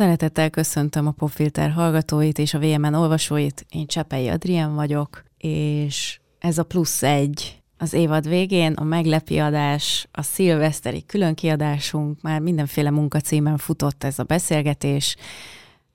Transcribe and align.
Szeretettel 0.00 0.50
köszöntöm 0.50 1.06
a 1.06 1.10
Popfilter 1.10 1.70
hallgatóit 1.70 2.38
és 2.38 2.54
a 2.54 2.58
VMN 2.58 2.94
olvasóit. 2.94 3.66
Én 3.70 3.86
Csepei 3.86 4.28
Adrián 4.28 4.74
vagyok, 4.74 5.24
és 5.38 6.20
ez 6.38 6.58
a 6.58 6.62
plusz 6.62 7.02
egy 7.02 7.62
az 7.78 7.92
évad 7.92 8.28
végén, 8.28 8.72
a 8.72 8.84
meglepi 8.84 9.38
adás, 9.38 10.08
a 10.12 10.22
szilveszteri 10.22 11.04
különkiadásunk, 11.06 12.22
már 12.22 12.40
mindenféle 12.40 12.90
munkacímen 12.90 13.56
futott 13.56 14.04
ez 14.04 14.18
a 14.18 14.22
beszélgetés. 14.22 15.16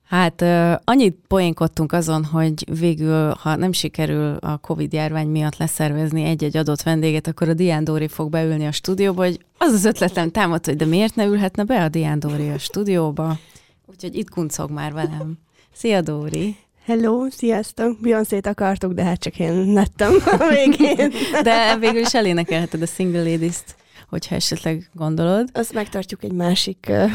Hát 0.04 0.44
annyit 0.84 1.18
poénkodtunk 1.28 1.92
azon, 1.92 2.24
hogy 2.24 2.78
végül, 2.78 3.34
ha 3.40 3.56
nem 3.56 3.72
sikerül 3.72 4.36
a 4.36 4.56
Covid 4.56 4.92
járvány 4.92 5.28
miatt 5.28 5.56
leszervezni 5.56 6.24
egy-egy 6.24 6.56
adott 6.56 6.82
vendéget, 6.82 7.26
akkor 7.26 7.48
a 7.48 7.54
Dián 7.54 7.84
Dóri 7.84 8.08
fog 8.08 8.30
beülni 8.30 8.66
a 8.66 8.72
stúdióba, 8.72 9.22
hogy 9.24 9.44
az 9.58 9.72
az 9.72 9.84
ötletem 9.84 10.30
támad, 10.30 10.64
hogy 10.64 10.76
de 10.76 10.84
miért 10.84 11.14
ne 11.14 11.24
ülhetne 11.24 11.64
be 11.64 11.84
a 11.84 11.88
Dián 11.88 12.18
Dóri 12.18 12.48
a 12.48 12.58
stúdióba? 12.58 13.38
Úgyhogy 13.86 14.14
itt 14.14 14.30
kuncog 14.30 14.70
már 14.70 14.92
velem. 14.92 15.38
Szia, 15.72 16.00
Dóri! 16.00 16.56
Hello, 16.84 17.30
sziasztok! 17.30 18.00
Beyoncé-t 18.00 18.46
akartuk, 18.46 18.92
de 18.92 19.04
hát 19.04 19.20
csak 19.20 19.38
én 19.38 19.72
lettem 19.72 20.14
a 20.24 20.48
végén. 20.54 21.12
De 21.42 21.76
végül 21.76 22.00
is 22.00 22.14
elénekelheted 22.14 22.82
a 22.82 22.86
Single 22.86 23.22
Ladies-t, 23.22 23.76
hogyha 24.08 24.34
esetleg 24.34 24.90
gondolod. 24.92 25.48
Azt 25.52 25.72
megtartjuk 25.72 26.24
egy 26.24 26.32
másik 26.32 26.86
uh, 26.88 27.10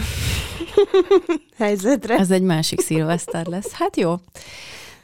helyzetre. 1.58 2.18
Ez 2.18 2.32
egy 2.32 2.42
másik 2.42 2.82
szilveszter 2.82 3.46
lesz. 3.46 3.72
Hát 3.72 3.98
jó. 3.98 4.16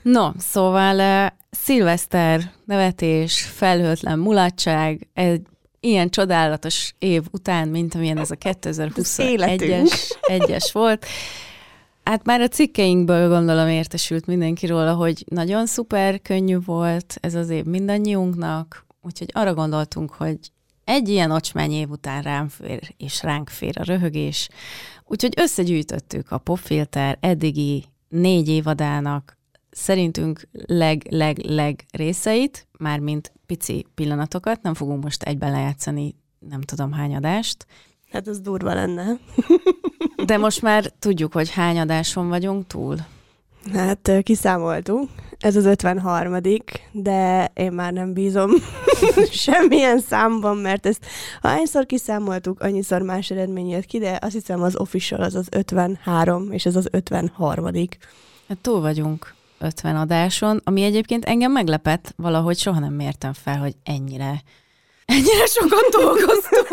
No, 0.02 0.30
szóval 0.38 1.26
uh, 1.26 1.32
szilveszter, 1.50 2.52
nevetés, 2.66 3.42
felhőtlen 3.42 4.20
mulatság, 4.20 5.08
egy 5.14 5.42
ilyen 5.80 6.10
csodálatos 6.10 6.94
év 7.00 7.24
után, 7.32 7.68
mint 7.68 7.96
amilyen 7.96 8.18
ez 8.18 8.32
a 8.32 8.36
2021-es 8.36 10.12
egyes 10.22 10.72
volt. 10.72 11.06
Hát 12.08 12.26
már 12.26 12.42
a 12.42 12.48
cikkeinkből 12.48 13.30
gondolom 13.30 13.68
értesült 13.68 14.26
mindenki 14.26 14.66
róla, 14.66 14.94
hogy 14.94 15.24
nagyon 15.30 15.66
szuper 15.66 16.22
könnyű 16.22 16.58
volt 16.66 17.18
ez 17.22 17.36
az 17.36 17.50
év 17.50 17.66
mindannyiunknak, 17.66 18.86
úgyhogy 19.02 19.30
arra 19.34 19.54
gondoltunk, 19.54 20.12
hogy 20.12 20.38
egy 20.84 21.10
ilyen 21.10 21.32
ocsmány 21.32 21.72
év 21.72 21.90
után 21.90 22.22
rám 22.22 22.48
fér, 22.48 22.94
és 22.98 23.24
ránk 23.24 23.50
fér 23.50 23.80
a 23.80 23.84
röhögés. 23.84 24.50
Úgyhogy 25.04 25.34
összegyűjtöttük 25.38 26.32
a 26.32 26.38
popfilter 26.38 27.18
eddigi 27.20 27.86
négy 28.08 28.48
évadának 28.50 29.38
szerintünk 29.70 30.48
leg-leg-leg 30.52 31.86
részeit, 31.92 32.68
mármint 32.80 33.34
pici 33.46 33.86
pillanatokat, 33.96 34.62
nem 34.62 34.74
fogunk 34.74 35.04
most 35.04 35.24
egyben 35.24 35.52
lejátszani 35.52 36.16
nem 36.40 36.62
tudom 36.62 36.92
hány 36.92 37.16
adást. 37.16 37.66
Hát 38.12 38.28
ez 38.28 38.40
durva 38.40 38.74
lenne. 38.74 39.18
De 40.26 40.38
most 40.38 40.62
már 40.62 40.92
tudjuk, 41.00 41.34
hogy 41.34 41.50
hány 41.50 41.80
adáson 41.80 42.28
vagyunk 42.28 42.68
túl. 42.68 42.98
Hát 43.74 44.12
kiszámoltunk. 44.24 45.10
Ez 45.40 45.56
az 45.56 45.66
53 45.66 46.38
de 46.92 47.52
én 47.54 47.72
már 47.72 47.94
nem 47.94 48.14
bízom 48.14 48.52
semmilyen 49.32 50.00
számban, 50.00 50.58
mert 50.58 50.86
ezt 50.86 51.06
hányszor 51.42 51.86
kiszámoltuk, 51.86 52.62
annyiszor 52.62 53.02
más 53.02 53.32
eredmény 53.32 53.70
jött 53.70 53.86
ki, 53.86 54.00
de 54.00 54.18
azt 54.22 54.34
hiszem 54.34 54.62
az 54.62 54.76
official 54.76 55.22
az 55.22 55.36
az 55.36 55.48
53, 55.52 56.52
és 56.52 56.66
ez 56.66 56.76
az 56.76 56.88
53 56.92 57.66
Hát 58.48 58.58
túl 58.62 58.82
vagyunk 58.82 59.36
50 59.60 59.96
adáson, 59.96 60.62
ami 60.64 60.82
egyébként 60.82 61.26
engem 61.26 61.52
meglepett, 61.52 62.14
valahogy 62.16 62.58
soha 62.58 62.80
nem 62.80 62.94
mértem 62.94 63.34
fel, 63.34 63.58
hogy 63.58 63.76
ennyire 63.84 64.42
Ennyire 65.08 65.46
sokat 65.46 65.90
dolgoztunk. 65.92 66.68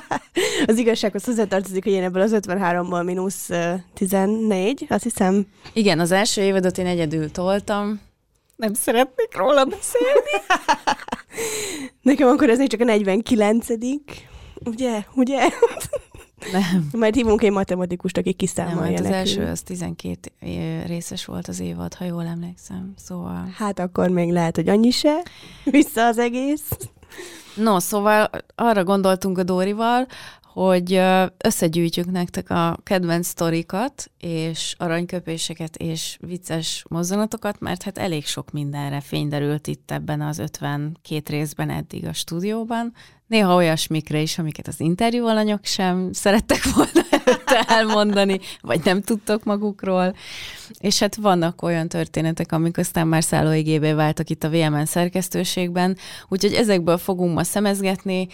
az 0.66 0.78
igazsághoz 0.78 1.24
hozzátartozik, 1.24 1.84
hogy 1.84 1.92
én 1.92 2.02
ebből 2.02 2.22
az 2.22 2.34
53-ból 2.34 3.04
mínusz 3.04 3.48
14, 3.94 4.86
azt 4.88 5.02
hiszem. 5.02 5.46
Igen, 5.72 6.00
az 6.00 6.10
első 6.10 6.42
évadot 6.42 6.78
én 6.78 6.86
egyedül 6.86 7.30
toltam. 7.30 8.00
Nem 8.56 8.74
szeretnék 8.74 9.36
róla 9.36 9.64
beszélni. 9.64 10.30
Nekem 12.02 12.28
akkor 12.28 12.50
ez 12.50 12.58
még 12.58 12.68
csak 12.68 12.80
a 12.80 12.84
49 12.84 13.66
Ugye? 14.64 15.04
Ugye? 15.14 15.48
Nem. 16.52 16.88
Majd 17.00 17.14
hívunk 17.14 17.42
egy 17.42 17.50
matematikust, 17.50 18.16
aki 18.16 18.32
kiszámolja 18.32 19.00
Nem, 19.00 19.04
hát 19.04 19.04
az 19.04 19.10
első 19.10 19.46
az 19.46 19.62
12 19.62 20.30
részes 20.86 21.24
volt 21.24 21.48
az 21.48 21.60
évad, 21.60 21.94
ha 21.94 22.04
jól 22.04 22.26
emlékszem. 22.26 22.92
Szóval... 22.96 23.54
Hát 23.56 23.78
akkor 23.78 24.08
még 24.08 24.30
lehet, 24.32 24.56
hogy 24.56 24.68
annyi 24.68 24.90
se. 24.90 25.24
Vissza 25.64 26.06
az 26.06 26.18
egész. 26.18 26.70
No, 27.58 27.80
szóval 27.80 28.30
arra 28.54 28.84
gondoltunk 28.84 29.38
a 29.38 29.42
Dórival, 29.42 30.06
hogy 30.52 31.00
összegyűjtjük 31.36 32.10
nektek 32.10 32.50
a 32.50 32.78
kedvenc 32.82 33.26
sztorikat, 33.26 34.10
és 34.18 34.74
aranyköpéseket, 34.78 35.76
és 35.76 36.18
vicces 36.20 36.84
mozzanatokat, 36.88 37.60
mert 37.60 37.82
hát 37.82 37.98
elég 37.98 38.26
sok 38.26 38.50
mindenre 38.50 39.00
fényderült 39.00 39.66
itt 39.66 39.90
ebben 39.90 40.20
az 40.20 40.38
52 40.38 41.22
részben 41.26 41.70
eddig 41.70 42.06
a 42.06 42.12
stúdióban. 42.12 42.92
Néha 43.26 43.54
olyasmikre 43.54 44.20
is, 44.20 44.38
amiket 44.38 44.66
az 44.66 44.80
interjú 44.80 45.26
alanyok 45.26 45.64
sem 45.64 46.12
szerettek 46.12 46.62
volna 46.74 47.06
elmondani, 47.66 48.40
vagy 48.60 48.80
nem 48.84 49.02
tudtok 49.02 49.44
magukról. 49.44 50.14
És 50.78 50.98
hát 50.98 51.16
vannak 51.16 51.62
olyan 51.62 51.88
történetek, 51.88 52.52
amik 52.52 52.78
aztán 52.78 53.06
már 53.06 53.24
szállóigébé 53.24 53.92
váltak 53.92 54.30
itt 54.30 54.44
a 54.44 54.50
VMN 54.50 54.84
szerkesztőségben, 54.84 55.96
úgyhogy 56.28 56.52
ezekből 56.52 56.98
fogunk 56.98 57.34
ma 57.34 57.42
szemezgetni, 57.42 58.28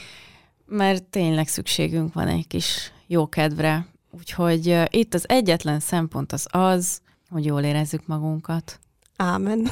mert 0.67 1.03
tényleg 1.03 1.49
szükségünk 1.49 2.15
van 2.15 2.29
egy 2.29 2.47
kis 2.47 2.93
jó 3.07 3.29
kedvre. 3.29 3.87
Úgyhogy 4.11 4.83
itt 4.91 5.15
az 5.15 5.29
egyetlen 5.29 5.81
szempont 5.81 6.33
az 6.33 6.47
az, 6.51 7.01
hogy 7.31 7.45
jól 7.45 7.63
érezzük 7.63 8.07
magunkat. 8.07 8.79
Ámen. 9.17 9.71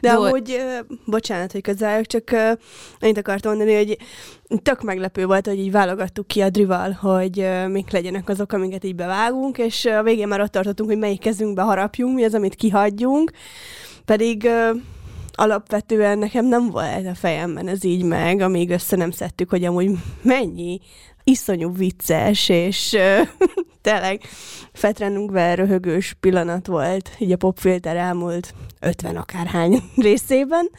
De 0.00 0.12
Dol- 0.12 0.26
amúgy, 0.26 0.60
bocsánat, 1.04 1.52
hogy 1.52 1.60
közálljak, 1.60 2.06
csak 2.06 2.30
annyit 3.00 3.18
akartam 3.18 3.56
mondani, 3.56 3.76
hogy 3.76 3.98
tök 4.62 4.82
meglepő 4.82 5.26
volt, 5.26 5.46
hogy 5.46 5.58
így 5.58 5.70
válogattuk 5.70 6.26
ki 6.26 6.40
a 6.40 6.50
drival, 6.50 6.90
hogy 6.90 7.48
mik 7.68 7.90
legyenek 7.90 8.28
azok, 8.28 8.52
amiket 8.52 8.84
így 8.84 8.94
bevágunk, 8.94 9.58
és 9.58 9.84
a 9.84 10.02
végén 10.02 10.28
már 10.28 10.40
ott 10.40 10.50
tartottunk, 10.50 10.88
hogy 10.88 10.98
melyik 10.98 11.20
kezünkbe 11.20 11.62
harapjunk, 11.62 12.14
mi 12.14 12.24
az, 12.24 12.34
amit 12.34 12.54
kihagyjunk. 12.54 13.32
Pedig 14.04 14.48
alapvetően 15.32 16.18
nekem 16.18 16.46
nem 16.46 16.70
volt 16.70 17.06
a 17.06 17.14
fejemben 17.14 17.68
ez 17.68 17.84
így 17.84 18.02
meg, 18.02 18.40
amíg 18.40 18.70
össze 18.70 18.96
nem 18.96 19.10
szedtük, 19.10 19.50
hogy 19.50 19.64
amúgy 19.64 19.90
mennyi 20.22 20.80
iszonyú 21.24 21.72
vicces, 21.72 22.48
és 22.48 22.96
tényleg 23.92 24.20
fetrenünkbe 24.72 25.54
röhögős 25.54 26.16
pillanat 26.20 26.66
volt, 26.66 27.10
így 27.18 27.32
a 27.32 27.36
popfilter 27.36 27.96
elmúlt 27.96 28.54
50 28.80 29.16
akárhány 29.16 29.82
részében. 29.96 30.70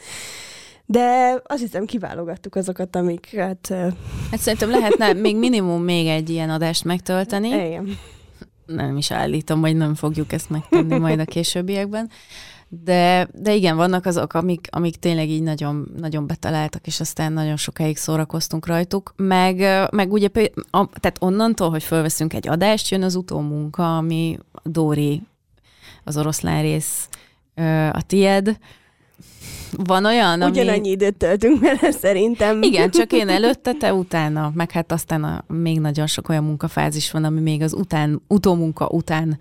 De 0.86 1.36
azt 1.44 1.60
hiszem 1.60 1.84
kiválogattuk 1.84 2.54
azokat, 2.54 2.96
amiket... 2.96 3.68
Uh... 3.70 3.92
Hát 4.30 4.40
szerintem 4.40 4.70
lehetne 4.70 5.12
még 5.12 5.36
minimum 5.36 5.82
még 5.82 6.06
egy 6.06 6.30
ilyen 6.30 6.50
adást 6.50 6.84
megtölteni. 6.84 7.48
Igen. 7.48 7.98
Nem 8.66 8.96
is 8.96 9.10
állítom, 9.10 9.60
hogy 9.60 9.76
nem 9.76 9.94
fogjuk 9.94 10.32
ezt 10.32 10.50
megtenni 10.50 10.98
majd 10.98 11.20
a 11.20 11.24
későbbiekben. 11.24 12.10
De, 12.72 13.28
de 13.32 13.54
igen, 13.54 13.76
vannak 13.76 14.06
azok, 14.06 14.34
amik, 14.34 14.68
amik 14.70 14.96
tényleg 14.96 15.28
így 15.28 15.42
nagyon, 15.42 15.92
nagyon 15.96 16.26
betaláltak, 16.26 16.86
és 16.86 17.00
aztán 17.00 17.32
nagyon 17.32 17.56
sokáig 17.56 17.96
szórakoztunk 17.96 18.66
rajtuk. 18.66 19.12
Meg, 19.16 19.88
meg 19.90 20.12
ugye, 20.12 20.28
a, 20.70 20.86
tehát 20.86 21.16
onnantól, 21.20 21.70
hogy 21.70 21.82
fölveszünk 21.82 22.32
egy 22.32 22.48
adást, 22.48 22.90
jön 22.90 23.02
az 23.02 23.14
utómunka, 23.14 23.96
ami 23.96 24.38
Dóri, 24.62 25.22
az 26.04 26.16
oroszlán 26.16 26.62
rész, 26.62 27.08
a 27.92 28.02
tied, 28.06 28.58
van 29.76 30.04
olyan, 30.04 30.42
ami... 30.42 30.50
Ugyanannyi 30.50 30.90
időt 30.90 31.16
töltünk 31.16 31.60
vele 31.60 31.90
szerintem. 31.90 32.62
Igen, 32.62 32.90
csak 33.00 33.12
én 33.12 33.28
előtte, 33.28 33.72
te 33.72 33.94
utána, 33.94 34.50
meg 34.54 34.70
hát 34.70 34.92
aztán 34.92 35.24
a, 35.24 35.44
még 35.46 35.80
nagyon 35.80 36.06
sok 36.06 36.28
olyan 36.28 36.44
munkafázis 36.44 37.10
van, 37.10 37.24
ami 37.24 37.40
még 37.40 37.62
az 37.62 37.72
után, 37.72 38.22
utómunka 38.28 38.88
után, 38.88 39.38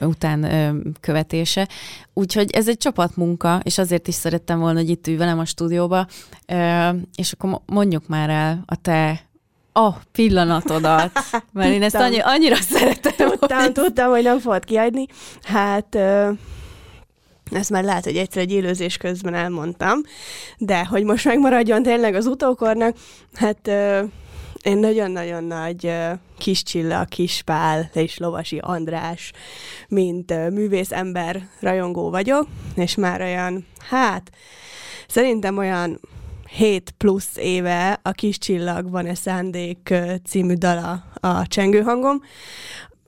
után 0.00 0.42
ö, 0.42 0.88
követése. 1.00 1.68
Úgyhogy 2.14 2.50
ez 2.50 2.68
egy 2.68 2.76
csapatmunka, 2.76 3.60
és 3.62 3.78
azért 3.78 4.08
is 4.08 4.14
szerettem 4.14 4.58
volna, 4.58 4.78
hogy 4.78 4.90
itt 4.90 5.06
ülj 5.06 5.16
velem 5.16 5.38
a 5.38 5.44
stúdióba, 5.44 6.06
ö, 6.46 6.88
és 7.14 7.32
akkor 7.32 7.60
mondjuk 7.66 8.06
már 8.08 8.30
el 8.30 8.62
a 8.66 8.76
te 8.76 9.30
a 9.72 9.90
pillanatodat, 10.12 11.10
mert 11.52 11.72
én 11.72 11.82
ezt 11.82 11.94
annyi, 11.94 12.18
annyira 12.18 12.56
szeretem. 12.56 13.28
Tudtam, 13.28 13.58
hogy... 13.58 13.72
tudtam, 13.72 14.10
hogy 14.10 14.22
nem 14.22 14.38
fogod 14.38 14.64
kiadni. 14.64 15.06
Hát... 15.42 15.94
Ö 15.94 16.30
ezt 17.54 17.70
már 17.70 17.84
lehet, 17.84 18.04
hogy 18.04 18.16
egyszer 18.16 18.42
egy 18.42 18.52
élőzés 18.52 18.96
közben 18.96 19.34
elmondtam, 19.34 20.00
de 20.58 20.84
hogy 20.84 21.04
most 21.04 21.24
megmaradjon 21.24 21.82
tényleg 21.82 22.14
az 22.14 22.26
utókornak, 22.26 22.96
hát 23.34 23.68
ö, 23.68 24.02
én 24.62 24.78
nagyon-nagyon 24.78 25.44
nagy 25.44 25.86
ö, 25.86 26.12
kis 26.38 26.62
Csilla, 26.62 27.04
kis 27.04 27.42
Pál 27.42 27.90
és 27.94 28.18
Lovasi 28.18 28.58
András, 28.58 29.32
mint 29.88 30.30
ö, 30.30 30.50
művész 30.50 30.92
ember 30.92 31.48
rajongó 31.60 32.10
vagyok, 32.10 32.46
és 32.74 32.94
már 32.94 33.20
olyan, 33.20 33.66
hát 33.88 34.30
szerintem 35.08 35.58
olyan 35.58 36.00
7 36.56 36.90
plusz 36.98 37.36
éve 37.36 38.00
a 38.02 38.10
Kis 38.10 38.38
Csillag 38.38 38.90
van-e 38.90 39.14
szándék 39.14 39.94
című 40.28 40.54
dala 40.54 41.04
a 41.14 41.46
csengőhangom, 41.46 42.22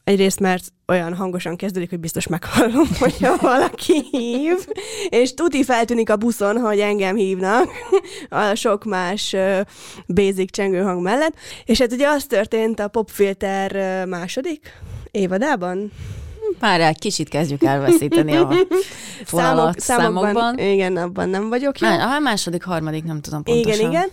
Egyrészt, 0.04 0.40
mert 0.40 0.72
olyan 0.86 1.14
hangosan 1.14 1.56
kezdődik, 1.56 1.90
hogy 1.90 2.00
biztos 2.00 2.26
meghallom, 2.26 2.88
hogyha 2.98 3.36
valaki 3.36 4.02
hív, 4.10 4.66
és 5.08 5.34
tuti 5.34 5.64
feltűnik 5.64 6.10
a 6.10 6.16
buszon, 6.16 6.56
hogy 6.56 6.80
engem 6.80 7.16
hívnak 7.16 7.68
a 8.28 8.54
sok 8.54 8.84
más 8.84 9.36
basic 10.06 10.52
csengőhang 10.52 11.02
mellett. 11.02 11.34
És 11.64 11.78
hát 11.78 11.92
ugye 11.92 12.08
az 12.08 12.24
történt 12.24 12.80
a 12.80 12.88
popfilter 12.88 14.06
második 14.06 14.72
évadában, 15.10 15.92
már 16.60 16.80
egy 16.80 16.98
kicsit 16.98 17.28
kezdjük 17.28 17.62
elveszíteni 17.62 18.36
a 18.36 18.48
Számok, 19.26 19.78
számokban, 19.78 19.78
számokban. 19.78 20.58
Igen, 20.58 20.96
abban 20.96 21.28
nem 21.28 21.48
vagyok 21.48 21.78
jó. 21.78 21.88
A 21.88 22.18
második, 22.18 22.64
harmadik, 22.64 23.04
nem 23.04 23.20
tudom 23.20 23.42
pontosan. 23.42 23.72
Igen, 23.72 23.90
igen. 23.90 24.08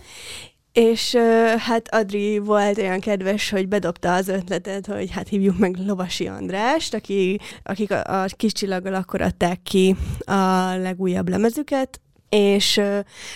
És 0.72 1.16
hát 1.58 1.94
Adri 1.94 2.38
volt 2.38 2.78
olyan 2.78 3.00
kedves, 3.00 3.50
hogy 3.50 3.68
bedobta 3.68 4.14
az 4.14 4.28
ötletet, 4.28 4.86
hogy 4.86 5.10
hát 5.10 5.28
hívjuk 5.28 5.58
meg 5.58 5.76
Lovasi 5.86 6.26
Andrást, 6.26 6.94
aki, 6.94 7.40
akik 7.62 7.90
a, 7.90 8.22
a 8.22 8.26
kis 8.36 8.52
csillaggal 8.52 8.94
akkor 8.94 9.20
adták 9.20 9.62
ki 9.62 9.96
a 10.24 10.74
legújabb 10.76 11.28
lemezüket, 11.28 12.00
és 12.28 12.80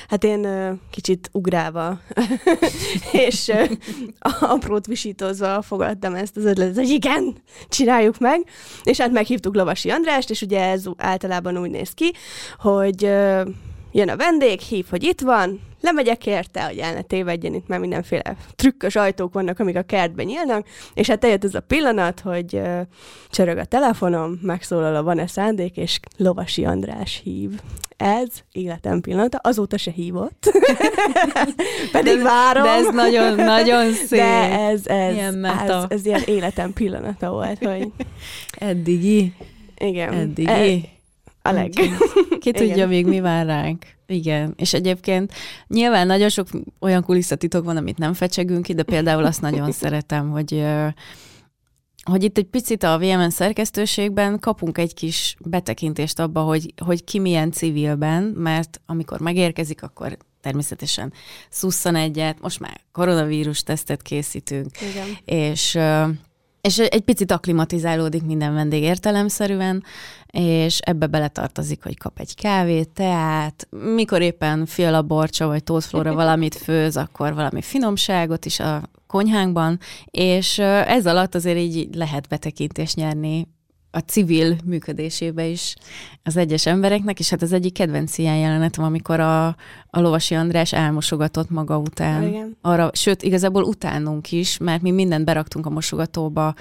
hát 0.08 0.24
én 0.24 0.46
kicsit 0.90 1.28
ugrálva, 1.32 2.00
és 3.26 3.52
aprót 4.40 4.86
visítozva 4.86 5.62
fogadtam 5.62 6.14
ezt 6.14 6.36
az 6.36 6.44
ötletet, 6.44 6.76
hogy 6.76 6.88
igen, 6.88 7.36
csináljuk 7.68 8.18
meg, 8.18 8.44
és 8.82 9.00
hát 9.00 9.12
meghívtuk 9.12 9.54
Lovasi 9.54 9.90
Andrást, 9.90 10.30
és 10.30 10.42
ugye 10.42 10.60
ez 10.60 10.84
általában 10.96 11.58
úgy 11.58 11.70
néz 11.70 11.90
ki, 11.90 12.12
hogy 12.58 13.02
jön 13.92 14.08
a 14.08 14.16
vendég, 14.16 14.60
hív, 14.60 14.86
hogy 14.90 15.02
itt 15.02 15.20
van, 15.20 15.60
lemegyek 15.86 16.26
érte, 16.26 16.64
hogy 16.64 16.78
el 16.78 16.94
ne 16.94 17.02
tévedjen, 17.02 17.54
itt 17.54 17.68
már 17.68 17.78
mindenféle 17.78 18.36
trükkös 18.56 18.96
ajtók 18.96 19.32
vannak, 19.32 19.58
amik 19.58 19.76
a 19.76 19.82
kertben 19.82 20.26
nyílnak, 20.26 20.66
és 20.94 21.08
hát 21.08 21.24
eljött 21.24 21.44
ez 21.44 21.54
a 21.54 21.60
pillanat, 21.60 22.20
hogy 22.20 22.54
uh, 22.54 22.80
csörög 23.30 23.58
a 23.58 23.64
telefonom, 23.64 24.38
megszólal 24.42 24.96
a 24.96 25.02
van-e 25.02 25.26
szándék, 25.26 25.76
és 25.76 26.00
Lovasi 26.16 26.64
András 26.64 27.20
hív. 27.24 27.50
Ez 27.96 28.28
életem 28.52 29.00
pillanata, 29.00 29.38
azóta 29.42 29.76
se 29.76 29.90
hívott. 29.90 30.50
Pedig 31.92 32.16
de, 32.16 32.22
várom. 32.22 32.62
De 32.62 32.70
ez 32.70 32.94
nagyon, 32.94 33.34
nagyon 33.34 33.92
szép. 34.08 34.18
De 34.18 34.58
ez, 34.58 34.86
ez, 34.86 35.14
ilyen 35.14 35.44
ez, 35.44 35.84
ez 35.88 36.06
ilyen 36.06 36.22
életem 36.26 36.72
pillanata 36.72 37.30
volt, 37.30 37.64
hogy... 37.64 37.92
Eddigi. 38.68 39.32
Igen. 39.78 40.12
Eddigi. 40.12 40.50
E, 40.50 40.95
a 41.48 41.52
leg. 41.52 41.70
Ki 42.40 42.50
tudja 42.58 42.74
Igen. 42.74 42.88
még 42.88 43.06
mi 43.06 43.20
vár 43.20 43.46
ránk. 43.46 43.84
Igen, 44.06 44.52
és 44.56 44.74
egyébként 44.74 45.32
nyilván 45.66 46.06
nagyon 46.06 46.28
sok 46.28 46.46
olyan 46.80 47.02
kulisszatitok 47.02 47.64
van, 47.64 47.76
amit 47.76 47.98
nem 47.98 48.12
fecsegünk 48.12 48.62
ki, 48.62 48.74
de 48.74 48.82
például 48.82 49.24
azt 49.24 49.40
nagyon 49.40 49.72
szeretem, 49.82 50.30
hogy 50.30 50.64
hogy 52.10 52.22
itt 52.22 52.38
egy 52.38 52.46
picit 52.46 52.82
a 52.82 52.98
VMN 52.98 53.30
szerkesztőségben 53.30 54.38
kapunk 54.38 54.78
egy 54.78 54.94
kis 54.94 55.36
betekintést 55.44 56.18
abba, 56.18 56.40
hogy, 56.40 56.74
hogy 56.84 57.04
ki 57.04 57.18
milyen 57.18 57.52
civilben, 57.52 58.22
mert 58.22 58.80
amikor 58.86 59.20
megérkezik, 59.20 59.82
akkor 59.82 60.16
természetesen 60.40 61.12
szusszan 61.50 61.94
egyet, 61.94 62.40
most 62.40 62.60
már 62.60 62.80
koronavírus 62.92 63.62
tesztet 63.62 64.02
készítünk, 64.02 64.66
Igen. 64.80 65.06
és 65.24 65.78
és 66.60 66.78
egy 66.78 67.00
picit 67.00 67.32
aklimatizálódik 67.32 68.22
minden 68.22 68.54
vendég 68.54 68.82
értelemszerűen, 68.82 69.84
és 70.38 70.78
ebbe 70.78 71.06
beletartozik, 71.06 71.82
hogy 71.82 71.98
kap 71.98 72.18
egy 72.18 72.34
kávét, 72.34 72.88
teát, 72.88 73.68
mikor 73.94 74.22
éppen 74.22 74.66
fialaborcsa 74.66 75.46
vagy 75.46 75.64
tótflóra 75.64 76.14
valamit 76.22 76.54
főz, 76.54 76.96
akkor 76.96 77.34
valami 77.34 77.62
finomságot 77.62 78.44
is 78.44 78.60
a 78.60 78.82
konyhánkban, 79.06 79.78
és 80.04 80.58
ez 80.58 81.06
alatt 81.06 81.34
azért 81.34 81.58
így 81.58 81.94
lehet 81.94 82.28
betekintést 82.28 82.96
nyerni 82.96 83.48
a 83.90 83.98
civil 83.98 84.56
működésébe 84.64 85.46
is 85.46 85.74
az 86.22 86.36
egyes 86.36 86.66
embereknek, 86.66 87.18
és 87.18 87.30
hát 87.30 87.42
az 87.42 87.52
egyik 87.52 87.72
kedvenc 87.72 88.18
ilyen 88.18 88.36
jelenetem, 88.36 88.84
amikor 88.84 89.20
a, 89.20 89.46
a 89.90 90.00
Lovasi 90.00 90.34
András 90.34 90.72
elmosogatott 90.72 91.50
maga 91.50 91.78
után. 91.78 92.22
Igen. 92.22 92.56
Arra, 92.60 92.90
sőt, 92.92 93.22
igazából 93.22 93.62
utánunk 93.62 94.32
is, 94.32 94.58
mert 94.58 94.82
mi 94.82 94.90
mindent 94.90 95.24
beraktunk 95.24 95.66
a 95.66 95.70
mosogatóba, 95.70 96.54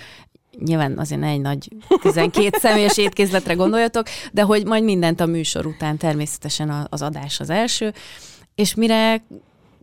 nyilván 0.59 0.97
azért 0.97 1.23
egy 1.23 1.41
nagy 1.41 1.67
12 2.01 2.57
személyes 2.59 2.97
étkézletre 2.97 3.53
gondoljatok, 3.53 4.07
de 4.31 4.41
hogy 4.41 4.65
majd 4.65 4.83
mindent 4.83 5.19
a 5.19 5.25
műsor 5.25 5.65
után 5.65 5.97
természetesen 5.97 6.87
az 6.89 7.01
adás 7.01 7.39
az 7.39 7.49
első, 7.49 7.93
és 8.55 8.73
mire 8.73 9.23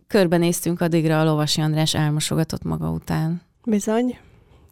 körbenéztünk, 0.07 0.81
addigra 0.81 1.19
a 1.19 1.23
Lovasi 1.23 1.61
András 1.61 1.93
elmosogatott 1.93 2.63
maga 2.63 2.89
után. 2.89 3.41
Bizony. 3.65 4.17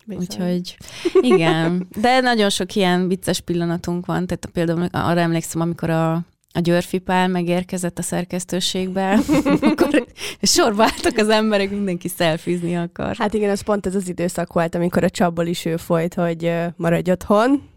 Bizony. 0.05 0.23
Úgyhogy 0.23 0.77
igen, 1.21 1.87
de 2.01 2.19
nagyon 2.19 2.49
sok 2.49 2.75
ilyen 2.75 3.07
vicces 3.07 3.39
pillanatunk 3.39 4.05
van, 4.05 4.25
tehát 4.27 4.49
például 4.53 4.87
arra 4.91 5.19
emlékszem, 5.19 5.61
amikor 5.61 5.89
a, 5.89 6.21
a 6.53 6.59
Györfi 6.59 6.97
Pál 6.97 7.27
megérkezett 7.27 7.97
a 7.97 8.01
szerkesztőségbe, 8.01 9.19
akkor 9.61 10.05
sorba 10.41 10.83
álltak 10.83 11.17
az 11.17 11.29
emberek, 11.29 11.69
mindenki 11.69 12.07
szelfizni 12.07 12.77
akar. 12.77 13.15
Hát 13.15 13.33
igen, 13.33 13.49
az 13.49 13.61
pont 13.61 13.85
ez 13.85 13.95
az 13.95 14.07
időszak 14.07 14.53
volt, 14.53 14.75
amikor 14.75 15.03
a 15.03 15.09
csapból 15.09 15.45
is 15.45 15.65
ő 15.65 15.77
folyt, 15.77 16.13
hogy 16.13 16.53
maradj 16.75 17.11
otthon, 17.11 17.69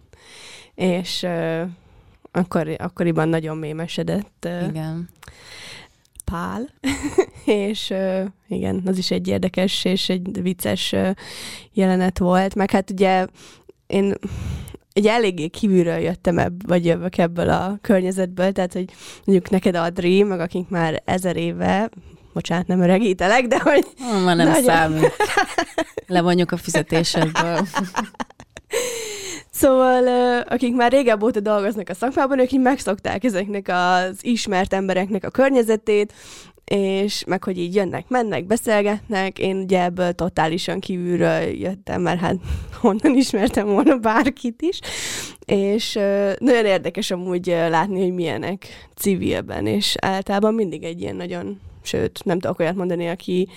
és 0.75 1.27
akkor, 2.33 2.75
akkoriban 2.79 3.29
nagyon 3.29 3.57
mémesedett. 3.57 4.49
Igen. 4.69 5.09
Pál, 6.25 6.69
és 7.45 7.91
uh, 7.91 8.25
igen, 8.49 8.83
az 8.87 8.99
is 8.99 9.11
egy 9.11 9.29
érdekes 9.29 9.85
és 9.85 10.09
egy 10.09 10.43
vicces 10.43 10.93
uh, 10.93 11.11
jelenet 11.73 12.19
volt, 12.19 12.55
meg 12.55 12.71
hát 12.71 12.91
ugye 12.91 13.27
én 13.87 14.15
egy 14.95 15.07
eléggé 15.07 15.47
kívülről 15.47 15.99
jöttem 15.99 16.39
ebb, 16.39 16.67
vagy 16.67 16.85
jövök 16.87 17.19
ebből 17.19 17.51
a 17.51 17.79
környezetből, 17.81 18.53
tehát 18.53 18.73
hogy 18.73 18.85
mondjuk 19.25 19.51
neked 19.51 19.75
Adri, 19.75 20.23
meg 20.23 20.41
akik 20.41 20.69
már 20.69 21.03
ezer 21.05 21.37
éve, 21.37 21.91
bocsánat, 22.33 22.67
nem 22.67 22.81
öregítelek, 22.81 23.47
de 23.47 23.61
hogy... 23.61 23.87
Ma 24.25 24.35
nem 24.35 24.49
nagyon... 24.49 24.63
számít. 24.63 25.13
Levonjuk 26.07 26.53
a 26.53 26.57
fizetésedből. 26.57 27.59
Szóval, 29.51 30.07
akik 30.49 30.75
már 30.75 30.93
régebb 30.93 31.23
óta 31.23 31.41
dolgoznak 31.41 31.89
a 31.89 31.95
szakmában, 31.95 32.39
ők 32.39 32.53
így 32.53 32.61
megszokták 32.61 33.25
ezeknek 33.25 33.69
az 33.69 34.17
ismert 34.21 34.73
embereknek 34.73 35.25
a 35.25 35.31
környezetét, 35.31 36.13
és 36.65 37.25
meg 37.27 37.45
hogy 37.45 37.59
így 37.59 37.75
jönnek, 37.75 38.09
mennek, 38.09 38.45
beszélgetnek, 38.47 39.39
én 39.39 39.57
ugye 39.57 39.83
ebből 39.83 40.13
totálisan 40.13 40.81
kívülről 40.81 41.41
jöttem, 41.41 42.03
mert 42.03 42.21
hát 42.21 42.37
honnan 42.81 43.15
ismertem 43.15 43.67
volna 43.67 43.97
bárkit 43.97 44.63
is, 44.63 44.79
és 45.45 45.93
nagyon 46.39 46.65
érdekes 46.65 47.11
amúgy 47.11 47.47
látni, 47.47 48.01
hogy 48.01 48.15
milyenek 48.15 48.89
civilben, 48.97 49.67
és 49.67 49.95
általában 50.01 50.55
mindig 50.55 50.83
egy 50.83 51.01
ilyen 51.01 51.17
nagyon, 51.17 51.61
sőt, 51.83 52.25
nem 52.25 52.39
tudok 52.39 52.59
olyat 52.59 52.75
mondani, 52.75 53.09
aki 53.09 53.49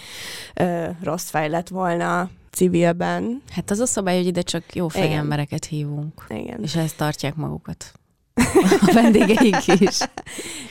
rossz 1.01 1.29
fej 1.29 1.49
lett 1.49 1.67
volna, 1.67 2.29
civilben. 2.51 3.41
Hát 3.49 3.71
az 3.71 3.79
a 3.79 3.85
szabály, 3.85 4.17
hogy 4.17 4.25
ide 4.25 4.41
csak 4.41 4.75
jó 4.75 4.87
embereket 4.93 5.65
hívunk. 5.65 6.25
Igen. 6.29 6.63
És 6.63 6.75
ezt 6.75 6.97
tartják 6.97 7.35
magukat. 7.35 7.93
A 8.87 8.93
vendégeink 8.93 9.67
is. 9.67 9.99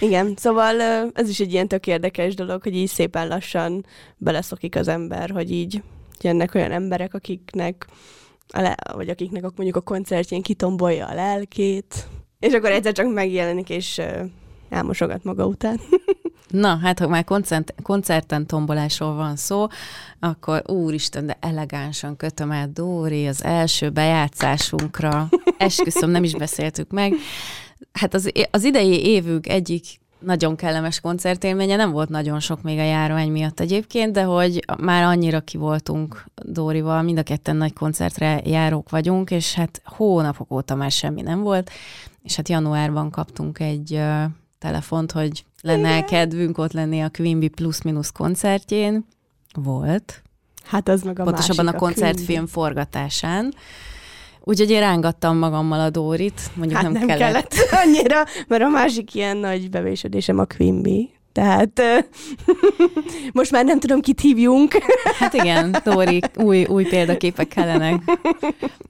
Igen, 0.00 0.34
szóval 0.36 0.80
ez 1.14 1.28
is 1.28 1.40
egy 1.40 1.52
ilyen 1.52 1.68
tök 1.68 1.86
érdekes 1.86 2.34
dolog, 2.34 2.62
hogy 2.62 2.76
így 2.76 2.88
szépen 2.88 3.28
lassan 3.28 3.86
beleszokik 4.16 4.76
az 4.76 4.88
ember, 4.88 5.30
hogy 5.30 5.50
így 5.50 5.82
jönnek 6.20 6.54
olyan 6.54 6.70
emberek, 6.72 7.14
akiknek 7.14 7.86
a 8.48 8.60
le, 8.60 8.76
vagy 8.94 9.08
akiknek 9.08 9.42
mondjuk 9.42 9.76
a 9.76 9.80
koncertjén 9.80 10.42
kitombolja 10.42 11.06
a 11.06 11.14
lelkét, 11.14 12.08
és 12.40 12.52
akkor 12.52 12.70
egyszer 12.70 12.92
csak 12.92 13.12
megjelenik, 13.12 13.68
és 13.68 14.00
elmosogat 14.68 15.24
maga 15.24 15.46
után. 15.46 15.80
Na, 16.48 16.76
hát 16.76 16.98
ha 16.98 17.08
már 17.08 17.24
koncert, 17.24 17.74
koncerten 17.82 18.46
tombolásról 18.46 19.14
van 19.14 19.36
szó, 19.36 19.66
akkor 20.20 20.62
úristen, 20.66 21.26
de 21.26 21.36
elegánsan 21.40 22.16
kötöm 22.16 22.50
el 22.50 22.70
Dóri 22.72 23.26
az 23.26 23.44
első 23.44 23.90
bejátszásunkra. 23.90 25.28
Esküszöm, 25.58 26.10
nem 26.10 26.24
is 26.24 26.34
beszéltük 26.34 26.90
meg. 26.90 27.14
Hát 27.92 28.14
az, 28.14 28.32
az 28.50 28.64
idei 28.64 29.06
évük 29.06 29.48
egyik 29.48 29.84
nagyon 30.18 30.56
kellemes 30.56 31.00
koncertélménye, 31.00 31.76
nem 31.76 31.90
volt 31.90 32.08
nagyon 32.08 32.40
sok 32.40 32.62
még 32.62 32.78
a 32.78 32.82
járvány 32.82 33.30
miatt 33.30 33.60
egyébként, 33.60 34.12
de 34.12 34.22
hogy 34.22 34.64
már 34.78 35.02
annyira 35.02 35.40
ki 35.40 35.56
voltunk 35.56 36.24
Dórival, 36.34 37.02
mind 37.02 37.18
a 37.18 37.22
ketten 37.22 37.56
nagy 37.56 37.72
koncertre 37.72 38.40
járók 38.44 38.90
vagyunk, 38.90 39.30
és 39.30 39.54
hát 39.54 39.82
hónapok 39.84 40.50
óta 40.50 40.74
már 40.74 40.90
semmi 40.90 41.22
nem 41.22 41.42
volt, 41.42 41.70
és 42.22 42.36
hát 42.36 42.48
januárban 42.48 43.10
kaptunk 43.10 43.58
egy 43.58 43.92
uh, 43.92 44.24
telefont, 44.58 45.12
hogy 45.12 45.44
lenne 45.62 45.88
Igen. 45.88 46.06
kedvünk 46.06 46.58
ott 46.58 46.72
lenni 46.72 47.00
a 47.00 47.10
Quimby 47.10 47.48
plusz-minusz 47.48 48.10
koncertjén. 48.10 49.06
Volt. 49.54 50.22
Hát 50.64 50.88
az 50.88 51.02
meg 51.02 51.18
a 51.18 51.22
Pontosabban 51.22 51.64
másik, 51.64 51.80
a 51.80 51.84
koncertfilm 51.84 52.44
a 52.44 52.46
forgatásán. 52.46 53.54
Úgyhogy 54.48 54.70
én 54.70 54.80
rángattam 54.80 55.38
magammal 55.38 55.80
a 55.80 55.90
Dórit, 55.90 56.50
mondjuk 56.54 56.80
hát 56.80 56.92
nem, 56.92 57.06
nem 57.06 57.18
kellett. 57.18 57.48
kellett. 57.54 57.68
annyira, 57.84 58.24
mert 58.48 58.62
a 58.62 58.68
másik 58.68 59.14
ilyen 59.14 59.36
nagy 59.36 59.70
bevésedésem 59.70 60.38
a 60.38 60.44
Quimby. 60.44 61.10
Tehát 61.32 61.82
most 63.32 63.50
már 63.50 63.64
nem 63.64 63.80
tudom, 63.80 64.00
kit 64.00 64.20
hívjunk. 64.20 64.72
Hát 65.18 65.34
igen, 65.34 65.76
Dóri, 65.84 66.20
új, 66.36 66.64
új 66.64 66.84
példaképek 66.84 67.48
kellenek. 67.48 68.02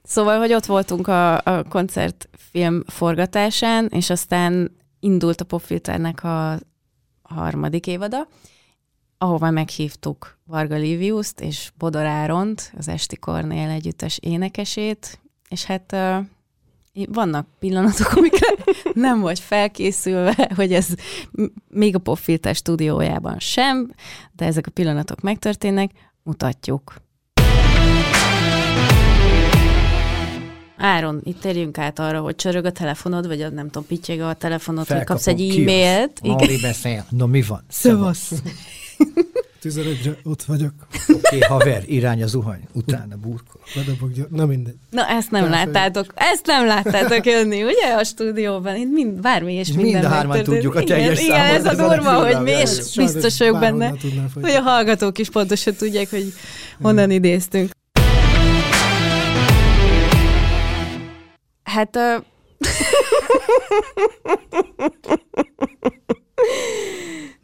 Szóval, 0.03 0.39
hogy 0.39 0.53
ott 0.53 0.65
voltunk 0.65 1.07
a, 1.07 1.37
a 1.37 1.63
koncertfilm 1.69 2.83
forgatásán, 2.87 3.87
és 3.89 4.09
aztán 4.09 4.77
indult 4.99 5.41
a 5.41 5.45
Popfilternek 5.45 6.23
a 6.23 6.59
harmadik 7.21 7.87
évada, 7.87 8.27
ahova 9.17 9.51
meghívtuk 9.51 10.37
Varga 10.45 10.75
Liviuszt 10.75 11.39
és 11.41 11.71
Bodor 11.77 12.05
Áront, 12.05 12.73
az 12.77 12.87
Esti 12.87 13.15
Kornél 13.15 13.69
együttes 13.69 14.17
énekesét, 14.21 15.19
és 15.49 15.63
hát 15.63 15.95
vannak 17.09 17.47
pillanatok, 17.59 18.11
amikre 18.15 18.47
nem 18.93 19.19
vagy 19.19 19.39
felkészülve, 19.39 20.51
hogy 20.55 20.73
ez 20.73 20.87
még 21.69 21.95
a 21.95 21.99
Popfilter 21.99 22.55
stúdiójában 22.55 23.39
sem, 23.39 23.91
de 24.31 24.45
ezek 24.45 24.67
a 24.67 24.71
pillanatok 24.71 25.21
megtörténnek, 25.21 25.91
mutatjuk. 26.23 26.95
Áron, 30.77 31.21
itt 31.23 31.39
térjünk 31.39 31.77
át 31.77 31.99
arra, 31.99 32.21
hogy 32.21 32.35
csörög 32.35 32.65
a 32.65 32.71
telefonod, 32.71 33.27
vagy 33.27 33.41
a, 33.41 33.49
nem 33.49 33.65
tudom, 33.65 33.87
pittyeg 33.87 34.19
a 34.19 34.33
telefonod, 34.33 34.85
Felkapom, 34.85 35.15
hogy 35.15 35.35
kapsz 35.35 35.41
egy 35.41 35.59
e-mailt. 35.59 36.21
Mari 36.21 36.59
beszél. 36.61 37.05
No, 37.09 37.27
mi 37.27 37.41
van? 37.41 37.63
Szevasz. 37.67 38.31
11-re 39.69 40.17
ott 40.23 40.43
vagyok. 40.43 40.73
Oké, 41.07 41.35
okay, 41.35 41.39
haver, 41.39 41.83
irány 41.85 42.23
a 42.23 42.27
zuhany, 42.27 42.67
utána 42.73 43.15
burkol. 43.15 43.61
Bedobogja, 43.75 44.25
na 44.29 44.45
mindegy. 44.45 44.75
Na 44.89 45.07
ezt 45.07 45.31
nem 45.31 45.41
Felfej. 45.41 45.65
láttátok, 45.65 46.13
ezt 46.15 46.45
nem 46.45 46.65
láttátok 46.65 47.25
jönni, 47.25 47.63
ugye 47.63 47.93
a 47.97 48.03
stúdióban, 48.03 48.75
itt 48.75 48.91
mind, 48.91 49.21
bármi 49.21 49.53
és 49.53 49.67
minden 49.67 49.85
Mind 49.85 50.03
a 50.03 50.07
hárman 50.07 50.43
tudjuk 50.43 50.75
a 50.75 50.83
teljes 50.83 51.19
igen, 51.19 51.35
igen, 51.35 51.45
ez 51.45 51.65
a 51.65 51.87
durva, 51.87 52.25
hogy 52.25 52.41
mi, 52.41 52.51
és 52.51 52.93
biztos 52.95 53.37
vagyok 53.37 53.59
benne, 53.59 53.93
hogy 54.33 54.51
a 54.51 54.61
hallgatók 54.61 55.17
is 55.17 55.29
pontosan 55.29 55.73
tudják, 55.73 56.09
hogy 56.09 56.33
honnan 56.81 57.11
idéztünk. 57.11 57.71
Hát... 61.63 61.95
Uh... 61.95 62.23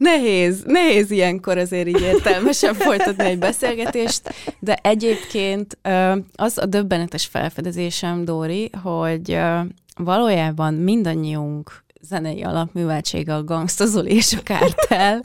nehéz, 0.04 0.62
nehéz 0.66 1.10
ilyenkor 1.10 1.58
azért 1.58 1.88
így 1.88 2.00
értelmesen 2.00 2.74
folytatni 2.74 3.24
egy 3.24 3.38
beszélgetést, 3.38 4.34
de 4.58 4.74
egyébként 4.74 5.78
az 6.34 6.58
a 6.58 6.66
döbbenetes 6.66 7.26
felfedezésem, 7.26 8.24
Dóri, 8.24 8.70
hogy 8.82 9.38
valójában 9.96 10.74
mindannyiunk 10.74 11.84
zenei 12.00 12.42
alapműveltsége 12.42 13.34
a 13.34 13.44
Gangsta 13.44 13.86
Zoli 13.86 14.14
és 14.14 14.32
a 14.32 14.42
Kártel, 14.42 15.24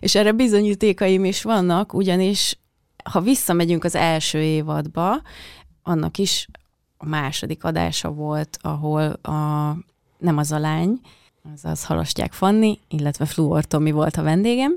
és 0.00 0.14
erre 0.14 0.32
bizonyítékaim 0.32 1.24
is 1.24 1.42
vannak, 1.42 1.94
ugyanis 1.94 2.58
ha 3.04 3.20
visszamegyünk 3.20 3.84
az 3.84 3.94
első 3.94 4.38
évadba, 4.38 5.22
annak 5.82 6.18
is 6.18 6.48
a 6.96 7.06
második 7.06 7.64
adása 7.64 8.10
volt, 8.10 8.58
ahol 8.62 9.02
a, 9.22 9.76
nem 10.18 10.36
az 10.36 10.52
a 10.52 10.58
lány, 10.58 11.00
azaz 11.54 11.84
Halastyák 11.84 12.32
Fanni, 12.32 12.78
illetve 12.88 13.24
Fluor 13.24 13.64
Tomi 13.64 13.90
volt 13.90 14.16
a 14.16 14.22
vendégem, 14.22 14.76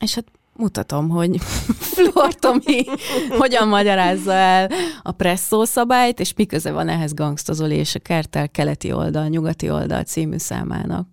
és 0.00 0.14
hát 0.14 0.24
mutatom, 0.52 1.08
hogy 1.08 1.36
Fluor 1.94 2.34
Tomi 2.34 2.84
hogyan 3.28 3.68
magyarázza 3.68 4.32
el 4.32 4.70
a 5.02 5.12
presszó 5.12 5.64
szabályt, 5.64 6.20
és 6.20 6.34
mi 6.34 6.46
köze 6.46 6.72
van 6.72 6.88
ehhez 6.88 7.14
Gangstazoli 7.14 7.74
és 7.74 7.94
a 7.94 7.98
Kertel 7.98 8.48
keleti 8.48 8.92
oldal, 8.92 9.26
nyugati 9.26 9.70
oldal 9.70 10.02
című 10.02 10.38
számának. 10.38 11.06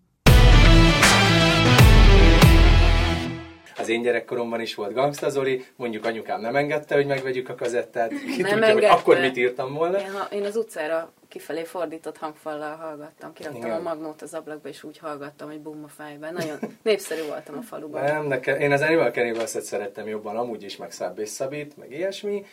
Az 3.77 3.89
én 3.89 4.01
gyerekkoromban 4.01 4.61
is 4.61 4.75
volt 4.75 4.93
Gangsta 4.93 5.29
Zoli, 5.29 5.65
mondjuk 5.75 6.05
anyukám 6.05 6.41
nem 6.41 6.55
engedte, 6.55 6.95
hogy 6.95 7.05
megvegyük 7.05 7.49
a 7.49 7.55
kazettát. 7.55 8.09
Ki 8.09 8.41
nem 8.41 8.51
tudja, 8.51 8.73
hogy 8.73 8.83
akkor 8.83 9.19
mit 9.19 9.37
írtam 9.37 9.73
volna. 9.73 9.99
Én, 9.99 10.11
ha, 10.11 10.27
én 10.31 10.43
az 10.43 10.55
utcára 10.55 11.13
kifelé 11.33 11.63
fordított 11.63 12.17
hangfallal 12.17 12.75
hallgattam. 12.75 13.33
Kiraktam 13.33 13.61
Igen. 13.61 13.77
a 13.77 13.81
magnót 13.81 14.21
az 14.21 14.33
ablakba, 14.33 14.69
és 14.69 14.83
úgy 14.83 14.97
hallgattam, 14.97 15.47
hogy 15.47 15.59
bum 15.59 15.83
a 15.83 15.87
fejben. 15.87 16.33
Nagyon 16.33 16.59
népszerű 16.83 17.25
voltam 17.27 17.57
a 17.57 17.61
faluban. 17.61 18.03
Nem, 18.03 18.25
nekem, 18.25 18.59
én 18.59 18.71
az 18.71 18.81
Animal 18.81 19.11
cannibals 19.11 19.49
szerettem 19.49 20.07
jobban, 20.07 20.37
amúgy 20.37 20.63
is, 20.63 20.77
meg 20.77 20.91
Száb 20.91 21.19
és 21.19 21.29
Szabit, 21.29 21.77
meg 21.77 21.91
ilyesmi, 21.91 22.45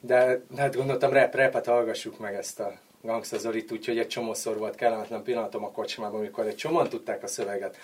de 0.00 0.40
hát 0.56 0.76
gondoltam, 0.76 1.12
rap, 1.12 1.34
rapet 1.34 1.66
hallgassuk 1.66 2.18
meg 2.18 2.34
ezt 2.34 2.60
a 2.60 2.72
Gangsta 3.02 3.38
Zolit, 3.38 3.72
úgyhogy 3.72 3.98
egy 3.98 4.08
csomószor 4.08 4.58
volt 4.58 4.74
kellemetlen 4.74 5.22
pillanatom 5.22 5.64
a 5.64 5.70
kocsmában, 5.70 6.18
amikor 6.18 6.46
egy 6.46 6.56
csomóan 6.56 6.88
tudták 6.88 7.22
a 7.22 7.26
szöveget 7.26 7.76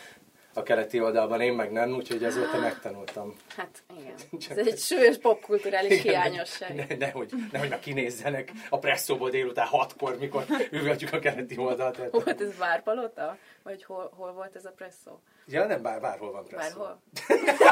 a 0.60 0.62
keleti 0.62 1.00
oldalban, 1.00 1.40
én 1.40 1.52
meg 1.52 1.72
nem, 1.72 1.94
úgyhogy 1.94 2.24
azóta 2.24 2.58
megtanultam. 2.58 3.36
Hát 3.56 3.82
igen, 3.98 4.14
Csak 4.48 4.58
ez 4.58 4.66
egy 4.66 4.78
súlyos 4.78 5.18
popkulturális 5.18 5.90
igen, 5.90 6.02
hiányosság. 6.02 6.74
Ne, 6.74 6.96
nehogy, 6.96 7.32
nehogy 7.52 7.68
meg 7.68 7.78
kinézzenek 7.78 8.52
a 8.68 8.78
presszóból 8.78 9.30
délután 9.30 9.66
hatkor, 9.66 10.18
mikor 10.18 10.44
üvöltjük 10.70 11.12
a 11.12 11.18
keleti 11.18 11.56
oldalt. 11.56 11.98
Volt 12.10 12.40
ez 12.40 12.56
Várpalota? 12.58 13.36
Vagy 13.62 13.84
hol, 13.84 14.12
hol 14.16 14.32
volt 14.32 14.56
ez 14.56 14.64
a 14.64 14.70
presszó? 14.70 15.20
Ja, 15.46 15.66
nem, 15.66 15.82
bár, 15.82 16.00
bárhol 16.00 16.32
van 16.32 16.44
presszó. 16.44 16.78
Bárhol? 16.78 17.02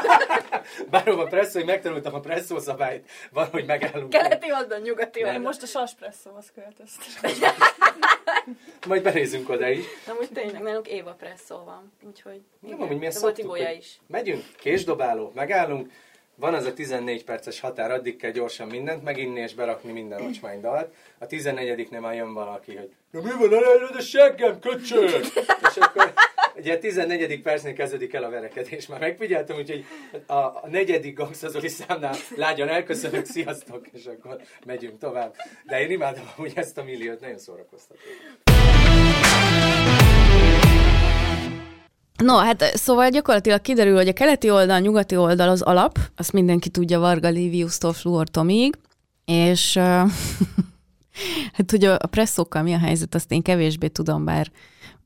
bárhol 0.91 1.17
van 1.17 1.29
presszó, 1.29 1.59
hogy 1.59 1.69
megtanultam 1.69 2.15
a 2.15 2.21
presszó 2.21 2.59
szabályt, 2.59 3.11
valahogy 3.33 3.67
megállunk. 3.67 4.11
Keleti 4.11 4.53
oldal, 4.53 4.79
nyugati 4.79 5.21
oldal. 5.21 5.35
Én 5.35 5.41
most 5.41 5.63
a 5.63 5.67
sas 5.67 5.95
presszóhoz 5.95 6.53
költöztem. 6.55 7.31
Majd 8.87 9.03
benézünk 9.03 9.49
oda 9.49 9.69
is. 9.69 9.85
Na 10.07 10.13
most 10.13 10.33
tényleg, 10.33 10.63
nálunk 10.63 10.89
Éva 10.89 11.13
presszó 11.13 11.65
van, 11.65 11.93
úgyhogy 12.07 12.41
nem, 12.61 12.83
amúgy 12.83 12.97
milyen 12.97 13.13
szoktuk, 13.13 13.59
is. 13.79 14.01
Megyünk, 14.07 14.45
késdobáló, 14.57 15.33
megállunk, 15.35 15.91
van 16.35 16.55
az 16.55 16.65
a 16.65 16.75
14 16.75 17.25
perces 17.25 17.61
határ, 17.61 17.91
addig 17.91 18.17
kell 18.17 18.31
gyorsan 18.31 18.69
mindent 18.69 19.03
meginni 19.03 19.41
és 19.41 19.55
berakni 19.55 19.93
minden 19.93 20.23
ocsmány 20.23 20.61
dalt. 20.61 20.95
A 21.19 21.27
14-nél 21.27 22.01
már 22.01 22.15
jön 22.15 22.35
valaki, 22.35 22.77
hogy 22.77 22.91
ja, 23.13 23.21
mi 23.21 23.31
van, 23.39 23.55
elejlőd 23.55 23.95
a 23.97 24.01
seggem, 24.01 24.61
köcsög! 24.61 25.09
és 25.69 25.77
akkor 25.77 26.13
ugye 26.59 26.75
a 26.75 26.79
14. 26.79 27.43
percnél 27.43 27.73
kezdődik 27.73 28.15
el 28.15 28.25
a 28.25 28.31
verekedés. 28.31 28.87
Már 28.87 29.01
megfigyeltem, 29.01 29.57
úgyhogy 29.57 29.85
a, 30.27 30.35
a 30.35 30.65
negyedik 30.71 31.17
gangszazoli 31.17 31.69
számnál 31.69 32.15
lágyan 32.37 32.69
elköszönök, 32.69 33.25
sziasztok, 33.25 33.87
és 33.93 34.05
akkor 34.07 34.41
megyünk 34.67 34.99
tovább. 34.99 35.35
De 35.65 35.81
én 35.81 35.91
imádom 35.91 36.25
hogy 36.37 36.53
ezt 36.55 36.79
a 36.79 36.85
milliót, 36.85 37.21
nagyon 37.21 37.39
szórakoztató. 37.39 38.01
No, 42.17 42.37
hát 42.37 42.63
szóval 42.63 43.09
gyakorlatilag 43.11 43.61
kiderül, 43.61 43.97
hogy 43.97 44.09
a 44.09 44.13
keleti 44.13 44.51
oldal, 44.51 44.77
a 44.77 44.79
nyugati 44.79 45.17
oldal 45.17 45.49
az 45.49 45.63
alap, 45.63 45.99
azt 46.17 46.33
mindenki 46.33 46.69
tudja 46.69 46.99
Varga 46.99 47.29
Livius-tól 47.29 47.93
Fluor 47.93 48.29
Tomig, 48.29 48.75
és 49.25 49.77
uh, 49.77 49.83
hát 51.53 51.73
a, 51.73 51.93
a 51.93 52.07
presszókkal 52.07 52.63
mi 52.63 52.73
a 52.73 52.79
helyzet, 52.79 53.15
azt 53.15 53.33
én 53.33 53.43
kevésbé 53.43 53.89
tudom, 53.89 54.25
bár 54.25 54.51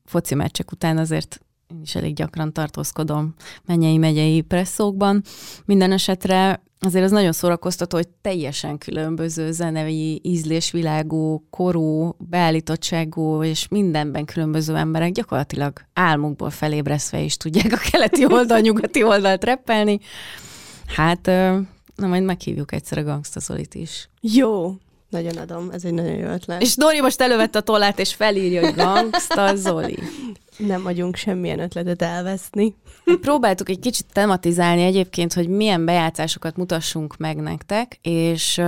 foci 0.04 0.34
meccsek 0.34 0.72
után 0.72 0.98
azért 0.98 1.40
én 1.74 1.80
is 1.82 1.94
elég 1.94 2.14
gyakran 2.14 2.52
tartózkodom 2.52 3.34
mennyei 3.64 3.98
megyei 3.98 4.40
presszókban. 4.40 5.22
Minden 5.64 5.92
esetre 5.92 6.62
azért 6.84 7.04
az 7.04 7.10
nagyon 7.10 7.32
szórakoztató, 7.32 7.96
hogy 7.96 8.08
teljesen 8.08 8.78
különböző 8.78 9.52
zenei 9.52 10.20
ízlésvilágú, 10.24 11.46
korú, 11.50 12.16
beállítottságú 12.18 13.42
és 13.42 13.68
mindenben 13.68 14.24
különböző 14.24 14.76
emberek 14.76 15.12
gyakorlatilag 15.12 15.72
álmukból 15.92 16.50
felébreszve 16.50 17.20
is 17.20 17.36
tudják 17.36 17.72
a 17.72 17.90
keleti 17.90 18.24
oldal, 18.34 18.58
nyugati 18.58 19.02
oldalt 19.02 19.44
reppelni. 19.44 19.98
Hát, 20.86 21.26
na 21.96 22.06
majd 22.06 22.22
meghívjuk 22.22 22.72
egyszer 22.72 22.98
a 22.98 23.02
Gangsta 23.02 23.40
Zolit 23.40 23.74
is. 23.74 24.08
Jó, 24.20 24.74
nagyon 25.12 25.36
adom, 25.36 25.70
ez 25.70 25.84
egy 25.84 25.94
nagyon 25.94 26.16
jó 26.16 26.28
ötlet. 26.28 26.62
És 26.62 26.76
Dori 26.76 27.00
most 27.00 27.20
elővette 27.20 27.58
a 27.58 27.62
tollát, 27.62 27.98
és 27.98 28.14
felírja, 28.14 28.60
hogy 28.64 28.74
Gangsta 28.74 29.56
Zoli. 29.56 29.98
Nem 30.56 30.82
vagyunk 30.82 31.16
semmilyen 31.16 31.58
ötletet 31.58 32.02
elveszni. 32.02 32.74
Próbáltuk 33.20 33.68
egy 33.68 33.78
kicsit 33.78 34.06
tematizálni 34.12 34.82
egyébként, 34.82 35.32
hogy 35.32 35.48
milyen 35.48 35.84
bejátszásokat 35.84 36.56
mutassunk 36.56 37.16
meg 37.16 37.36
nektek, 37.36 37.98
és 38.02 38.62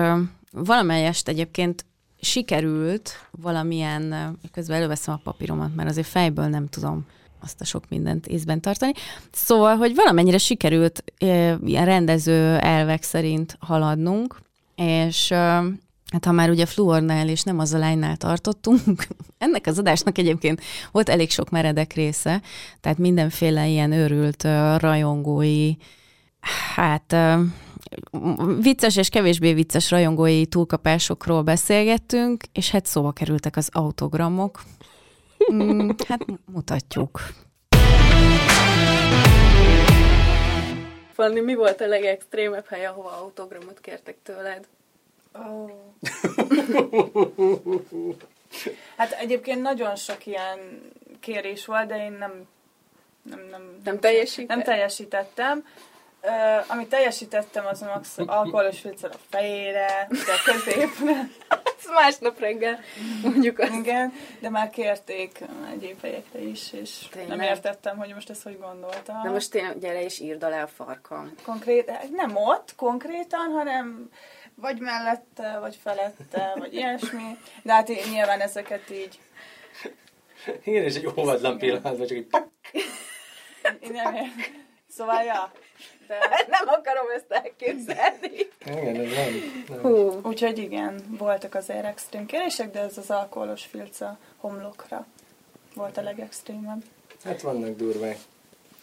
valamelyest 0.50 1.28
egyébként 1.28 1.84
sikerült 2.20 3.12
valamilyen, 3.30 4.36
közben 4.52 4.76
előveszem 4.76 5.14
a 5.14 5.20
papíromat, 5.24 5.74
mert 5.74 5.88
azért 5.88 6.06
fejből 6.06 6.46
nem 6.46 6.68
tudom 6.68 7.06
azt 7.42 7.60
a 7.60 7.64
sok 7.64 7.84
mindent 7.88 8.26
észben 8.26 8.60
tartani. 8.60 8.92
Szóval, 9.32 9.76
hogy 9.76 9.94
valamennyire 9.94 10.38
sikerült 10.38 11.04
ilyen 11.64 11.84
rendező 11.84 12.56
elvek 12.56 13.02
szerint 13.02 13.56
haladnunk, 13.60 14.36
és 14.76 15.34
Hát 16.14 16.24
ha 16.24 16.32
már 16.32 16.50
ugye 16.50 16.66
fluornál 16.66 17.28
és 17.28 17.42
nem 17.42 17.58
az 17.58 17.72
a 17.72 17.78
lánynál 17.78 18.16
tartottunk, 18.16 19.06
ennek 19.38 19.66
az 19.66 19.78
adásnak 19.78 20.18
egyébként 20.18 20.60
volt 20.92 21.08
elég 21.08 21.30
sok 21.30 21.50
meredek 21.50 21.92
része, 21.92 22.42
tehát 22.80 22.98
mindenféle 22.98 23.66
ilyen 23.66 23.92
őrült 23.92 24.42
rajongói, 24.76 25.72
hát 26.74 27.16
vicces 28.60 28.96
és 28.96 29.08
kevésbé 29.08 29.52
vicces 29.52 29.90
rajongói 29.90 30.46
túlkapásokról 30.46 31.42
beszélgettünk, 31.42 32.42
és 32.52 32.70
hát 32.70 32.86
szóba 32.86 33.12
kerültek 33.12 33.56
az 33.56 33.68
autogramok. 33.72 34.62
Mm, 35.52 35.90
hát 36.08 36.24
mutatjuk. 36.52 37.20
Fanni, 41.12 41.40
mi 41.40 41.54
volt 41.54 41.80
a 41.80 41.86
legextrémebb 41.86 42.66
hely, 42.66 42.86
ahova 42.86 43.20
autogramot 43.22 43.80
kértek 43.80 44.16
tőled? 44.22 44.66
Oh. 45.34 45.70
hát 48.96 49.12
egyébként 49.12 49.62
nagyon 49.62 49.96
sok 49.96 50.26
ilyen 50.26 50.92
kérés 51.20 51.66
volt, 51.66 51.86
de 51.86 52.04
én 52.04 52.12
nem 52.12 52.46
nem, 53.30 53.40
nem, 53.50 53.80
nem, 53.84 54.00
teljesített? 54.00 54.56
nem 54.56 54.62
teljesítettem. 54.62 55.66
Uh, 56.22 56.70
amit 56.70 56.88
teljesítettem, 56.88 57.66
az 57.66 57.80
max 57.80 58.18
alkoholos 58.26 58.80
filcer 58.80 59.10
a 59.12 59.18
fejére, 59.30 60.06
de 60.10 60.32
a 60.32 60.52
középre. 60.52 61.28
Ez 61.78 61.90
másnap 61.90 62.38
reggel, 62.38 62.80
mondjuk 63.22 63.58
azt. 63.58 63.72
Igen, 63.72 64.12
de 64.40 64.48
már 64.50 64.70
kérték 64.70 65.40
egyéb 65.72 66.00
helyekre 66.00 66.40
is, 66.40 66.72
és 66.72 67.08
Tényleg? 67.10 67.36
nem 67.36 67.46
értettem, 67.46 67.96
hogy 67.96 68.14
most 68.14 68.30
ezt 68.30 68.42
hogy 68.42 68.58
gondoltam. 68.58 69.22
De 69.22 69.30
most 69.30 69.50
tényleg 69.50 69.78
gyere 69.78 70.04
és 70.04 70.20
írd 70.20 70.42
alá 70.42 70.62
a 70.62 70.66
farkam. 70.66 71.34
Konkrét, 71.42 72.10
nem 72.10 72.36
ott 72.36 72.74
konkrétan, 72.76 73.50
hanem 73.50 74.10
vagy 74.54 74.80
mellette, 74.80 75.58
vagy 75.58 75.78
felette, 75.82 76.54
vagy 76.58 76.74
ilyesmi. 76.74 77.38
De 77.62 77.72
hát 77.72 77.88
nyilván 78.10 78.40
ezeket 78.40 78.90
így... 78.90 79.18
Igen, 80.64 80.84
és 80.84 80.94
egy 80.94 81.06
óvatlan 81.18 81.58
pillanatban 81.58 82.06
csak 82.06 82.16
egy 82.16 82.26
pak. 82.26 82.48
Én 83.80 83.92
nem 83.92 84.14
Szóval, 84.96 85.22
ja. 85.22 85.52
De... 86.06 86.18
Nem 86.48 86.68
akarom 86.68 87.06
ezt 87.16 87.30
elképzelni. 87.32 88.48
Igen, 88.66 88.96
ez 88.96 89.12
nem. 89.12 89.64
nem. 89.68 89.80
Hú. 89.80 90.20
Úgyhogy 90.22 90.58
igen, 90.58 91.16
voltak 91.18 91.54
azért 91.54 91.84
extrém 91.84 92.26
kérések, 92.26 92.70
de 92.70 92.80
ez 92.80 92.98
az 92.98 93.10
alkoholos 93.10 93.64
filc 93.64 94.00
a 94.00 94.18
homlokra 94.36 95.06
volt 95.74 95.96
a 95.96 96.02
legextrémebb. 96.02 96.84
Hát 97.24 97.42
vannak 97.42 97.76
durvák. 97.76 98.18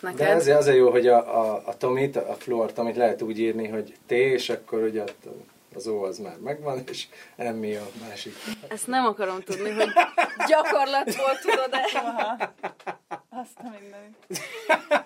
Neked? 0.01 0.17
De 0.17 0.33
azért, 0.33 0.57
azért 0.57 0.77
jó, 0.77 0.89
hogy 0.89 1.07
a, 1.07 1.39
a, 1.39 1.61
a 1.65 1.77
Tomit, 1.77 2.15
a 2.15 2.33
fluort, 2.33 2.77
amit 2.77 2.95
lehet 2.95 3.21
úgy 3.21 3.39
írni, 3.39 3.67
hogy 3.67 3.93
T, 4.05 4.11
és 4.11 4.49
akkor 4.49 4.83
ugye 4.83 5.03
az 5.75 5.87
ó 5.87 6.03
az 6.03 6.17
már 6.17 6.37
megvan, 6.37 6.83
és 6.89 7.07
emmi 7.35 7.75
a 7.75 7.87
másik. 8.07 8.33
Ezt 8.67 8.87
nem 8.87 9.05
akarom 9.05 9.41
tudni, 9.41 9.69
hogy 9.69 9.89
gyakorlatból 10.47 11.37
tudod-e. 11.41 11.85
Azt 13.29 13.57
a 13.57 13.63
mindenit. 13.79 14.41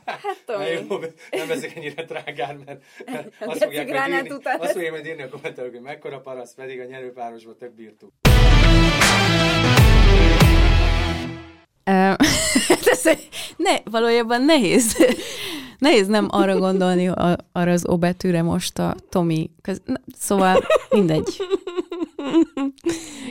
Hát 0.05 0.43
Tomi. 0.45 0.65
jó, 0.65 0.97
nem 1.31 1.51
ezek 1.51 1.75
ennyire 1.75 2.03
drágán, 2.03 2.63
mert, 2.65 2.83
mert 3.11 3.33
azt, 3.39 3.63
fogják 3.63 3.87
majd 3.87 4.25
írni, 4.25 4.39
azt 4.43 4.71
fogják 4.71 4.91
majd 4.91 5.05
írni 5.05 5.21
a 5.23 5.29
kommentelők, 5.29 5.71
hogy 5.71 5.81
mekkora 5.81 6.19
parasz, 6.19 6.53
pedig 6.53 6.79
a 6.79 6.83
nyerőpárosban 6.83 7.57
több 7.57 7.73
bírtuk. 7.73 8.11
ne, 13.57 13.77
valójában 13.83 14.41
nehéz 14.41 14.97
nehéz 15.77 16.07
nem 16.07 16.27
arra 16.29 16.57
gondolni, 16.57 17.07
a, 17.07 17.37
arra 17.51 17.71
az 17.71 17.87
O 17.87 17.97
betűre 17.97 18.41
most 18.41 18.79
a 18.79 18.95
Tomi. 19.09 19.49
Köz, 19.61 19.81
na, 19.85 19.99
szóval 20.17 20.63
mindegy. 20.89 21.37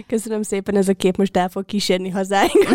Köszönöm 0.07 0.43
szépen, 0.43 0.77
ez 0.77 0.89
a 0.89 0.95
kép 0.95 1.17
most 1.17 1.37
el 1.37 1.49
fog 1.49 1.65
kísérni 1.65 2.09
hazáink. 2.09 2.69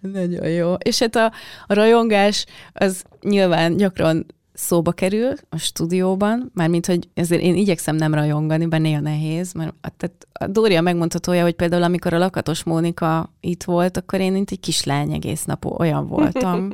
Nagyon 0.00 0.48
jó. 0.48 0.74
És 0.74 0.98
hát 0.98 1.16
a, 1.16 1.32
a 1.66 1.74
rajongás 1.74 2.46
az 2.72 3.04
nyilván 3.20 3.76
gyakran 3.76 4.26
szóba 4.52 4.92
kerül 4.92 5.32
a 5.48 5.56
stúdióban, 5.56 6.50
mármint, 6.54 6.86
hogy 6.86 7.08
ezért 7.14 7.42
én 7.42 7.54
igyekszem 7.54 7.96
nem 7.96 8.14
rajongani, 8.14 8.66
bár 8.66 8.80
néha 8.80 9.00
nehéz, 9.00 9.52
mert 9.52 9.74
a, 9.80 9.88
tehát 9.96 10.26
a 10.32 10.46
Dória 10.46 10.80
megmondhatója, 10.80 11.42
hogy 11.42 11.54
például 11.54 11.82
amikor 11.82 12.14
a 12.14 12.18
Lakatos 12.18 12.62
Mónika 12.62 13.32
itt 13.40 13.62
volt, 13.62 13.96
akkor 13.96 14.20
én 14.20 14.32
mint 14.32 14.50
egy 14.50 14.60
kislány 14.60 15.12
egész 15.12 15.44
nap 15.44 15.64
olyan 15.64 16.06
voltam. 16.06 16.72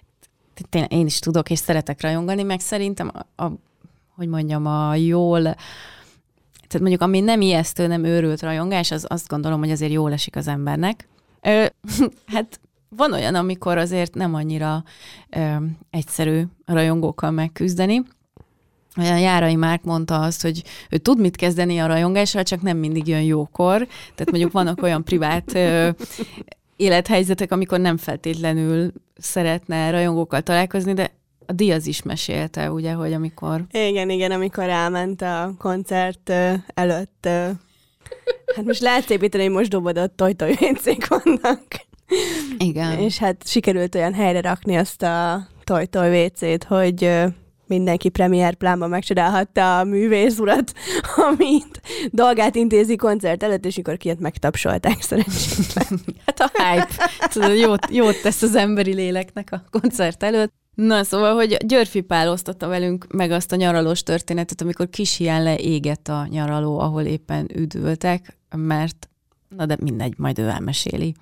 Tényleg 0.70 0.92
én 0.92 1.06
is 1.06 1.18
tudok 1.18 1.50
és 1.50 1.58
szeretek 1.58 2.00
rajongani, 2.00 2.42
meg 2.42 2.60
szerintem 2.60 3.10
a, 3.36 3.44
a 3.44 3.52
hogy 4.16 4.28
mondjam, 4.28 4.66
a 4.66 4.94
jól, 4.94 5.42
tehát 5.42 6.80
mondjuk 6.80 7.00
ami 7.00 7.20
nem 7.20 7.40
ijesztő, 7.40 7.86
nem 7.86 8.04
őrült 8.04 8.42
rajongás, 8.42 8.90
az 8.90 9.04
azt 9.08 9.28
gondolom, 9.28 9.58
hogy 9.58 9.70
azért 9.70 9.92
jól 9.92 10.12
esik 10.12 10.36
az 10.36 10.48
embernek. 10.48 11.08
Ö, 11.40 11.66
hát 12.34 12.60
van 12.88 13.12
olyan, 13.12 13.34
amikor 13.34 13.78
azért 13.78 14.14
nem 14.14 14.34
annyira 14.34 14.84
ö, 15.30 15.54
egyszerű 15.90 16.42
a 16.64 16.72
rajongókkal 16.72 17.30
megküzdeni. 17.30 18.02
Olyan 18.98 19.18
Járai 19.18 19.54
Márk 19.54 19.82
mondta 19.82 20.20
azt, 20.20 20.42
hogy 20.42 20.62
ő 20.90 20.96
tud 20.96 21.20
mit 21.20 21.36
kezdeni 21.36 21.78
a 21.78 21.86
rajongással, 21.86 22.42
csak 22.42 22.62
nem 22.62 22.76
mindig 22.76 23.06
jön 23.06 23.22
jókor. 23.22 23.86
Tehát 24.14 24.30
mondjuk 24.30 24.52
vannak 24.52 24.82
olyan 24.82 25.04
privát 25.04 25.54
ö, 25.54 25.90
élethelyzetek, 26.76 27.52
amikor 27.52 27.80
nem 27.80 27.96
feltétlenül 27.96 28.92
szeretne 29.18 29.90
rajongókkal 29.90 30.40
találkozni, 30.40 30.92
de 30.92 31.10
a 31.46 31.52
Diaz 31.52 31.86
is 31.86 32.02
mesélte, 32.02 32.70
ugye, 32.70 32.92
hogy 32.92 33.12
amikor... 33.12 33.64
Igen, 33.70 34.10
igen, 34.10 34.30
amikor 34.30 34.68
elment 34.68 35.22
a 35.22 35.54
koncert 35.58 36.32
előtt. 36.74 37.28
Hát 38.56 38.64
most 38.64 38.80
lehet 38.80 39.10
építeni, 39.10 39.44
hogy 39.44 39.52
most 39.52 39.70
dobodott 39.70 40.16
tojtoj 40.16 40.56
vannak. 41.08 41.86
Igen. 42.58 42.98
És 42.98 43.18
hát 43.18 43.48
sikerült 43.48 43.94
olyan 43.94 44.14
helyre 44.14 44.40
rakni 44.40 44.76
azt 44.76 45.02
a 45.02 45.46
toj-toj 45.64 46.24
WC-t, 46.24 46.64
hogy 46.64 47.10
mindenki 47.66 48.08
premier 48.08 48.54
plánban 48.54 48.88
megcsodálhatta 48.88 49.78
a 49.78 49.84
művész 49.84 50.38
urat, 50.38 50.72
amit 51.30 51.80
dolgát 52.10 52.54
intézi 52.54 52.96
koncert 52.96 53.42
előtt, 53.42 53.66
és 53.66 53.76
mikor 53.76 53.96
kijött, 53.96 54.20
megtapsolták 54.20 55.02
szerencsétlen. 55.02 56.00
hát 56.26 56.40
a 56.40 56.50
hype. 56.62 57.10
Tudod, 57.32 57.58
jót, 57.58 57.86
jót 57.90 58.22
tesz 58.22 58.42
az 58.42 58.54
emberi 58.54 58.94
léleknek 58.94 59.52
a 59.52 59.64
koncert 59.80 60.22
előtt. 60.22 60.52
Na, 60.74 61.04
szóval, 61.04 61.34
hogy 61.34 61.56
Györfi 61.66 62.00
Pál 62.00 62.30
osztotta 62.30 62.68
velünk 62.68 63.06
meg 63.12 63.30
azt 63.30 63.52
a 63.52 63.56
nyaralós 63.56 64.02
történetet, 64.02 64.60
amikor 64.60 64.88
kis 64.88 65.16
hián 65.16 65.42
leégett 65.42 66.08
a 66.08 66.26
nyaraló, 66.30 66.78
ahol 66.78 67.02
éppen 67.02 67.48
üdültek, 67.54 68.36
mert, 68.56 69.08
na 69.48 69.66
de 69.66 69.76
mindegy, 69.80 70.14
majd 70.16 70.38
ő 70.38 70.48
elmeséli. 70.48 71.14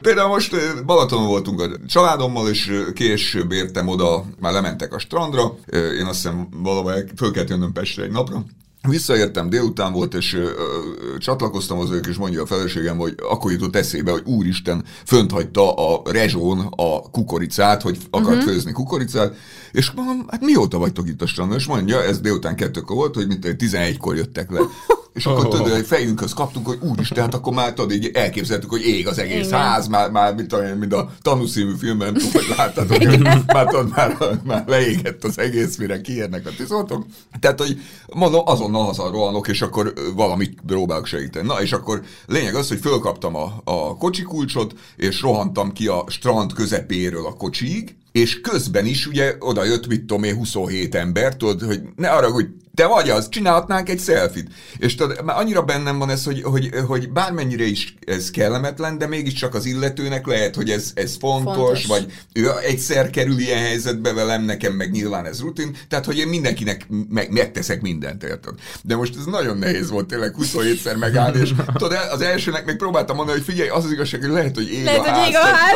Például 0.00 0.28
most 0.28 0.84
Balatonon 0.84 1.26
voltunk 1.26 1.60
a 1.60 1.68
családommal, 1.86 2.48
és 2.48 2.72
később 2.94 3.52
értem 3.52 3.88
oda, 3.88 4.24
már 4.40 4.52
lementek 4.52 4.94
a 4.94 4.98
strandra, 4.98 5.54
én 5.72 6.06
azt 6.06 6.22
hiszem 6.22 6.48
valahol 6.50 6.92
föl 7.16 7.30
kellett 7.30 7.48
jönnöm 7.48 7.72
Pestre 7.72 8.02
egy 8.02 8.10
napra, 8.10 8.44
Visszaértem, 8.88 9.48
délután 9.48 9.92
volt, 9.92 10.14
és 10.14 10.34
ö, 10.34 10.42
ö, 10.42 11.18
csatlakoztam 11.18 11.78
az 11.78 11.90
ők, 11.90 12.06
és 12.06 12.16
mondja 12.16 12.42
a 12.42 12.46
feleségem, 12.46 12.96
hogy 12.96 13.14
akkor 13.30 13.52
jutott 13.52 13.76
eszébe, 13.76 14.10
hogy 14.10 14.22
úristen, 14.24 14.84
fönt 15.04 15.30
hagyta 15.30 15.74
a 15.74 16.02
rezsón 16.10 16.60
a 16.76 17.10
kukoricát, 17.10 17.82
hogy 17.82 17.98
akart 18.10 18.36
uh-huh. 18.36 18.52
főzni 18.52 18.72
kukoricát, 18.72 19.34
és 19.72 19.90
mondom, 19.90 20.26
hát 20.28 20.40
mióta 20.40 20.78
vagytok 20.78 21.08
itt 21.08 21.22
a 21.22 21.26
strandon? 21.26 21.56
És 21.56 21.66
mondja, 21.66 22.02
ez 22.02 22.20
délután 22.20 22.56
kettőkor 22.56 22.96
volt, 22.96 23.14
hogy 23.14 23.26
mint 23.26 23.56
11-kor 23.58 24.16
jöttek 24.16 24.50
le. 24.50 24.60
És 25.16 25.26
akkor 25.26 25.44
oh. 25.44 25.50
tudod, 25.50 25.72
hogy 25.72 25.86
fejünkhöz 25.86 26.32
kaptunk, 26.32 26.66
hogy 26.66 26.78
úristen, 26.80 27.22
hát 27.22 27.34
akkor 27.34 27.52
már 27.52 27.72
tudod, 27.72 27.92
így 27.92 28.10
elképzeltük, 28.14 28.70
hogy 28.70 28.86
ég 28.86 29.06
az 29.06 29.18
egész 29.18 29.46
Igen. 29.46 29.60
ház, 29.60 29.86
már, 29.86 30.10
már 30.10 30.34
mint, 30.34 30.52
a, 30.52 30.74
mint 30.78 30.92
a 30.92 31.10
tanúszínű 31.22 31.72
filmben, 31.78 32.12
nem 32.12 32.22
tudom, 32.22 32.32
hogy 32.32 32.56
láttatok, 32.56 32.96
hogy 32.96 33.20
már, 33.46 33.66
tudod, 33.66 33.90
már, 33.90 34.16
már 34.44 34.64
leégett 34.66 35.24
az 35.24 35.38
egész, 35.38 35.76
mire 35.76 36.00
kiérnek 36.00 36.46
a 36.46 36.50
tizoltok. 36.56 37.06
Tehát, 37.40 37.60
hogy 37.60 37.80
mondom, 38.14 38.42
azonnal 38.44 38.84
haza 38.84 39.10
rohanok, 39.10 39.48
és 39.48 39.62
akkor 39.62 39.92
valamit 40.14 40.58
próbálok 40.66 41.06
segíteni. 41.06 41.46
Na, 41.46 41.62
és 41.62 41.72
akkor 41.72 42.02
lényeg 42.26 42.54
az, 42.54 42.68
hogy 42.68 42.78
fölkaptam 42.80 43.36
a, 43.36 43.60
a 43.64 43.96
kocsi 43.96 44.22
kulcsot, 44.22 44.74
és 44.96 45.20
rohantam 45.20 45.72
ki 45.72 45.86
a 45.86 46.04
strand 46.08 46.52
közepéről 46.52 47.26
a 47.26 47.36
kocsig, 47.36 47.96
és 48.12 48.40
közben 48.40 48.86
is 48.86 49.06
ugye 49.06 49.34
oda 49.38 49.64
jött, 49.64 49.86
mit 49.86 50.00
tudom 50.00 50.24
én, 50.24 50.34
27 50.34 50.94
ember, 50.94 51.36
tudod, 51.36 51.62
hogy 51.62 51.80
ne 51.96 52.08
arra, 52.08 52.30
hogy 52.30 52.48
te 52.76 52.86
vagy 52.86 53.10
az, 53.10 53.28
csinálhatnánk 53.28 53.88
egy 53.88 53.98
szelfit. 53.98 54.48
És 54.78 54.94
tudod, 54.94 55.24
már 55.24 55.38
annyira 55.38 55.62
bennem 55.62 55.98
van 55.98 56.10
ez, 56.10 56.24
hogy, 56.24 56.42
hogy, 56.42 56.70
hogy 56.86 57.10
bármennyire 57.10 57.64
is 57.64 57.94
ez 58.06 58.30
kellemetlen, 58.30 58.98
de 58.98 59.06
mégiscsak 59.06 59.54
az 59.54 59.64
illetőnek 59.64 60.26
lehet, 60.26 60.54
hogy 60.54 60.70
ez, 60.70 60.90
ez 60.94 61.16
fontos, 61.20 61.54
fontos, 61.54 61.86
vagy 61.86 62.12
ő 62.32 62.50
egyszer 62.62 63.10
kerül 63.10 63.38
ilyen 63.38 63.58
helyzetbe 63.58 64.12
velem, 64.12 64.42
nekem 64.42 64.72
meg 64.72 64.90
nyilván 64.90 65.26
ez 65.26 65.40
rutin, 65.40 65.76
tehát 65.88 66.04
hogy 66.04 66.18
én 66.18 66.28
mindenkinek 66.28 66.86
meg, 67.08 67.32
megteszek 67.32 67.80
mindent, 67.80 68.22
érted? 68.22 68.54
De 68.82 68.96
most 68.96 69.16
ez 69.16 69.24
nagyon 69.24 69.58
nehéz 69.58 69.90
volt 69.90 70.06
tényleg 70.06 70.34
27-szer 70.38 70.98
megállni, 70.98 71.40
és 71.40 71.52
tudod, 71.72 71.98
az 72.10 72.20
elsőnek 72.20 72.66
még 72.66 72.76
próbáltam 72.76 73.16
mondani, 73.16 73.38
hogy 73.38 73.46
figyelj, 73.46 73.68
az 73.68 73.84
az 73.84 73.92
igazság, 73.92 74.20
hogy 74.20 74.30
lehet, 74.30 74.54
hogy 74.54 74.72
ég 74.72 74.84
lehet, 74.84 75.00
a 75.00 75.10
ház. 75.10 75.18
Hogy 75.18 75.28
ég 75.28 75.36
a 75.36 75.44
ház. 75.44 75.74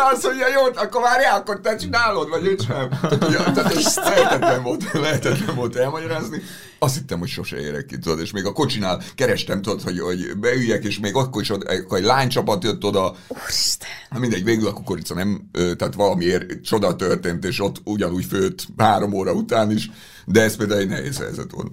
Azt 0.12 0.24
mondja, 0.24 0.46
jó, 0.48 0.62
akkor 0.74 1.02
várjál, 1.02 1.36
akkor 1.36 1.60
te 1.60 1.76
csinálod, 1.76 2.28
vagy 2.28 2.44
én 2.44 2.56
sem. 2.66 2.88
Tehát, 3.00 3.52
tehát 3.54 3.94
lehetetlen 3.94 4.62
volt, 4.62 4.92
lehetetlen 4.92 5.54
volt 5.54 5.76
elmagyarázni, 5.76 6.37
azt 6.78 6.94
hittem, 6.94 7.18
hogy 7.18 7.28
sose 7.28 7.60
érek 7.60 7.86
ki, 7.86 7.98
tudod, 7.98 8.20
és 8.20 8.30
még 8.30 8.44
a 8.44 8.52
kocsinál 8.52 9.02
kerestem, 9.14 9.62
tudod, 9.62 9.82
hogy, 9.82 9.98
hogy 9.98 10.38
beüljek, 10.40 10.84
és 10.84 10.98
még 10.98 11.14
akkor 11.14 11.42
is 11.42 11.50
akkor 11.50 11.98
egy 11.98 12.04
lánycsapat 12.04 12.64
jött 12.64 12.84
oda. 12.84 13.16
Úristen. 13.28 13.88
Hát 14.10 14.20
mindegy, 14.20 14.44
végül 14.44 14.66
a 14.66 14.72
kukorica 14.72 15.14
nem, 15.14 15.50
tehát 15.52 15.94
valamiért 15.94 16.62
csoda 16.62 16.96
történt, 16.96 17.44
és 17.44 17.60
ott 17.60 17.80
ugyanúgy 17.84 18.24
főtt 18.24 18.66
három 18.76 19.12
óra 19.12 19.32
után 19.32 19.70
is, 19.70 19.90
de 20.26 20.42
ez 20.42 20.56
például 20.56 20.80
egy 20.80 20.88
nehéz 20.88 21.18
helyzet 21.18 21.50
volt. 21.50 21.72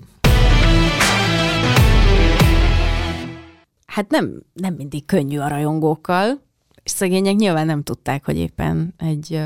Hát 3.86 4.10
nem, 4.10 4.44
nem 4.54 4.74
mindig 4.74 5.06
könnyű 5.06 5.40
a 5.40 5.48
rajongókkal, 5.48 6.42
és 6.84 6.92
szegények 6.92 7.36
nyilván 7.36 7.66
nem 7.66 7.84
tudták, 7.84 8.26
hogy 8.26 8.38
éppen 8.38 8.94
egy 8.98 9.42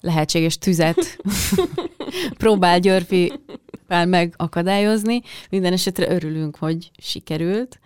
lehetséges 0.00 0.58
tüzet 0.58 1.18
próbál 2.38 2.78
Györfi 2.78 3.32
megakadályozni. 3.88 5.20
Minden 5.50 5.72
esetre 5.72 6.10
örülünk, 6.10 6.56
hogy 6.56 6.90
sikerült. 6.96 7.80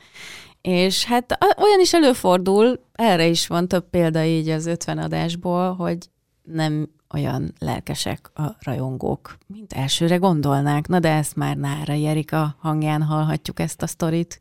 És 0.60 1.04
hát 1.04 1.38
olyan 1.58 1.80
is 1.80 1.94
előfordul, 1.94 2.80
erre 2.92 3.26
is 3.26 3.46
van 3.46 3.68
több 3.68 3.90
példa 3.90 4.24
így 4.24 4.48
az 4.48 4.66
50 4.66 4.98
adásból, 4.98 5.74
hogy 5.74 5.98
nem 6.42 6.88
olyan 7.14 7.52
lelkesek 7.58 8.30
a 8.34 8.42
rajongók, 8.60 9.36
mint 9.46 9.72
elsőre 9.72 10.16
gondolnák. 10.16 10.86
Na 10.86 10.98
de 10.98 11.12
ezt 11.12 11.36
már 11.36 11.56
Nára 11.56 11.92
Jerika 11.92 12.56
hangján 12.60 13.02
hallhatjuk 13.02 13.60
ezt 13.60 13.82
a 13.82 13.86
sztorit. 13.86 14.40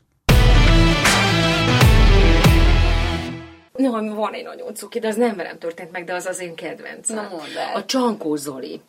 No, 3.72 4.14
van 4.14 4.32
egy 4.32 4.44
nagyon 4.44 4.74
cuki, 4.74 4.98
de 4.98 5.08
az 5.08 5.16
nem 5.16 5.36
velem 5.36 5.58
történt 5.58 5.90
meg, 5.90 6.04
de 6.04 6.14
az 6.14 6.26
az 6.26 6.40
én 6.40 6.54
kedvencem. 6.54 7.16
Na 7.16 7.28
mondd 7.30 7.56
el. 7.56 7.74
A 7.74 7.84
Csankó 7.84 8.36
Zoli. 8.36 8.80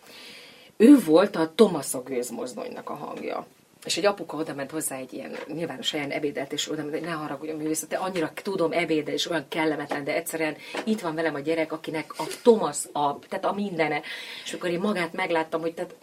Ő 0.81 0.99
volt 1.05 1.35
a 1.35 1.51
Thomas 1.55 1.93
a 1.93 2.03
gőzmozdonynak 2.03 2.89
a 2.89 2.93
hangja. 2.93 3.45
És 3.85 3.97
egy 3.97 4.05
apuka 4.05 4.37
oda 4.37 4.53
ment 4.53 4.71
hozzá 4.71 4.95
egy 4.95 5.13
ilyen 5.13 5.35
nyilvános 5.47 5.91
helyen 5.91 6.11
ebédelt, 6.11 6.53
és 6.53 6.71
oda 6.71 6.81
ment, 6.81 6.93
hogy 6.93 7.01
ne 7.01 7.11
haragudjon 7.11 7.57
művész, 7.57 7.85
te 7.89 7.97
annyira 7.97 8.31
tudom 8.43 8.71
ebédel, 8.71 9.13
és 9.13 9.29
olyan 9.29 9.45
kellemetlen, 9.47 10.03
de 10.03 10.15
egyszerűen 10.15 10.55
itt 10.83 11.01
van 11.01 11.15
velem 11.15 11.35
a 11.35 11.39
gyerek, 11.39 11.71
akinek 11.71 12.13
a 12.17 12.23
Thomas 12.41 12.77
a, 12.91 13.19
tehát 13.19 13.45
a 13.45 13.53
mindene. 13.53 14.01
És 14.43 14.53
akkor 14.53 14.69
én 14.69 14.79
magát 14.79 15.13
megláttam, 15.13 15.61
hogy 15.61 15.73
tehát 15.73 15.95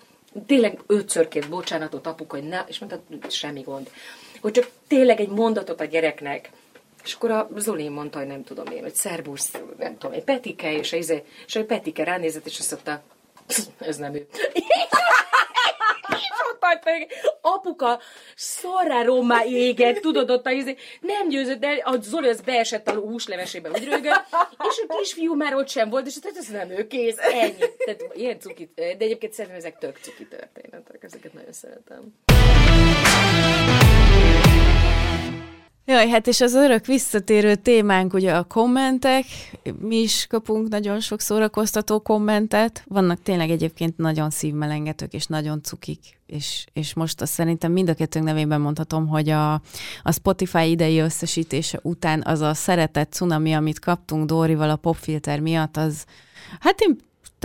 tényleg 0.47 0.81
ötször 0.87 1.29
kért 1.29 1.49
bocsánatot 1.49 2.07
apuka, 2.07 2.37
hogy 2.37 2.49
ne, 2.49 2.65
és 2.67 2.79
mondta, 2.79 3.01
semmi 3.29 3.61
gond. 3.61 3.91
Hogy 4.41 4.53
csak 4.53 4.71
tényleg 4.87 5.21
egy 5.21 5.31
mondatot 5.31 5.81
a 5.81 5.85
gyereknek, 5.85 6.51
és 7.05 7.15
akkor 7.15 7.31
a 7.31 7.49
Zoli 7.57 7.89
mondta, 7.89 8.19
hogy 8.19 8.27
nem 8.27 8.45
tudom 8.45 8.67
én, 8.67 8.83
hogy 8.83 8.95
szerbusz, 8.95 9.51
nem 9.79 9.99
tudom, 9.99 10.17
egy 10.17 10.25
Petike, 10.25 10.73
és, 10.73 10.93
izé, 10.93 11.25
és 11.47 11.57
a 11.57 11.65
Petike 11.65 12.05
ránézett, 12.05 12.47
és 12.47 12.59
azt 12.59 12.71
mondta, 12.71 13.03
ez 13.79 13.97
nem 13.97 14.15
ő. 14.15 14.27
apuka 17.41 18.01
szarrá 18.35 19.03
rommá 19.03 19.45
égett, 19.45 20.01
tudod, 20.01 20.31
ott 20.31 20.47
a 20.47 20.51
izé, 20.51 20.77
nem 21.01 21.29
győzött 21.29 21.65
el, 21.65 21.79
a 21.79 22.01
Zoli 22.01 22.29
az 22.29 22.41
beesett 22.41 22.89
a 22.89 22.95
húslevesébe, 22.95 23.71
úgy 23.71 23.85
rögött, 23.85 24.25
és 24.69 24.85
a 24.89 24.97
kisfiú 24.99 25.35
már 25.35 25.55
ott 25.55 25.69
sem 25.69 25.91
volt, 25.91 26.07
és 26.07 26.19
tehát 26.19 26.37
ez 26.37 26.49
nem 26.49 26.71
ő, 26.71 26.87
kész, 26.87 27.19
ennyi. 27.19 27.65
Tehát 27.85 28.05
ilyen 28.15 28.41
cuki, 28.41 28.71
de 28.75 28.97
egyébként 28.99 29.33
szerintem 29.33 29.61
ezek 29.61 29.79
tök 29.79 29.99
cuki 30.03 30.27
történetek, 30.27 31.03
ezeket 31.03 31.33
nagyon 31.33 31.53
szeretem. 31.53 32.15
Jaj, 35.89 36.09
hát 36.09 36.27
és 36.27 36.41
az 36.41 36.55
örök 36.55 36.87
visszatérő 36.87 37.55
témánk 37.55 38.13
ugye 38.13 38.35
a 38.35 38.45
kommentek. 38.45 39.25
Mi 39.81 39.97
is 39.97 40.27
kapunk 40.27 40.69
nagyon 40.69 41.01
sok 41.01 41.21
szórakoztató 41.21 42.01
kommentet. 42.01 42.85
Vannak 42.87 43.23
tényleg 43.23 43.51
egyébként 43.51 43.97
nagyon 43.97 44.31
szívmelengetők 44.31 45.13
és 45.13 45.27
nagyon 45.27 45.63
cukik. 45.63 45.99
És, 46.27 46.67
és 46.73 46.95
most 46.95 47.21
azt 47.21 47.33
szerintem 47.33 47.73
mind 47.73 47.89
a 47.89 47.95
kettőnk 47.95 48.25
nevében 48.25 48.61
mondhatom, 48.61 49.07
hogy 49.07 49.29
a, 49.29 49.53
a 50.03 50.13
Spotify 50.13 50.71
idei 50.71 50.99
összesítése 50.99 51.79
után 51.83 52.23
az 52.25 52.41
a 52.41 52.55
szeretett 52.55 53.13
cunami, 53.13 53.53
amit 53.53 53.79
kaptunk 53.79 54.27
Dórival 54.27 54.71
a 54.71 54.77
popfilter 54.77 55.41
miatt, 55.41 55.77
az 55.77 56.05
Hát 56.61 56.81
én 56.81 56.97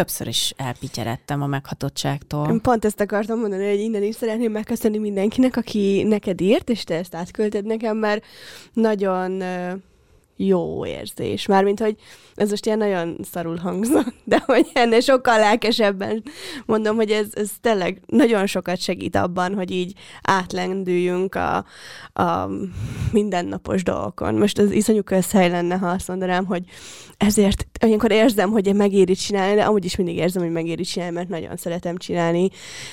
többször 0.02 0.28
is 0.28 0.54
elpityeredtem 0.58 1.42
a 1.42 1.48
meghatottságtól. 1.48 2.50
Én 2.50 2.62
pont 2.62 2.86
ezt 2.86 3.00
akartam 3.00 3.40
mondani, 3.40 3.70
hogy 3.70 3.80
innen 3.80 4.04
is 4.04 4.16
szeretném 4.16 4.52
megköszönni 4.52 4.98
mindenkinek, 4.98 5.58
aki 5.58 6.04
neked 6.04 6.42
írt, 6.42 6.70
és 6.70 6.84
te 6.84 6.96
ezt 6.96 7.16
átküldted 7.16 7.66
nekem, 7.66 7.98
mert 7.98 8.26
nagyon 8.74 9.44
jó 10.36 10.86
érzés. 10.86 11.46
Mármint, 11.46 11.80
hogy 11.80 11.96
ez 12.36 12.50
most 12.50 12.66
ilyen 12.66 12.78
nagyon 12.78 13.18
szarul 13.32 13.58
hangzott, 13.58 14.14
de 14.24 14.44
hogy 14.46 14.68
ennél 14.74 15.00
sokkal 15.00 15.40
lelkesebben 15.40 16.24
mondom, 16.66 16.96
hogy 16.96 17.12
ez, 17.12 17.28
ez 17.34 17.50
tényleg 17.62 18.02
nagyon 18.06 18.46
sokat 18.46 18.80
segít 18.80 19.16
abban, 19.16 19.54
hogy 19.56 19.72
így 19.72 19.94
átlendüljünk 20.22 21.36
a, 21.36 21.66
a 22.22 22.50
mindennapos 23.12 23.84
dolgokon. 23.84 24.36
Most 24.36 24.58
az 24.60 24.72
iszonyú 24.72 25.04
közhely 25.04 25.50
lenne, 25.50 25.76
ha 25.78 25.88
azt 25.88 26.08
mondanám, 26.08 26.46
hogy 26.46 26.64
ezért 27.18 27.66
olyankor 27.84 28.12
érzem, 28.12 28.50
hogy 28.50 28.76
megéri 28.76 29.14
csinálni, 29.14 29.56
de 29.56 29.64
amúgy 29.64 29.86
is 29.86 29.96
mindig 29.96 30.16
érzem, 30.16 30.44
hogy 30.44 30.52
megéri 30.52 30.84
csinálni, 30.84 31.16
mert 31.16 31.30
nagyon 31.30 31.58
szeretem 31.58 31.98
csinálni, 31.98 32.50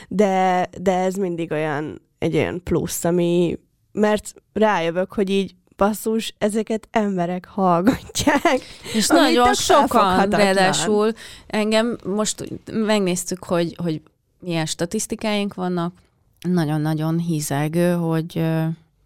de, 0.09 0.66
de 0.81 0.92
ez 0.92 1.14
mindig 1.14 1.53
olyan 1.53 2.07
egy 2.18 2.35
olyan 2.35 2.62
plusz, 2.62 3.05
ami 3.05 3.59
mert 3.92 4.35
rájövök, 4.53 5.12
hogy 5.12 5.31
így 5.31 5.55
basszus, 5.79 6.35
ezeket 6.38 6.88
emberek 6.91 7.47
hallgatják. 7.47 8.61
És 8.95 9.07
nagyon 9.07 9.55
sokan, 9.55 10.29
ráadásul 10.29 11.12
engem 11.47 11.99
most 12.05 12.45
megnéztük, 12.73 13.45
hogy, 13.45 13.75
hogy 13.83 14.03
milyen 14.41 14.67
statisztikáink 14.67 15.55
vannak. 15.55 15.93
Nagyon-nagyon 16.41 17.19
hízelgő, 17.19 17.93
hogy 17.93 18.45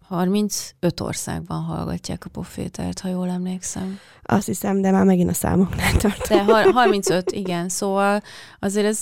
35 0.07 0.99
országban 0.99 1.61
hallgatják 1.61 2.25
a 2.25 2.29
pofétert, 2.29 2.99
ha 2.99 3.09
jól 3.09 3.29
emlékszem. 3.29 3.99
Azt 4.23 4.45
hiszem, 4.45 4.81
de 4.81 4.91
már 4.91 5.05
megint 5.05 5.29
a 5.29 5.33
számoknál 5.33 5.95
tart. 5.97 6.27
De 6.27 6.43
35, 6.71 7.31
igen, 7.31 7.69
szóval 7.69 8.21
azért 8.59 8.85
ez 8.85 8.99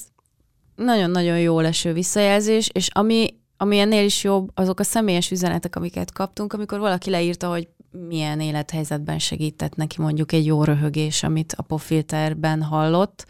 nagyon-nagyon 0.75 1.39
jó 1.39 1.59
leső 1.59 1.93
visszajelzés, 1.93 2.69
és 2.73 2.87
ami 2.91 3.40
ami 3.61 3.79
ennél 3.79 4.03
is 4.03 4.23
jobb, 4.23 4.49
azok 4.53 4.79
a 4.79 4.83
személyes 4.83 5.31
üzenetek, 5.31 5.75
amiket 5.75 6.11
kaptunk, 6.11 6.53
amikor 6.53 6.79
valaki 6.79 7.09
leírta, 7.09 7.49
hogy 7.49 7.67
milyen 8.07 8.39
élethelyzetben 8.39 9.19
segített 9.19 9.75
neki 9.75 10.01
mondjuk 10.01 10.31
egy 10.31 10.45
jó 10.45 10.63
röhögés, 10.63 11.23
amit 11.23 11.53
a 11.57 11.61
pofilterben 11.61 12.63
hallott. 12.63 13.25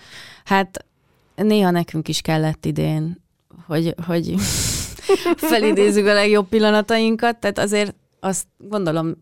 Hát 0.45 0.85
néha 1.35 1.71
nekünk 1.71 2.07
is 2.07 2.21
kellett 2.21 2.65
idén, 2.65 3.21
hogy, 3.67 3.95
hogy 4.05 4.35
felidézzük 5.51 6.07
a 6.07 6.13
legjobb 6.13 6.47
pillanatainkat, 6.47 7.37
tehát 7.37 7.59
azért 7.59 7.95
azt 8.19 8.47
gondolom 8.57 9.15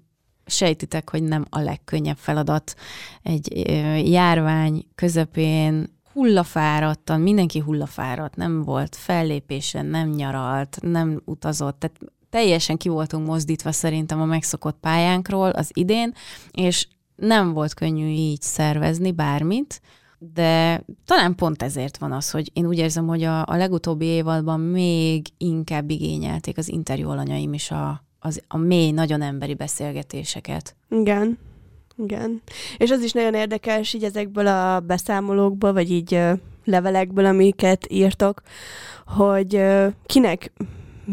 sejtitek, 0.46 1.10
hogy 1.10 1.24
nem 1.24 1.46
a 1.50 1.60
legkönnyebb 1.60 2.18
feladat 2.18 2.76
egy 3.24 3.68
járvány 4.12 4.86
közepén 4.96 5.99
hullafáradtan, 6.14 7.22
mindenki 7.22 7.60
hullafáradt, 7.60 8.36
nem 8.36 8.64
volt 8.64 8.96
fellépésen, 8.96 9.86
nem 9.86 10.10
nyaralt, 10.10 10.78
nem 10.82 11.22
utazott, 11.26 11.80
tehát 11.80 11.98
teljesen 12.30 12.78
ki 12.78 12.90
voltunk 12.90 13.28
mozdítva 13.28 13.72
szerintem 13.72 14.22
a 14.22 14.26
megszokott 14.26 14.78
pályánkról 14.80 15.50
az 15.50 15.72
idén, 15.74 16.14
és 16.52 16.88
nem 17.16 17.54
volt 17.54 17.74
könnyű 17.74 18.08
így 18.08 18.42
szervezni 18.42 19.12
bármit, 19.12 19.82
de 20.34 20.84
talán 21.06 21.36
pont 21.36 21.64
ezért 21.64 21.98
van 21.98 22.12
az, 22.12 22.32
hogy 22.32 22.52
én 22.54 22.66
úgy 22.66 22.78
érzem, 22.78 23.08
hogy 23.08 23.24
a, 23.24 23.46
a 23.46 23.56
legutóbbi 23.56 24.06
évadban 24.06 24.60
még 24.60 25.28
inkább 25.38 25.90
igényelték 25.90 26.58
az 26.58 26.70
interjú 26.70 27.10
alanyaim 27.10 27.54
is 27.54 27.72
a, 27.72 28.04
az, 28.20 28.42
a 28.48 28.58
mély, 28.58 28.92
nagyon 28.92 29.22
emberi 29.22 29.54
beszélgetéseket. 29.54 30.76
Igen. 30.90 31.38
Igen. 32.04 32.42
És 32.78 32.92
az 32.92 33.02
is 33.02 33.12
nagyon 33.12 33.34
érdekes 33.34 33.94
így 33.94 34.04
ezekből 34.04 34.48
a 34.48 34.80
beszámolókból, 34.80 35.74
vagy 35.74 35.92
így 35.92 36.20
levelekből, 36.66 37.26
amiket 37.26 37.88
írtok, 37.90 38.42
hogy 39.06 39.62
kinek 40.06 40.52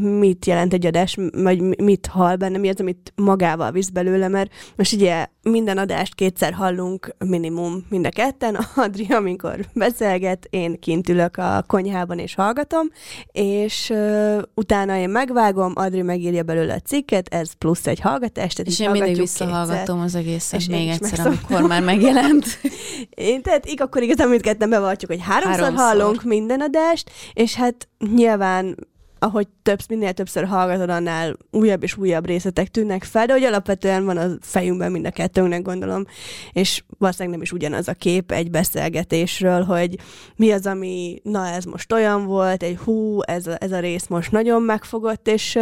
mit 0.01 0.47
jelent 0.47 0.73
egy 0.73 0.87
adás, 0.87 1.17
vagy 1.33 1.61
mit 1.61 2.07
hall 2.07 2.37
benne, 2.37 2.59
mi 2.59 2.69
az, 2.69 2.81
amit 2.81 3.13
magával 3.15 3.71
visz 3.71 3.89
belőle, 3.89 4.29
mert 4.29 4.53
most 4.77 4.93
ugye 4.93 5.27
minden 5.43 5.79
adást 5.79 6.15
kétszer 6.15 6.53
hallunk 6.53 7.15
minimum 7.19 7.87
mind 7.89 8.07
a 8.07 8.09
ketten, 8.09 8.59
Adri, 8.75 9.07
amikor 9.11 9.61
beszélget, 9.73 10.47
én 10.51 10.81
kint 10.81 11.09
ülök 11.09 11.37
a 11.37 11.65
konyhában 11.67 12.19
és 12.19 12.35
hallgatom, 12.35 12.87
és 13.33 13.91
uh, 13.91 14.43
utána 14.55 14.97
én 14.97 15.09
megvágom, 15.09 15.73
Adri 15.75 16.03
megírja 16.03 16.43
belőle 16.43 16.75
a 16.75 16.81
cikket, 16.81 17.35
ez 17.35 17.53
plusz 17.53 17.87
egy 17.87 18.01
hallgatás, 18.01 18.53
tehát 18.53 18.73
És 18.73 18.81
én 18.81 18.91
mindig 18.91 19.17
visszahallgatom 19.17 20.01
az 20.01 20.15
egészet 20.15 20.61
és 20.61 20.69
még 20.69 20.89
egyszer, 20.89 21.11
megszom. 21.11 21.27
amikor 21.27 21.69
már 21.69 21.83
megjelent. 21.83 22.45
én, 23.11 23.43
tehát 23.43 23.69
így 23.69 23.83
akkor 23.83 24.03
igazán 24.03 24.29
mindketten 24.29 24.71
bevaltjuk, 24.71 25.11
hogy 25.11 25.21
háromszor, 25.23 25.61
háromszor 25.61 25.87
hallunk 25.87 26.23
minden 26.23 26.61
adást, 26.61 27.11
és 27.33 27.55
hát 27.55 27.89
nyilván 28.15 28.77
ahogy 29.19 29.49
több, 29.63 29.79
minél 29.89 30.13
többször 30.13 30.45
hallgatod, 30.45 30.91
annál 30.91 31.37
újabb 31.51 31.83
és 31.83 31.97
újabb 31.97 32.27
részletek 32.27 32.69
tűnnek 32.69 33.05
fel, 33.05 33.27
de 33.27 33.33
hogy 33.33 33.43
alapvetően 33.43 34.05
van 34.05 34.17
a 34.17 34.31
fejünkben 34.41 34.93
mind 34.93 35.07
a 35.07 35.11
kettőnknek 35.11 35.63
gondolom, 35.63 36.05
és 36.53 36.83
valószínűleg 36.99 37.35
nem 37.35 37.43
is 37.43 37.53
ugyanaz 37.53 37.89
a 37.89 37.93
kép 37.93 38.33
egy 38.33 38.51
beszélgetésről, 38.51 39.63
hogy 39.63 39.97
mi 40.37 40.53
az, 40.53 40.67
ami, 40.67 41.21
na 41.23 41.47
ez 41.47 41.65
most 41.65 41.93
olyan 41.93 42.27
volt, 42.27 42.63
egy 42.63 42.77
hú, 42.77 43.23
ez 43.23 43.47
a, 43.47 43.57
ez 43.59 43.73
a 43.73 43.81
rész 43.81 44.07
most 44.07 44.31
nagyon 44.31 44.63
megfogott, 44.63 45.29
és, 45.29 45.59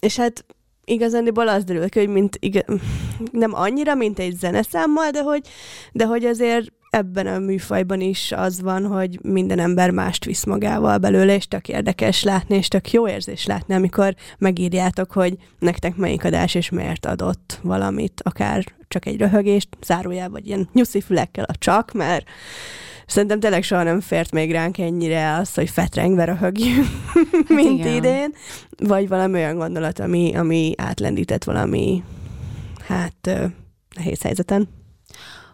és 0.00 0.16
hát 0.16 0.44
igazániból 0.84 1.48
az 1.48 1.64
derül 1.64 1.88
ki, 1.88 1.98
hogy 1.98 2.08
mint, 2.08 2.36
igaz, 2.40 2.62
nem 3.32 3.54
annyira, 3.54 3.94
mint 3.94 4.18
egy 4.18 4.36
zeneszámmal, 4.36 5.10
de 5.10 5.22
hogy, 5.22 5.42
de 5.92 6.06
hogy 6.06 6.24
azért 6.24 6.72
ebben 6.90 7.26
a 7.26 7.38
műfajban 7.38 8.00
is 8.00 8.32
az 8.32 8.60
van, 8.60 8.86
hogy 8.86 9.18
minden 9.22 9.58
ember 9.58 9.90
mást 9.90 10.24
visz 10.24 10.44
magával 10.44 10.98
belőle, 10.98 11.34
és 11.34 11.48
tök 11.48 11.68
érdekes 11.68 12.22
látni, 12.22 12.56
és 12.56 12.68
tök 12.68 12.92
jó 12.92 13.08
érzés 13.08 13.46
látni, 13.46 13.74
amikor 13.74 14.14
megírjátok, 14.38 15.12
hogy 15.12 15.36
nektek 15.58 15.96
melyik 15.96 16.24
adás 16.24 16.54
és 16.54 16.70
miért 16.70 17.06
adott 17.06 17.58
valamit, 17.62 18.20
akár 18.24 18.64
csak 18.88 19.06
egy 19.06 19.16
röhögést, 19.16 19.68
zárójel, 19.82 20.30
vagy 20.30 20.46
ilyen 20.46 20.68
nyuszi 20.72 21.00
fülekkel 21.00 21.44
a 21.44 21.56
csak, 21.58 21.92
mert 21.92 22.26
Szerintem 23.06 23.40
tényleg 23.40 23.62
soha 23.62 23.82
nem 23.82 24.00
fért 24.00 24.32
még 24.32 24.52
ránk 24.52 24.78
ennyire 24.78 25.34
az, 25.34 25.54
hogy 25.54 25.70
fetrengve 25.70 26.24
röhögjünk, 26.24 26.86
mint 27.48 27.80
igen. 27.80 27.94
idén. 27.94 28.34
Vagy 28.78 29.08
valami 29.08 29.34
olyan 29.34 29.56
gondolat, 29.56 29.98
ami, 29.98 30.34
ami 30.36 30.72
átlendített 30.76 31.44
valami, 31.44 32.02
hát, 32.86 33.30
nehéz 33.96 34.22
helyzeten. 34.22 34.68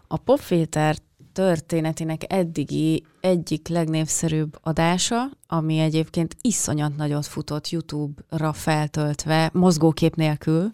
A 0.08 0.16
popfilter 0.16 0.96
történetének 1.34 2.32
eddigi 2.32 3.04
egyik 3.20 3.68
legnépszerűbb 3.68 4.58
adása, 4.62 5.30
ami 5.46 5.78
egyébként 5.78 6.36
iszonyat 6.40 6.96
nagyot 6.96 7.26
futott 7.26 7.68
YouTube-ra 7.68 8.52
feltöltve, 8.52 9.50
mozgókép 9.52 10.14
nélkül, 10.14 10.70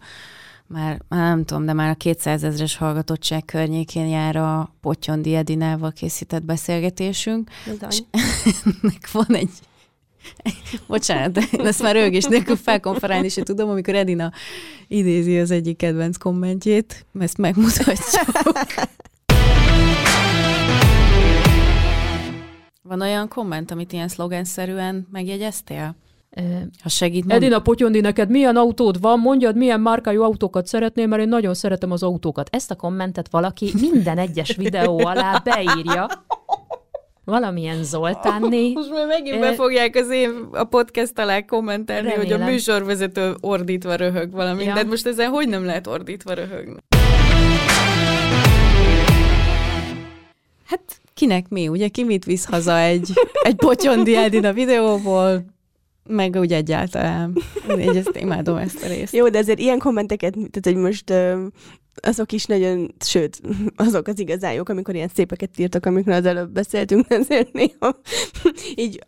már, 0.66 1.00
már 1.08 1.20
nem 1.20 1.44
tudom, 1.44 1.64
de 1.64 1.72
már 1.72 1.90
a 1.90 1.94
200 1.94 2.44
ezres 2.44 2.76
hallgatottság 2.76 3.44
környékén 3.44 4.06
jár 4.06 4.36
a 4.36 4.74
Potyondi 4.80 5.34
Edinával 5.34 5.92
készített 5.92 6.42
beszélgetésünk. 6.42 7.50
És 7.88 8.02
ennek 8.82 9.10
van 9.12 9.34
egy 9.34 9.50
Bocsánat, 10.86 11.32
de 11.32 11.42
ezt 11.58 11.82
már 11.82 11.94
rögés 11.94 12.24
nélkül 12.24 12.56
felkonferálni 12.56 13.28
se 13.28 13.42
tudom, 13.42 13.68
amikor 13.68 13.94
Edina 13.94 14.32
idézi 14.88 15.38
az 15.38 15.50
egyik 15.50 15.76
kedvenc 15.76 16.16
kommentjét, 16.16 17.06
ezt 17.18 17.38
megmutatjuk. 17.38 17.96
Van 22.90 23.00
olyan 23.00 23.28
komment, 23.28 23.70
amit 23.70 23.92
ilyen 23.92 24.08
szlogenszerűen 24.08 25.06
megjegyeztél? 25.12 25.94
Ha 26.82 26.88
segít, 26.88 27.24
mond... 27.24 27.42
Edina 27.42 27.60
Potyondi, 27.60 28.00
neked 28.00 28.30
milyen 28.30 28.56
autód 28.56 29.00
van? 29.00 29.18
Mondjad, 29.18 29.56
milyen 29.56 29.80
márkájú 29.80 30.22
autókat 30.22 30.66
szeretnél, 30.66 31.06
mert 31.06 31.22
én 31.22 31.28
nagyon 31.28 31.54
szeretem 31.54 31.90
az 31.90 32.02
autókat. 32.02 32.48
Ezt 32.52 32.70
a 32.70 32.74
kommentet 32.74 33.30
valaki 33.30 33.72
minden 33.80 34.18
egyes 34.18 34.56
videó 34.56 35.06
alá 35.06 35.42
beírja. 35.44 36.08
Valamilyen 37.24 37.84
Zoltánné. 37.84 38.72
Most 38.72 38.90
már 38.90 39.06
megint 39.06 39.36
Ö, 39.36 39.40
be 39.40 39.54
fogják 39.54 39.96
az 39.96 40.10
én 40.10 40.48
a 40.52 40.64
podcast 40.64 41.18
alá 41.18 41.40
kommentelni, 41.40 42.10
hogy 42.10 42.26
a 42.26 42.30
Remélem. 42.30 42.48
műsorvezető 42.52 43.34
ordítva 43.40 43.94
röhög 43.94 44.30
valami. 44.30 44.64
Ja. 44.64 44.74
De 44.74 44.84
most 44.84 45.06
ezen 45.06 45.30
hogy 45.30 45.48
nem 45.48 45.64
lehet 45.64 45.86
ordítva 45.86 46.32
röhögni? 46.32 46.76
Hát 50.66 51.00
kinek 51.20 51.48
mi, 51.48 51.68
ugye? 51.68 51.88
Ki 51.88 52.04
mit 52.04 52.24
visz 52.24 52.44
haza 52.44 52.78
egy, 52.78 53.12
egy 53.42 53.54
potyondi 53.54 54.16
Edina 54.16 54.52
videóból, 54.52 55.44
meg 56.04 56.36
úgy 56.36 56.52
egyáltalán. 56.52 57.36
Én 57.78 57.96
ezt 57.96 58.16
imádom 58.20 58.56
ezt 58.56 58.84
a 58.84 58.86
részt. 58.86 59.14
Jó, 59.14 59.28
de 59.28 59.38
azért 59.38 59.58
ilyen 59.58 59.78
kommenteket, 59.78 60.32
tehát 60.32 60.60
hogy 60.62 60.76
most 60.76 61.12
azok 61.94 62.32
is 62.32 62.44
nagyon, 62.44 62.94
sőt, 63.04 63.40
azok 63.76 64.06
az 64.06 64.18
igazán 64.18 64.52
jók, 64.52 64.68
amikor 64.68 64.94
ilyen 64.94 65.10
szépeket 65.14 65.58
írtak, 65.58 65.86
amikről 65.86 66.14
az 66.14 66.26
előbb 66.26 66.50
beszéltünk, 66.50 67.06
de 67.06 67.14
azért 67.14 67.52
néha 67.52 68.00
így 68.74 68.98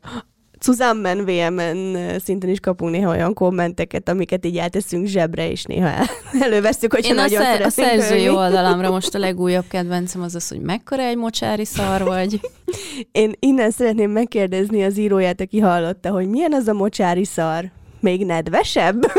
Cuzammen, 0.62 1.24
VMN 1.24 1.96
szinten 2.24 2.50
is 2.50 2.60
kapunk 2.60 2.90
néha 2.92 3.10
olyan 3.10 3.34
kommenteket, 3.34 4.08
amiket 4.08 4.46
így 4.46 4.56
elteszünk 4.56 5.06
zsebre, 5.06 5.50
és 5.50 5.64
néha 5.64 5.86
el, 5.88 6.04
előveszünk, 6.46 6.92
hogyha 6.92 7.12
Én 7.12 7.18
a, 7.18 7.22
nagyon 7.22 7.42
szer- 7.42 7.64
a 7.64 7.68
szerzői 7.70 8.26
ölni. 8.26 8.36
oldalamra 8.36 8.90
most 8.90 9.14
a 9.14 9.18
legújabb 9.18 9.64
kedvencem 9.68 10.22
az 10.22 10.34
az, 10.34 10.48
hogy 10.48 10.60
mekkora 10.60 11.02
egy 11.02 11.16
mocsári 11.16 11.64
szar 11.64 12.02
vagy. 12.02 12.40
Én 13.12 13.32
innen 13.38 13.70
szeretném 13.70 14.10
megkérdezni 14.10 14.84
az 14.84 14.98
íróját, 14.98 15.40
aki 15.40 15.58
hallotta, 15.58 16.10
hogy 16.10 16.28
milyen 16.28 16.52
az 16.52 16.68
a 16.68 16.72
mocsári 16.72 17.24
szar? 17.24 17.64
Még 18.00 18.26
nedvesebb? 18.26 19.02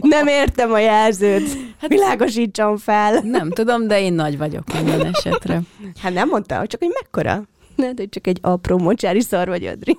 Nem 0.00 0.26
értem 0.26 0.72
a 0.72 0.78
jelzőt. 0.78 1.48
Hát 1.80 1.90
világosítsam 1.90 2.76
fel. 2.76 3.20
Nem 3.24 3.50
tudom, 3.50 3.86
de 3.86 4.00
én 4.00 4.12
nagy 4.12 4.38
vagyok 4.38 4.64
minden 4.72 5.10
esetre. 5.12 5.60
Hát 6.02 6.12
nem 6.12 6.28
mondta, 6.28 6.66
csak 6.66 6.80
hogy 6.80 6.90
mekkora. 7.02 7.42
Ne, 7.80 7.92
de 7.92 8.04
csak 8.08 8.26
egy 8.26 8.38
apró 8.40 8.78
mocsári 8.78 9.20
szar 9.20 9.48
vagy, 9.48 9.64
Adri. 9.64 9.96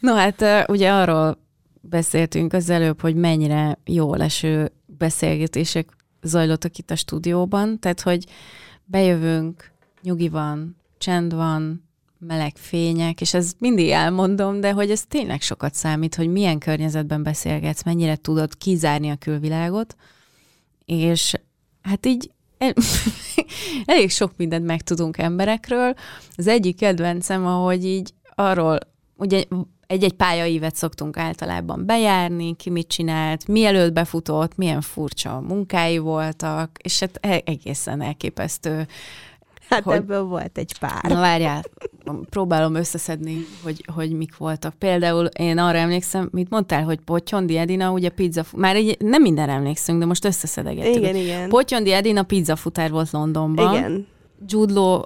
No 0.00 0.14
hát 0.14 0.68
ugye 0.68 0.92
arról 0.92 1.38
beszéltünk 1.80 2.52
az 2.52 2.70
előbb, 2.70 3.00
hogy 3.00 3.14
mennyire 3.14 3.78
jó 3.84 4.14
leső 4.14 4.72
beszélgetések 4.86 5.88
zajlottak 6.22 6.76
itt 6.76 6.90
a 6.90 6.96
stúdióban, 6.96 7.78
tehát 7.78 8.00
hogy 8.00 8.24
bejövünk, 8.84 9.72
nyugi 10.02 10.28
van, 10.28 10.76
csend 10.98 11.34
van, 11.34 11.88
meleg 12.18 12.56
fények, 12.56 13.20
és 13.20 13.34
ez 13.34 13.52
mindig 13.58 13.90
elmondom, 13.90 14.60
de 14.60 14.72
hogy 14.72 14.90
ez 14.90 15.04
tényleg 15.06 15.40
sokat 15.40 15.74
számít, 15.74 16.14
hogy 16.14 16.28
milyen 16.28 16.58
környezetben 16.58 17.22
beszélgetsz, 17.22 17.82
mennyire 17.84 18.16
tudod 18.16 18.56
kizárni 18.56 19.10
a 19.10 19.16
külvilágot, 19.16 19.96
és 20.84 21.34
hát 21.82 22.06
így 22.06 22.30
el, 22.58 22.72
elég 23.84 24.10
sok 24.10 24.32
mindent 24.36 24.66
megtudunk 24.66 25.18
emberekről. 25.18 25.94
Az 26.36 26.46
egyik 26.46 26.76
kedvencem, 26.76 27.46
ahogy 27.46 27.84
így 27.84 28.10
arról, 28.34 28.78
ugye 29.16 29.44
egy-egy 29.86 30.12
pályaívet 30.12 30.74
szoktunk 30.74 31.16
általában 31.16 31.86
bejárni, 31.86 32.56
ki 32.56 32.70
mit 32.70 32.88
csinált, 32.88 33.46
mielőtt 33.48 33.92
befutott, 33.92 34.56
milyen 34.56 34.80
furcsa 34.80 35.40
munkái 35.40 35.98
voltak, 35.98 36.78
és 36.82 37.00
hát 37.00 37.18
e- 37.20 37.42
egészen 37.44 38.00
elképesztő. 38.00 38.86
Hát 39.68 39.82
Hogy- 39.82 39.94
ebből 39.96 40.22
volt 40.24 40.58
egy 40.58 40.78
pár. 40.78 41.02
Na 41.08 41.14
várjál, 41.20 41.62
próbálom 42.30 42.74
összeszedni, 42.74 43.46
hogy, 43.62 43.84
hogy 43.94 44.10
mik 44.16 44.36
voltak. 44.36 44.74
Például 44.74 45.24
én 45.26 45.58
arra 45.58 45.78
emlékszem, 45.78 46.28
mit 46.32 46.50
mondtál, 46.50 46.84
hogy 46.84 47.00
Potyondi 47.00 47.56
Edina, 47.56 47.90
ugye 47.90 48.08
pizza, 48.08 48.44
már 48.56 48.76
így 48.76 48.96
nem 49.00 49.22
mindenre 49.22 49.52
emlékszünk, 49.52 49.98
de 49.98 50.04
most 50.06 50.24
összeszedegettük. 50.24 50.94
Igen, 50.96 51.16
igen. 51.16 51.48
Potyondi 51.48 51.92
Edina 51.92 52.22
pizzafutár 52.22 52.90
volt 52.90 53.10
Londonban. 53.10 53.74
Igen. 53.74 54.06
Jude 54.46 54.72
Law 54.72 55.00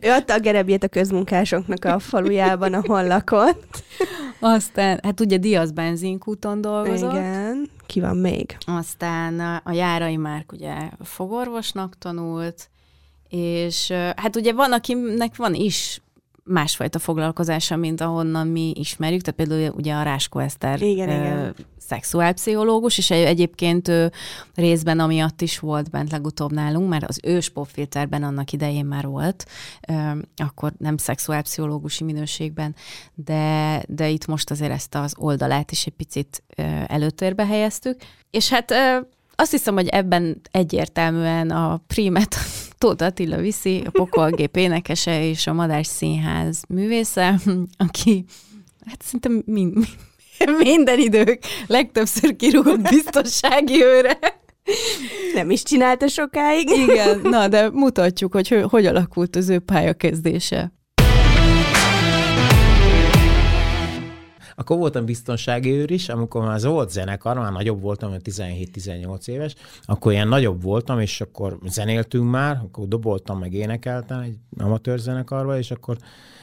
Ő 0.00 0.10
adta 0.10 0.34
a 0.34 0.38
gerebjét 0.38 0.84
a 0.84 0.88
közmunkásoknak 0.88 1.84
a 1.84 1.98
falujában, 1.98 2.74
ahol 2.74 3.06
lakott. 3.06 3.82
Aztán, 4.40 5.00
hát 5.02 5.20
ugye 5.20 5.36
Diaz 5.36 5.70
benzinkúton 5.70 6.60
dolgozott. 6.60 7.12
Igen. 7.12 7.70
Ki 7.86 8.00
van 8.00 8.16
még? 8.16 8.56
Aztán 8.66 9.40
a- 9.40 9.60
a 9.64 9.72
Járai 9.72 10.16
Márk 10.16 10.52
ugye 10.52 10.74
fogorvosnak 11.02 11.98
tanult, 11.98 12.68
és 13.36 13.90
hát 14.16 14.36
ugye 14.36 14.52
van, 14.52 14.72
akinek 14.72 15.36
van 15.36 15.54
is 15.54 16.00
másfajta 16.44 16.98
foglalkozása, 16.98 17.76
mint 17.76 18.00
ahonnan 18.00 18.46
mi 18.46 18.72
ismerjük, 18.74 19.20
tehát 19.20 19.40
például 19.48 19.74
ugye 19.76 19.94
a 19.94 20.02
Ráskó 20.02 20.38
Eszter 20.38 20.82
Igen, 20.82 21.08
ö, 21.08 21.12
igen. 21.12 21.54
szexuálpszichológus, 21.78 22.98
és 22.98 23.10
egy- 23.10 23.24
egyébként 23.24 23.88
ő 23.88 24.12
részben 24.54 25.00
amiatt 25.00 25.40
is 25.40 25.58
volt 25.58 25.90
bent 25.90 26.10
legutóbb 26.10 26.52
nálunk, 26.52 26.88
mert 26.88 27.08
az 27.08 27.20
ős 27.22 27.48
popfilterben 27.48 28.22
annak 28.22 28.52
idején 28.52 28.84
már 28.84 29.06
volt, 29.06 29.44
ö, 29.88 29.92
akkor 30.36 30.72
nem 30.78 30.96
szexuálpszichológusi 30.96 32.04
minőségben, 32.04 32.74
de, 33.14 33.82
de 33.88 34.08
itt 34.08 34.26
most 34.26 34.50
azért 34.50 34.72
ezt 34.72 34.94
az 34.94 35.14
oldalát 35.18 35.70
is 35.70 35.86
egy 35.86 35.92
picit 35.96 36.42
ö, 36.56 36.62
előtérbe 36.86 37.46
helyeztük. 37.46 37.96
És 38.30 38.48
hát 38.50 38.70
ö, 38.70 38.96
azt 39.34 39.50
hiszem, 39.50 39.74
hogy 39.74 39.88
ebben 39.88 40.40
egyértelműen 40.50 41.50
a 41.50 41.80
prímet 41.86 42.36
Tóth 42.82 43.02
Attila 43.02 43.36
viszi, 43.36 43.82
a 43.86 43.90
Pokolgép 43.90 44.56
énekese 44.56 45.28
és 45.28 45.46
a 45.46 45.52
Madás 45.52 45.86
Színház 45.86 46.62
művésze, 46.68 47.40
aki 47.76 48.24
hát 48.86 49.02
szinte 49.02 49.28
mind, 49.44 49.76
minden 50.58 50.98
idők 50.98 51.42
legtöbbször 51.66 52.36
kirúgott 52.36 52.80
biztonsági 52.88 53.82
őre. 53.84 54.18
Nem 55.34 55.50
is 55.50 55.62
csinálta 55.62 56.06
sokáig. 56.08 56.70
Igen, 56.70 57.20
na 57.22 57.48
de 57.48 57.70
mutatjuk, 57.70 58.32
hogy 58.32 58.48
hogy, 58.48 58.62
hogy 58.62 58.86
alakult 58.86 59.36
az 59.36 59.48
ő 59.48 59.58
pályakezdése. 59.58 60.72
Akkor 64.54 64.78
voltam 64.78 65.04
biztonsági 65.04 65.70
őr 65.70 65.90
is, 65.90 66.08
amikor 66.08 66.42
már 66.42 66.54
az 66.54 66.64
volt 66.64 66.90
zenekar, 66.90 67.36
már 67.36 67.52
nagyobb 67.52 67.80
voltam, 67.80 68.10
mert 68.10 68.26
17-18 68.30 69.28
éves, 69.28 69.54
akkor 69.84 70.12
ilyen 70.12 70.28
nagyobb 70.28 70.62
voltam, 70.62 71.00
és 71.00 71.20
akkor 71.20 71.58
zenéltünk 71.66 72.30
már, 72.30 72.60
akkor 72.64 72.88
doboltam, 72.88 73.38
meg 73.38 73.52
énekeltem 73.52 74.20
egy 74.20 74.36
amatőr 74.58 74.98
zenekarba, 74.98 75.58
és 75.58 75.70
akkor 75.70 75.96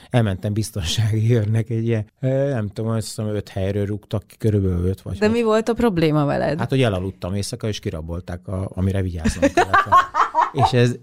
elmentem 0.10 0.54
biztonsági 0.54 1.36
őrnek 1.36 1.70
egy 1.70 1.88
ilyen, 1.88 2.06
nem 2.54 2.68
tudom, 2.68 2.92
azt 2.92 3.08
hiszem 3.08 3.28
öt 3.28 3.50
helyről 3.50 3.86
rúgtak 3.86 4.28
ki, 4.28 4.38
körülbelül 4.38 4.86
öt 4.86 5.02
vagy 5.02 5.18
De 5.18 5.26
hat. 5.26 5.36
mi 5.36 5.44
volt 5.44 5.70
a 5.70 5.74
probléma 5.74 6.26
veled? 6.26 6.60
Hát, 6.60 6.70
hogy 6.70 6.82
elaludtam 6.82 7.36
éjszaka, 7.36 7.68
és 7.68 7.80
kirabolták, 7.80 8.48
a, 8.48 8.70
amire 8.74 9.02
vigyáznom 9.02 9.52
kellett. 9.54 9.88
És 10.66 10.72
ez, 10.72 10.96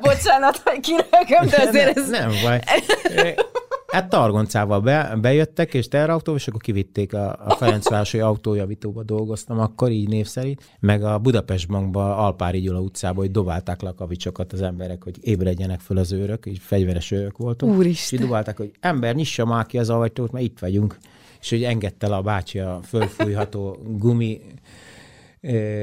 Bocsánat, 0.00 0.56
hogy 0.56 0.80
kirögöm, 0.80 1.48
de 1.50 1.62
azért 1.68 1.96
ez... 1.96 2.08
nem 2.08 2.30
baj. 2.42 2.60
Hát 3.96 4.08
Targoncával 4.08 4.80
be, 4.80 5.16
bejöttek, 5.20 5.74
és 5.74 5.88
teherautó, 5.88 6.34
és 6.34 6.48
akkor 6.48 6.60
kivitték 6.60 7.14
a, 7.14 7.36
a 7.44 7.54
Ferencvárosi 7.54 8.20
autójavítóba 8.20 9.02
dolgoztam, 9.02 9.58
akkor 9.58 9.90
így 9.90 10.08
név 10.08 10.26
szerint, 10.26 10.76
meg 10.80 11.04
a 11.04 11.18
Budapest 11.18 11.68
Bankba, 11.68 12.16
Alpári 12.16 12.60
Gyula 12.60 12.80
utcába, 12.80 13.20
hogy 13.20 13.30
dobálták 13.30 13.80
le 13.82 13.88
a 13.88 13.94
kavicsokat 13.94 14.52
az 14.52 14.62
emberek, 14.62 15.02
hogy 15.02 15.16
ébredjenek 15.20 15.80
föl 15.80 15.98
az 15.98 16.12
őrök, 16.12 16.46
így 16.46 16.58
fegyveres 16.58 17.10
őrök 17.10 17.36
voltunk. 17.36 17.76
Úristen. 17.76 18.18
És 18.18 18.24
dobálták, 18.24 18.56
hogy 18.56 18.70
ember, 18.80 19.14
nyissa 19.14 19.44
már 19.44 19.66
ki 19.66 19.78
az 19.78 19.90
ajtót, 19.90 20.32
mert 20.32 20.44
itt 20.44 20.58
vagyunk. 20.58 20.98
És 21.40 21.50
hogy 21.50 21.64
engedte 21.64 22.08
le 22.08 22.16
a 22.16 22.22
bácsi 22.22 22.58
a 22.58 22.80
fölfújható 22.82 23.78
gumi 23.98 24.40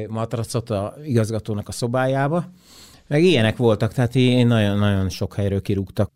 matracot 0.08 0.70
a 0.70 0.96
igazgatónak 1.04 1.68
a 1.68 1.72
szobájába. 1.72 2.46
Meg 3.08 3.24
ilyenek 3.24 3.58
voltak, 3.58 3.94
tehát 3.94 4.16
én 4.16 4.48
nagyon-nagyon 4.48 5.10
sok 5.10 5.34
helyről 5.34 5.62
kirúgtak. 5.62 6.12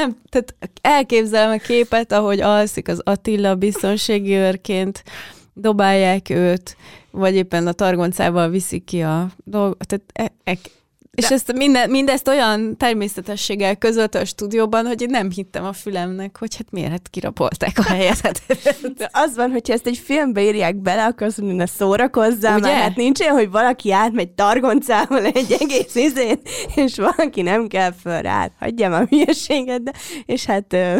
Nem, 0.00 0.16
tehát 0.28 0.54
elképzelem 0.80 1.50
a 1.50 1.56
képet, 1.56 2.12
ahogy 2.12 2.40
alszik 2.40 2.88
az 2.88 3.00
Attila 3.04 3.54
biztonsági 3.54 4.32
őrként, 4.32 5.04
dobálják 5.54 6.30
őt, 6.30 6.76
vagy 7.10 7.34
éppen 7.34 7.66
a 7.66 7.72
targoncával 7.72 8.48
viszik 8.48 8.84
ki 8.84 9.00
a 9.00 9.28
dolgot. 9.44 9.86
Tehát 9.86 10.04
e- 10.12 10.50
e- 10.50 10.58
és 11.24 11.30
ezt 11.30 11.52
minden, 11.52 11.90
mindezt 11.90 12.28
olyan 12.28 12.76
természetességgel 12.76 13.76
közölte 13.76 14.18
a 14.18 14.24
stúdióban, 14.24 14.86
hogy 14.86 15.02
én 15.02 15.10
nem 15.10 15.30
hittem 15.30 15.64
a 15.64 15.72
fülemnek, 15.72 16.38
hogy 16.38 16.56
hát 16.56 16.70
miért 16.70 16.90
hát 16.90 17.08
kirapolták 17.10 17.78
a 17.78 17.82
helyet. 17.82 18.42
De 18.96 19.08
az 19.12 19.36
van, 19.36 19.50
hogyha 19.50 19.72
ezt 19.72 19.86
egy 19.86 19.98
filmbe 19.98 20.42
írják 20.42 20.76
bele, 20.76 21.04
akkor 21.04 21.26
azt 21.26 21.38
mondja, 21.38 21.56
ne 21.56 21.66
szórakozzál, 21.66 22.58
Ugye? 22.58 22.66
mert 22.66 22.82
hát 22.82 22.96
nincs 22.96 23.20
olyan, 23.20 23.34
hogy 23.34 23.50
valaki 23.50 23.92
átmegy 23.92 24.28
targoncával 24.28 25.24
egy 25.24 25.56
egész 25.60 25.94
izén, 25.94 26.40
és 26.74 26.96
valaki 26.96 27.42
nem 27.42 27.66
kell 27.66 27.92
föl 27.92 28.20
rá. 28.20 28.50
Hagyjam 28.58 28.92
a 28.92 29.04
hülyeséget, 29.04 29.82
de, 29.82 29.92
és 30.26 30.44
hát 30.44 30.72
ö, 30.72 30.98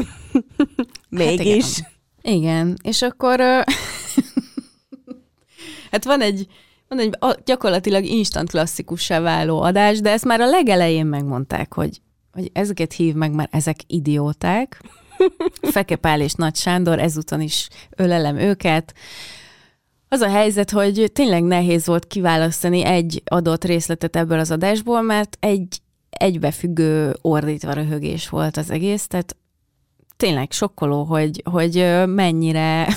mégis. 1.08 1.78
igen. 2.22 2.36
igen, 2.36 2.76
és 2.82 3.02
akkor 3.02 3.40
hát 5.90 6.04
van 6.04 6.20
egy, 6.20 6.46
a- 7.18 7.36
gyakorlatilag 7.44 8.04
instant 8.04 8.50
klasszikussá 8.50 9.20
váló 9.20 9.60
adás, 9.60 10.00
de 10.00 10.10
ezt 10.10 10.24
már 10.24 10.40
a 10.40 10.46
legelején 10.46 11.06
megmondták, 11.06 11.74
hogy, 11.74 12.00
hogy 12.32 12.50
ezeket 12.52 12.92
hív 12.92 13.14
meg, 13.14 13.32
mert 13.32 13.54
ezek 13.54 13.76
idióták. 13.86 14.82
Feke 15.72 15.96
Pál 15.96 16.20
és 16.20 16.32
Nagy 16.32 16.56
Sándor, 16.56 16.98
ezúton 16.98 17.40
is 17.40 17.68
ölelem 17.96 18.36
őket. 18.36 18.94
Az 20.08 20.20
a 20.20 20.28
helyzet, 20.28 20.70
hogy 20.70 21.10
tényleg 21.12 21.42
nehéz 21.42 21.86
volt 21.86 22.06
kiválasztani 22.06 22.84
egy 22.84 23.22
adott 23.24 23.64
részletet 23.64 24.16
ebből 24.16 24.38
az 24.38 24.50
adásból, 24.50 25.02
mert 25.02 25.36
egy 25.40 25.80
egybefüggő 26.10 27.16
ordítva 27.20 27.72
röhögés 27.72 28.28
volt 28.28 28.56
az 28.56 28.70
egész, 28.70 29.06
tehát 29.06 29.36
tényleg 30.16 30.52
sokkoló, 30.52 31.02
hogy, 31.02 31.42
hogy 31.50 31.86
mennyire 32.06 32.88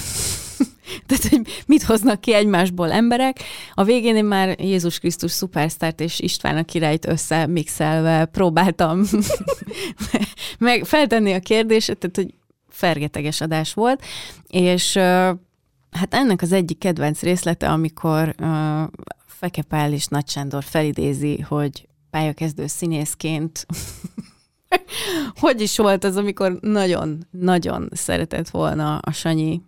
tehát, 1.07 1.27
hogy 1.29 1.63
mit 1.65 1.83
hoznak 1.83 2.21
ki 2.21 2.33
egymásból 2.33 2.91
emberek. 2.91 3.39
A 3.73 3.83
végén 3.83 4.15
én 4.15 4.25
már 4.25 4.59
Jézus 4.59 4.99
Krisztus 4.99 5.31
szupersztárt 5.31 5.99
és 5.99 6.19
István 6.19 6.57
a 6.57 6.63
királyt 6.63 7.07
összemixelve 7.07 8.25
próbáltam 8.25 9.01
meg 10.59 10.85
feltenni 10.85 11.33
a 11.33 11.39
kérdést, 11.39 11.97
tehát, 11.97 12.15
hogy 12.15 12.33
fergeteges 12.69 13.41
adás 13.41 13.73
volt, 13.73 14.03
és 14.47 14.93
hát 15.91 16.13
ennek 16.13 16.41
az 16.41 16.51
egyik 16.51 16.77
kedvenc 16.77 17.21
részlete, 17.21 17.69
amikor 17.69 18.35
uh, 18.41 18.47
Feke 19.25 19.61
Pál 19.61 19.93
és 19.93 20.05
Nagy 20.05 20.29
Sándor 20.29 20.63
felidézi, 20.63 21.39
hogy 21.39 21.87
pályakezdő 22.09 22.67
színészként 22.67 23.65
hogy 25.39 25.61
is 25.61 25.77
volt 25.77 26.03
az, 26.03 26.15
amikor 26.15 26.57
nagyon-nagyon 26.61 27.89
szeretett 27.91 28.49
volna 28.49 28.97
a 28.97 29.11
Sanyi 29.11 29.61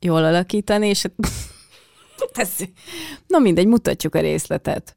jól 0.00 0.24
alakítani, 0.24 0.88
és 0.88 1.02
hát 1.02 2.38
ez, 2.48 2.50
na 3.26 3.38
mindegy, 3.38 3.66
mutatjuk 3.66 4.14
a 4.14 4.20
részletet. 4.20 4.96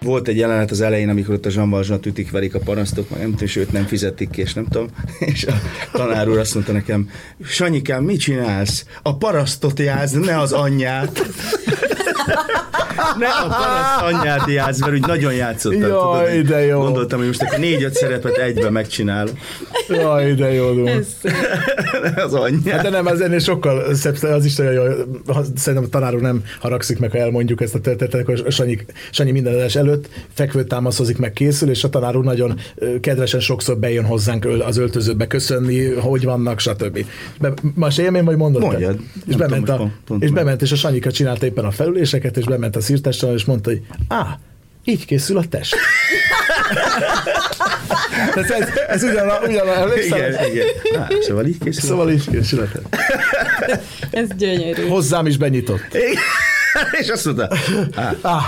Volt 0.00 0.28
egy 0.28 0.36
jelenet 0.36 0.70
az 0.70 0.80
elején, 0.80 1.08
amikor 1.08 1.34
ott 1.34 1.46
a 1.46 1.50
Jean 1.52 2.00
ütik, 2.04 2.30
verik 2.30 2.54
a 2.54 2.58
parasztot, 2.58 3.10
meg 3.10 3.18
nem 3.18 3.30
tudom, 3.30 3.46
és 3.46 3.56
őt 3.56 3.72
nem 3.72 3.86
fizetik 3.86 4.30
ki, 4.30 4.40
és 4.40 4.54
nem 4.54 4.66
tudom. 4.66 4.88
És 5.32 5.44
a 5.44 5.54
tanár 5.92 6.28
úr 6.28 6.38
azt 6.38 6.54
mondta 6.54 6.72
nekem, 6.72 7.10
Sanyikám, 7.44 8.04
mit 8.04 8.20
csinálsz? 8.20 8.86
A 9.02 9.16
parasztot 9.16 9.78
játsz, 9.78 10.12
ne 10.12 10.38
az 10.38 10.52
anyját. 10.52 11.22
Ne 13.18 13.26
a 13.28 13.46
paraszt 13.46 14.14
anyját 14.14 14.50
játsz, 14.50 14.80
mert 14.80 14.92
úgy 14.92 15.06
nagyon 15.06 15.34
játszottam. 15.34 15.80
Jaj, 15.80 16.30
tudod? 16.30 16.46
de 16.46 16.64
jó. 16.64 16.80
Gondoltam, 16.80 17.18
hogy 17.18 17.26
most 17.26 17.42
akkor 17.42 17.58
négy-öt 17.58 17.94
szerepet 17.94 18.36
egybe 18.36 18.70
megcsinál. 18.70 19.28
Jaj, 19.88 20.34
de 20.34 20.52
jó. 20.52 20.72
Ne 20.72 20.92
az 22.24 22.34
anyját. 22.34 22.74
Hát 22.74 22.82
de 22.82 22.90
nem, 22.90 23.06
az 23.06 23.20
ennél 23.20 23.38
sokkal 23.38 23.94
szebb, 23.94 24.22
az 24.22 24.44
is 24.44 24.58
olyan 24.58 24.72
jó. 24.72 24.82
Ha- 25.26 25.44
Szerintem 25.56 25.88
a 25.88 25.90
tanár 25.90 26.12
nem 26.14 26.42
haragszik 26.60 26.98
meg, 26.98 27.10
ha 27.10 27.18
elmondjuk 27.18 27.60
ezt 27.60 27.74
a 27.74 27.80
történetet, 27.80 28.20
akkor 28.20 28.52
Sanyi, 28.52 28.78
Sanyi 29.10 29.30
minden 29.30 29.52
adás 29.54 29.76
előtt 29.76 30.08
fekvő 30.34 30.64
támaszozik 30.64 31.18
meg 31.18 31.32
készül, 31.32 31.70
és 31.70 31.84
a 31.84 31.88
tanár 31.88 32.16
úr 32.16 32.24
nagyon 32.24 32.58
kedvesen 33.00 33.40
sokszor 33.40 33.78
bejön 33.78 34.04
hozzánk 34.04 34.46
az 34.66 34.76
öltözőbe 34.76 35.26
köszönni, 35.26 35.94
hogy 35.94 36.24
vannak, 36.24 36.58
stb. 36.60 37.04
Be, 37.40 37.52
más 37.74 37.98
élmény, 37.98 38.24
vagy 38.24 38.36
mondod? 38.36 38.62
Mondjad. 38.62 38.96
És 39.26 39.36
bement, 39.36 39.64
tudom, 39.64 39.74
a, 39.74 39.78
pont- 39.78 39.92
pont 40.06 40.22
és 40.22 40.30
bement, 40.30 40.62
és 40.62 40.72
a 40.72 40.76
Sanyika 40.76 41.10
csinálta 41.10 41.46
éppen 41.46 41.64
a 41.64 41.70
felüléseket, 41.70 42.00
és 42.02 42.11
bement 42.44 42.76
a 42.76 42.80
szírtessel, 42.80 43.34
és 43.34 43.44
mondta, 43.44 43.70
hogy 43.70 43.82
á, 44.08 44.38
így 44.84 45.04
készül 45.04 45.36
a 45.36 45.44
test. 45.48 45.76
ez, 48.34 48.50
ez, 48.50 48.68
ez 48.88 49.02
ugyan, 49.02 49.30
ugyan 49.46 49.68
emlékszel? 49.68 50.18
Igen, 50.18 50.50
igen. 50.50 50.66
Á, 51.00 51.08
szóval 51.20 51.46
így 51.46 51.58
készül. 51.58 51.88
Szóval 51.88 52.10
így 52.10 52.30
készül 52.30 52.60
a 52.60 52.68
test. 52.72 52.86
Ez 54.10 54.28
gyönyörű. 54.36 54.86
Hozzám 54.86 55.26
is 55.26 55.36
benyitott. 55.36 55.94
Igen. 55.94 56.22
És 57.00 57.08
azt 57.08 57.24
mondta, 57.24 57.48
á, 57.94 58.14
Á, 58.22 58.38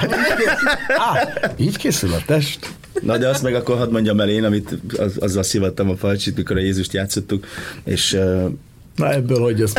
á, 0.89 1.33
így 1.57 1.77
készül 1.77 2.13
a 2.13 2.23
test. 2.27 2.59
Na 3.01 3.19
de 3.19 3.29
azt 3.29 3.43
meg 3.43 3.55
akkor 3.55 3.77
hadd 3.77 3.91
mondjam 3.91 4.21
el 4.21 4.29
én, 4.29 4.45
amit 4.45 4.69
az, 4.99 5.17
azzal 5.19 5.43
szivattam 5.43 5.91
a 5.91 5.97
falcsit, 5.97 6.37
mikor 6.37 6.57
a 6.57 6.61
Jézust 6.61 6.93
játszottuk, 6.93 7.47
és 7.85 8.13
uh, 8.13 8.51
Na 8.97 9.13
ebből 9.13 9.41
hogy 9.41 9.59
jössz? 9.59 9.73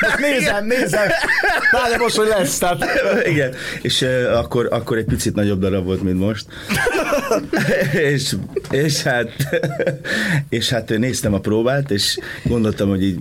Nézem, 0.18 0.66
nézem. 0.66 1.08
Várj 1.70 1.96
most, 1.98 2.16
hogy 2.16 2.28
lesz. 2.28 2.58
Tehát... 2.58 2.84
igen, 3.24 3.54
és 3.82 4.00
uh, 4.00 4.38
akkor, 4.38 4.68
akkor 4.70 4.96
egy 4.96 5.04
picit 5.04 5.34
nagyobb 5.34 5.60
darab 5.60 5.84
volt, 5.84 6.02
mint 6.02 6.18
most. 6.18 6.44
És, 8.12 8.36
és, 8.70 9.02
hát, 9.02 9.30
és 10.48 10.68
hát 10.68 10.98
néztem 10.98 11.34
a 11.34 11.40
próbát, 11.40 11.90
és 11.90 12.18
gondoltam, 12.44 12.88
hogy 12.88 13.02
így 13.02 13.18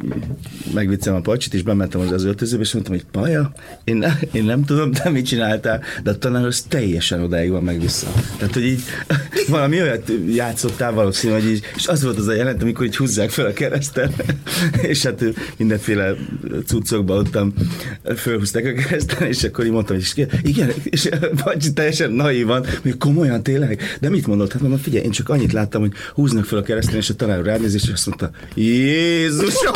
megviccem 0.74 1.16
a 1.16 1.22
pacsit, 1.22 1.54
és 1.54 1.62
bementem 1.62 2.02
az, 2.02 2.24
öltözőbe, 2.24 2.64
és 2.64 2.74
mondtam, 2.74 2.96
hogy 2.96 3.06
Paja, 3.12 3.52
én, 3.84 3.96
ne, 3.96 4.14
én 4.32 4.44
nem 4.44 4.64
tudom, 4.64 4.92
te 4.92 5.10
mit 5.10 5.26
csináltál, 5.26 5.82
de 6.04 6.10
a 6.10 6.18
tanár 6.18 6.46
az 6.46 6.62
teljesen 6.62 7.24
odáig 7.24 7.50
van 7.50 7.64
meg 7.64 7.82
vissza. 7.82 8.14
Tehát, 8.38 8.54
hogy 8.54 8.66
így 8.66 8.84
valami 9.48 9.82
olyat 9.82 10.12
játszottál 10.34 10.92
valószínű, 10.92 11.34
hogy 11.34 11.46
így, 11.46 11.64
és 11.76 11.88
az 11.88 12.04
volt 12.04 12.18
az 12.18 12.28
a 12.28 12.34
jelent, 12.34 12.62
amikor 12.62 12.86
így 12.86 12.98
húzzák 12.98 13.30
fel 13.30 13.46
a 13.46 13.54
kereszten, 13.54 14.12
és 14.82 15.04
hát 15.04 15.24
mindenféle 15.58 16.14
cuccokba 16.66 17.16
ottam 17.16 17.54
fölhúzták 18.16 18.66
a 18.66 18.74
kereszten, 18.74 19.28
és 19.28 19.44
akkor 19.44 19.66
így 19.66 19.72
mondtam, 19.72 19.96
hogy 19.96 20.28
igen, 20.44 20.72
és 20.84 21.10
Pacsi 21.44 21.74
teljesen 21.74 22.12
naívan, 22.12 22.66
hogy 22.82 22.98
komolyan 22.98 23.44
tényleg, 23.44 23.82
de 24.00 24.10
mit 24.10 24.28
mondott? 24.28 24.52
Hát 24.52 24.62
mondom, 24.62 24.80
figyelj, 24.80 25.04
én 25.04 25.12
csak 25.12 25.30
annyit 25.30 25.54
láttam, 25.54 25.82
hogy 25.82 25.92
húznak 26.14 26.46
fel 26.46 26.58
a 26.58 26.62
kereszten, 26.62 26.96
és 26.96 27.10
a 27.10 27.16
tanár 27.16 27.42
ránéz, 27.42 27.74
és 27.74 27.90
azt 27.94 28.06
mondta, 28.06 28.30
Jézusom! 28.54 29.74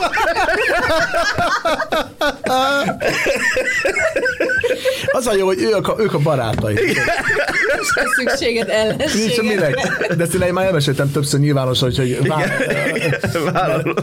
Az 5.12 5.28
a 5.28 5.36
jó, 5.36 5.46
hogy 5.46 5.62
ők 5.62 5.88
a, 5.88 5.96
ők 6.00 6.14
a 6.14 6.20
barátai. 6.20 6.76
Szükséged 8.16 8.68
Nincs 8.68 8.78
ellensége. 8.78 9.42
minek. 9.42 10.06
De 10.16 10.24
ezt 10.24 10.34
én 10.34 10.54
már 10.54 10.66
elmeséltem 10.66 11.12
többször 11.12 11.40
nyilvánosan, 11.40 11.92
hogy, 11.96 12.18
hogy 12.20 12.28
vár, 12.28 12.52
Vállalom. 13.52 13.94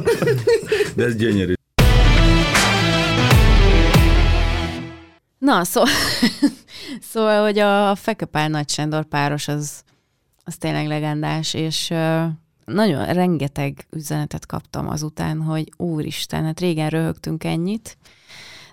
De 0.95 1.05
ez 1.05 1.17
gyönyörű. 1.17 1.53
Na, 5.39 5.65
szó... 5.65 5.83
szóval, 7.13 7.43
hogy 7.43 7.59
a 7.59 7.95
Fekepál 7.95 8.49
Nagy 8.49 8.69
Sándor 8.69 9.05
páros 9.05 9.49
az, 9.49 9.71
az 10.51 10.57
tényleg 10.57 10.87
legendás, 10.87 11.55
és 11.55 11.89
nagyon 12.65 13.07
rengeteg 13.13 13.87
üzenetet 13.91 14.47
kaptam 14.47 14.89
azután, 14.89 15.43
hogy 15.43 15.73
úristen, 15.77 16.45
hát 16.45 16.61
régen 16.61 16.89
röhögtünk 16.89 17.45
ennyit, 17.45 17.97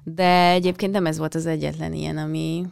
de 0.03 0.49
egyébként 0.49 0.91
nem 0.91 1.05
ez 1.05 1.17
volt 1.17 1.35
az 1.35 1.45
egyetlen 1.45 1.93
ilyen, 1.93 2.17
ami, 2.17 2.65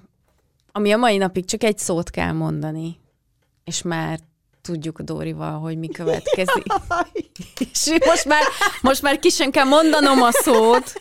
ami 0.72 0.92
a 0.92 0.98
mai 0.98 1.18
napig 1.18 1.46
csak 1.46 1.64
egy 1.64 1.78
szót 1.78 2.10
kell 2.10 2.32
mondani, 2.32 3.00
és 3.64 3.82
már 3.82 4.20
tudjuk 4.62 5.02
Dórival, 5.02 5.60
hogy 5.60 5.78
mi 5.78 5.88
következik. 5.88 6.66
És 7.60 7.92
most 8.06 8.26
már, 8.26 8.42
most 8.82 9.02
már 9.02 9.20
ki 9.20 9.30
sem 9.30 9.52
kell 9.52 9.66
mondanom 9.66 10.22
a 10.22 10.32
szót, 10.32 10.94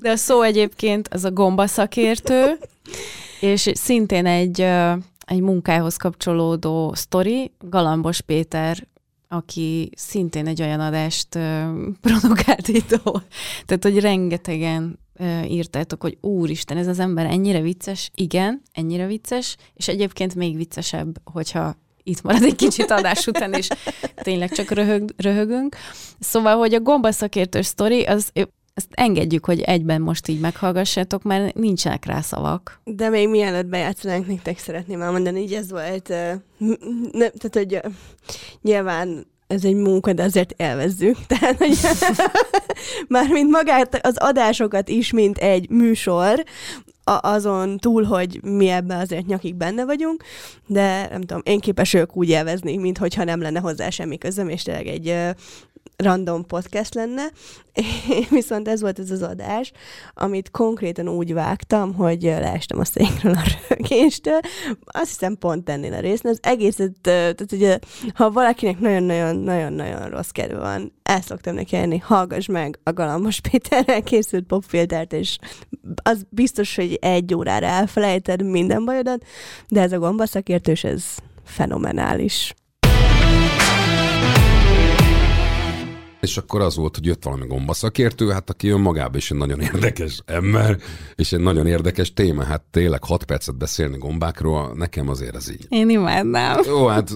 de 0.00 0.10
a 0.10 0.16
szó 0.16 0.42
egyébként 0.42 1.08
az 1.08 1.24
a 1.24 1.30
gomba 1.30 1.66
szakértő, 1.66 2.58
És 3.40 3.70
szintén 3.74 4.26
egy, 4.26 4.66
egy 5.24 5.40
munkához 5.40 5.96
kapcsolódó 5.96 6.94
sztori, 6.94 7.52
Galambos 7.58 8.20
Péter 8.20 8.90
aki 9.28 9.90
szintén 9.96 10.46
egy 10.46 10.62
olyan 10.62 10.80
adást 10.80 11.28
produkált 12.06 12.68
itt, 12.68 13.00
tehát 13.64 13.82
hogy 13.82 14.00
rengetegen 14.00 14.98
írtátok, 15.48 16.02
hogy 16.02 16.18
úristen, 16.20 16.76
ez 16.76 16.86
az 16.86 16.98
ember 16.98 17.26
ennyire 17.26 17.60
vicces, 17.60 18.10
igen, 18.14 18.62
ennyire 18.72 19.06
vicces, 19.06 19.56
és 19.74 19.88
egyébként 19.88 20.34
még 20.34 20.56
viccesebb, 20.56 21.16
hogyha 21.24 21.76
itt 22.02 22.22
marad 22.22 22.42
egy 22.42 22.54
kicsit 22.54 22.90
adás 22.90 23.26
után, 23.26 23.52
és 23.52 23.68
tényleg 24.14 24.50
csak 24.50 24.70
röhög, 24.70 25.14
röhögünk. 25.16 25.76
Szóval, 26.18 26.56
hogy 26.56 26.74
a 26.74 26.80
gombaszakértős 26.80 27.66
sztori, 27.66 28.02
az 28.02 28.32
ezt 28.74 28.88
engedjük, 28.90 29.44
hogy 29.44 29.60
egyben 29.60 30.00
most 30.00 30.28
így 30.28 30.40
meghallgassátok, 30.40 31.22
mert 31.22 31.54
nincsenek 31.54 32.04
rá 32.04 32.20
szavak. 32.20 32.80
De 32.84 33.08
még 33.08 33.28
mielőtt 33.28 33.66
bejátszanánk, 33.66 34.26
nektek 34.26 34.58
szeretném 34.58 35.00
elmondani, 35.00 35.40
így 35.40 35.52
ez 35.52 35.70
volt, 35.70 36.08
uh, 36.08 36.32
ne, 37.12 37.28
tehát 37.28 37.52
hogy 37.52 37.80
nyilván 38.62 39.26
ez 39.46 39.64
egy 39.64 39.74
munka, 39.74 40.12
de 40.12 40.22
azért 40.22 40.54
élvezzük. 40.56 41.16
Tehát, 41.32 41.56
hogy 41.56 41.78
mármint 43.08 43.50
magát 43.50 44.06
az 44.06 44.16
adásokat 44.16 44.88
is, 44.88 45.12
mint 45.12 45.38
egy 45.38 45.70
műsor, 45.70 46.44
a- 47.04 47.28
azon 47.28 47.78
túl, 47.78 48.02
hogy 48.02 48.40
mi 48.42 48.68
ebben 48.68 49.00
azért 49.00 49.26
nyakig 49.26 49.54
benne 49.54 49.84
vagyunk, 49.84 50.24
de 50.66 51.08
nem 51.10 51.20
tudom, 51.20 51.42
én 51.44 51.58
képes 51.58 51.94
ők 51.94 52.16
úgy 52.16 52.28
élvezni, 52.28 52.76
mint 52.76 52.98
hogyha 52.98 53.24
nem 53.24 53.40
lenne 53.40 53.60
hozzá 53.60 53.90
semmi 53.90 54.18
közöm, 54.18 54.48
és 54.48 54.62
tényleg 54.62 54.86
egy 54.86 55.34
random 56.02 56.46
podcast 56.46 56.94
lenne, 56.94 57.22
viszont 58.30 58.68
ez 58.68 58.80
volt 58.80 58.98
ez 58.98 59.10
az 59.10 59.22
adás, 59.22 59.72
amit 60.14 60.50
konkrétan 60.50 61.08
úgy 61.08 61.32
vágtam, 61.32 61.94
hogy 61.94 62.22
leestem 62.22 62.78
a 62.78 62.84
székről 62.84 63.32
a 63.32 63.42
rögéstől. 63.68 64.40
Azt 64.84 65.08
hiszem 65.08 65.38
pont 65.38 65.68
ennél 65.68 65.92
a 65.92 66.00
résznél. 66.00 66.32
Az 66.32 66.38
egészet, 66.42 66.92
tehát 67.00 67.52
ugye, 67.52 67.78
ha 68.14 68.30
valakinek 68.30 68.78
nagyon-nagyon-nagyon-nagyon 68.78 70.08
rossz 70.08 70.30
kedve 70.30 70.58
van, 70.58 70.92
el 71.02 71.20
szoktam 71.20 71.54
neki 71.54 71.76
jönni, 71.76 71.98
hallgass 71.98 72.46
meg 72.46 72.78
a 72.82 72.92
Galambos 72.92 73.40
Péterrel 73.40 74.02
készült 74.02 74.46
popfiltert, 74.46 75.12
és 75.12 75.38
az 76.02 76.26
biztos, 76.28 76.74
hogy 76.74 76.98
egy 77.00 77.34
órára 77.34 77.66
elfelejted 77.66 78.42
minden 78.42 78.84
bajodat, 78.84 79.24
de 79.68 79.80
ez 79.80 79.92
a 79.92 79.98
gombaszakértős, 79.98 80.84
ez 80.84 81.04
fenomenális. 81.44 82.54
És 86.22 86.36
akkor 86.36 86.60
az 86.60 86.76
volt, 86.76 86.96
hogy 86.96 87.06
jött 87.06 87.24
valami 87.24 87.46
gombaszakértő, 87.46 88.30
hát 88.30 88.50
aki 88.50 88.68
önmagában 88.68 89.16
is 89.16 89.30
egy 89.30 89.36
nagyon 89.36 89.60
érdekes 89.72 90.22
ember, 90.24 90.78
és 91.14 91.32
egy 91.32 91.40
nagyon 91.40 91.66
érdekes 91.66 92.12
téma. 92.12 92.44
Hát 92.44 92.62
tényleg 92.70 93.04
6 93.04 93.24
percet 93.24 93.56
beszélni 93.56 93.98
gombákról, 93.98 94.72
nekem 94.74 95.08
azért 95.08 95.36
ez 95.36 95.50
így. 95.50 95.66
Én 95.68 95.90
imádnám. 95.90 96.60
Jó, 96.66 96.86
hát 96.86 97.10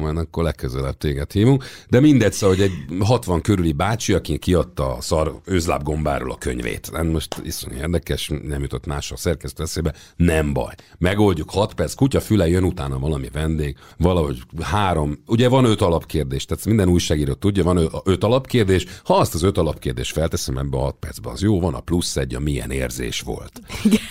majd 0.00 0.16
akkor 0.16 0.44
legközelebb 0.44 0.96
téged 0.96 1.32
hívunk. 1.32 1.64
De 1.88 2.00
mindegy, 2.00 2.32
szóval, 2.32 2.56
hogy 2.56 2.64
egy 2.64 3.04
60 3.06 3.40
körüli 3.40 3.72
bácsi, 3.72 4.12
aki 4.12 4.38
kiadta 4.38 4.94
a 4.96 5.00
szar 5.00 5.40
őzláb 5.44 5.82
gombáról 5.82 6.30
a 6.30 6.38
könyvét. 6.38 6.90
Nem 6.92 7.06
most 7.06 7.40
iszonyú 7.44 7.76
érdekes, 7.76 8.30
nem 8.42 8.60
jutott 8.60 8.86
más 8.86 9.12
a 9.12 9.16
szerkesztő 9.16 9.62
eszébe, 9.62 9.94
nem 10.16 10.52
baj. 10.52 10.74
Megoldjuk 10.98 11.50
6 11.50 11.74
perc, 11.74 11.94
kutya 11.94 12.20
füle, 12.20 12.48
jön 12.48 12.64
utána 12.64 12.98
valami 12.98 13.28
vendég, 13.32 13.76
valahogy 13.98 14.42
három, 14.60 15.18
ugye 15.26 15.48
van 15.48 15.64
öt 15.64 15.80
alapkérdés, 15.80 16.44
tehát 16.44 16.64
minden 16.64 16.88
újságíró 16.88 17.32
tudja, 17.32 17.64
van 17.64 17.90
öt 18.04 18.24
alapkérdés, 18.42 18.86
ha 19.04 19.14
azt 19.16 19.34
az 19.34 19.42
öt 19.42 19.58
alapkérdést 19.58 20.12
felteszem 20.12 20.58
ebbe 20.58 20.76
a 20.76 20.80
6 20.80 20.96
percbe, 21.00 21.30
az 21.30 21.42
jó, 21.42 21.60
van 21.60 21.74
a 21.74 21.80
plusz 21.80 22.16
egy, 22.16 22.34
a 22.34 22.40
milyen 22.40 22.70
érzés 22.70 23.20
volt. 23.20 23.52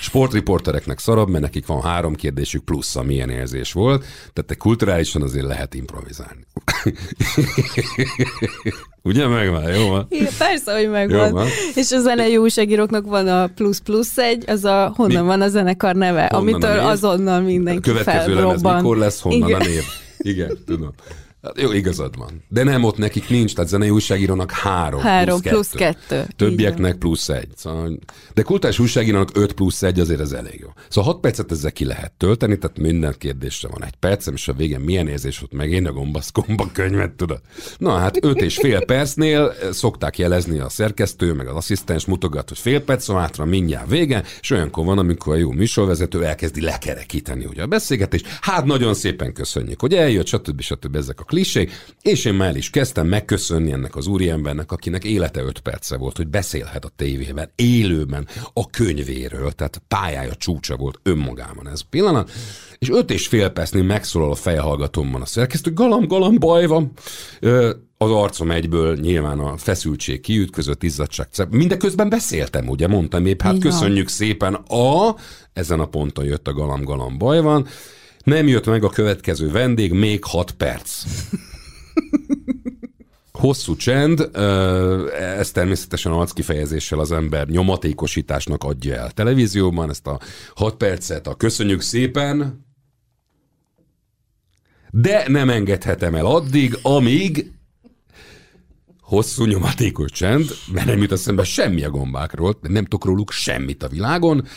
Sportriportereknek 0.01 0.99
szarabb, 0.99 1.29
mert 1.29 1.43
nekik 1.43 1.65
van 1.65 1.81
három 1.81 2.15
kérdésük 2.15 2.63
plusz 2.63 2.95
a 2.95 3.03
milyen 3.03 3.29
érzés 3.29 3.73
volt, 3.73 4.05
tehát 4.33 4.51
egy 4.51 4.57
kulturálisan 4.57 5.21
azért 5.21 5.45
lehet 5.45 5.73
improvizálni. 5.73 6.45
Ugye 9.03 9.27
megvan, 9.27 9.73
jó 9.73 9.89
van? 9.89 10.05
Igen, 10.09 10.31
persze, 10.37 10.73
hogy 10.73 10.83
Jó 10.83 10.89
megvan. 10.89 11.31
van. 11.31 11.47
És 11.75 11.91
a 11.91 11.99
zenei 11.99 12.37
újságíróknak 12.37 13.05
van 13.05 13.27
a 13.27 13.47
plusz-plusz 13.47 14.17
egy, 14.17 14.43
az 14.47 14.63
a 14.63 14.93
honnan 14.95 15.21
Mi? 15.21 15.27
van 15.27 15.41
a 15.41 15.47
zenekar 15.47 15.95
neve, 15.95 16.27
Honnan 16.31 16.53
amitől 16.53 16.79
azonnal 16.79 17.39
mindenki 17.41 17.89
A 17.89 17.93
következő 17.93 18.35
lemez 18.35 18.61
mikor 18.61 18.97
lesz, 18.97 19.19
honnan 19.19 19.49
Igen. 19.49 19.61
a 19.61 19.63
név. 19.63 19.83
Igen, 20.17 20.57
tudom. 20.65 20.93
Hát 21.43 21.61
Jó, 21.61 21.71
igazad 21.71 22.17
van. 22.17 22.43
De 22.47 22.63
nem, 22.63 22.83
ott 22.83 22.97
nekik 22.97 23.29
nincs, 23.29 23.55
tehát 23.55 23.69
zenei 23.69 23.89
újságírónak 23.89 24.51
három, 24.51 25.01
Három 25.01 25.41
plusz 25.41 25.51
plusz 25.53 25.69
kettő. 25.69 25.97
kettő. 26.07 26.33
Többieknek 26.35 26.97
plusz 26.97 27.29
egy. 27.29 27.47
Szóval, 27.55 27.99
de 28.33 28.41
kultúrás 28.41 28.79
újságírónak 28.79 29.29
5 29.33 29.53
plusz 29.53 29.83
egy 29.83 29.99
azért 29.99 30.19
ez 30.19 30.31
elég 30.31 30.59
jó. 30.59 30.67
Szóval 30.89 31.11
6 31.11 31.21
percet 31.21 31.51
ezzel 31.51 31.71
ki 31.71 31.85
lehet 31.85 32.11
tölteni, 32.11 32.57
tehát 32.57 32.77
minden 32.77 33.15
kérdésre 33.17 33.67
van 33.67 33.83
egy 33.83 33.95
percem, 33.95 34.33
és 34.33 34.47
a 34.47 34.53
végén 34.53 34.79
milyen 34.79 35.07
érzés 35.07 35.39
volt 35.39 35.53
meg 35.53 35.71
én 35.71 35.87
a 35.87 35.91
gombasz 35.91 36.31
gomba 36.31 36.69
könyvet, 36.73 37.11
tudod. 37.11 37.41
Na 37.77 37.97
hát 37.97 38.25
5 38.25 38.41
és 38.41 38.55
fél 38.55 38.85
percnél 38.85 39.55
eh, 39.61 39.71
szokták 39.71 40.17
jelezni 40.17 40.59
a 40.59 40.69
szerkesztő, 40.69 41.33
meg 41.33 41.47
az 41.47 41.55
asszisztens 41.55 42.05
mutogat, 42.05 42.47
hogy 42.49 42.57
fél 42.57 42.81
perc 42.81 43.05
van 43.07 43.19
hátra, 43.19 43.45
mindjárt 43.45 43.89
vége, 43.89 44.23
és 44.41 44.51
olyankor 44.51 44.85
van, 44.85 44.97
amikor 44.97 45.33
a 45.33 45.37
jó 45.37 45.51
műsorvezető 45.51 46.25
elkezdi 46.25 46.61
lekerekíteni 46.61 47.45
ugye 47.45 47.61
a 47.61 47.67
beszélgetést. 47.67 48.27
Hát 48.41 48.65
nagyon 48.65 48.93
szépen 48.93 49.33
köszönjük, 49.33 49.79
hogy 49.81 49.93
eljött, 49.93 50.27
stb. 50.27 50.61
stb. 50.61 50.95
ezek 50.95 51.19
a 51.19 51.23
klisék, 51.31 51.71
és 52.01 52.25
én 52.25 52.33
már 52.33 52.55
is 52.55 52.69
kezdtem 52.69 53.07
megköszönni 53.07 53.71
ennek 53.71 53.95
az 53.95 54.07
úriembernek, 54.07 54.71
akinek 54.71 55.03
élete 55.03 55.41
5 55.41 55.59
perce 55.59 55.97
volt, 55.97 56.17
hogy 56.17 56.27
beszélhet 56.27 56.85
a 56.85 56.91
tévében, 56.95 57.51
élőben 57.55 58.27
a 58.53 58.69
könyvéről, 58.69 59.51
tehát 59.51 59.81
pályája 59.87 60.35
csúcsa 60.35 60.75
volt 60.75 60.99
önmagában 61.03 61.67
ez 61.67 61.81
a 61.83 61.87
pillanat, 61.89 62.31
és 62.77 62.89
öt 62.89 63.11
és 63.11 63.27
fél 63.27 63.49
percnél 63.49 63.83
megszólal 63.83 64.31
a 64.31 64.35
fejhallgatómban 64.35 65.21
a 65.21 65.25
szerkesztő, 65.25 65.73
galam, 65.73 66.07
galam, 66.07 66.39
baj 66.39 66.65
van. 66.65 66.91
Ö, 67.39 67.73
az 67.97 68.11
arcom 68.11 68.51
egyből 68.51 68.95
nyilván 68.95 69.39
a 69.39 69.57
feszültség 69.57 70.21
kiütközött, 70.21 70.83
izzadság. 70.83 71.27
Mindeközben 71.49 72.09
beszéltem, 72.09 72.67
ugye, 72.67 72.87
mondtam 72.87 73.25
épp, 73.25 73.41
hát 73.41 73.51
van. 73.51 73.61
köszönjük 73.61 74.07
szépen 74.07 74.53
a, 74.53 75.15
ezen 75.53 75.79
a 75.79 75.85
ponton 75.85 76.25
jött 76.25 76.47
a 76.47 76.53
galam, 76.53 76.83
galam, 76.83 77.17
baj 77.17 77.41
van. 77.41 77.67
Nem 78.23 78.47
jött 78.47 78.65
meg 78.65 78.83
a 78.83 78.89
következő 78.89 79.51
vendég, 79.51 79.91
még 79.91 80.23
hat 80.23 80.51
perc. 80.51 81.03
Hosszú 83.31 83.75
csend, 83.75 84.29
ez 85.15 85.51
természetesen 85.51 86.11
arckifejezéssel 86.11 86.99
az 86.99 87.11
ember 87.11 87.47
nyomatékosításnak 87.47 88.63
adja 88.63 88.95
el 88.95 89.11
televízióban, 89.11 89.89
ezt 89.89 90.07
a 90.07 90.19
hat 90.55 90.75
percet, 90.75 91.27
a 91.27 91.35
köszönjük 91.35 91.81
szépen, 91.81 92.65
de 94.89 95.25
nem 95.27 95.49
engedhetem 95.49 96.15
el 96.15 96.25
addig, 96.25 96.77
amíg 96.81 97.51
hosszú 99.01 99.45
nyomatékos 99.45 100.11
csend, 100.11 100.49
mert 100.73 100.85
nem 100.85 101.01
jut 101.01 101.11
eszembe 101.11 101.43
semmi 101.43 101.83
a 101.83 101.89
gombákról, 101.89 102.57
nem 102.61 102.83
tudok 102.83 103.05
róluk 103.05 103.31
semmit 103.31 103.83
a 103.83 103.87
világon, 103.87 104.47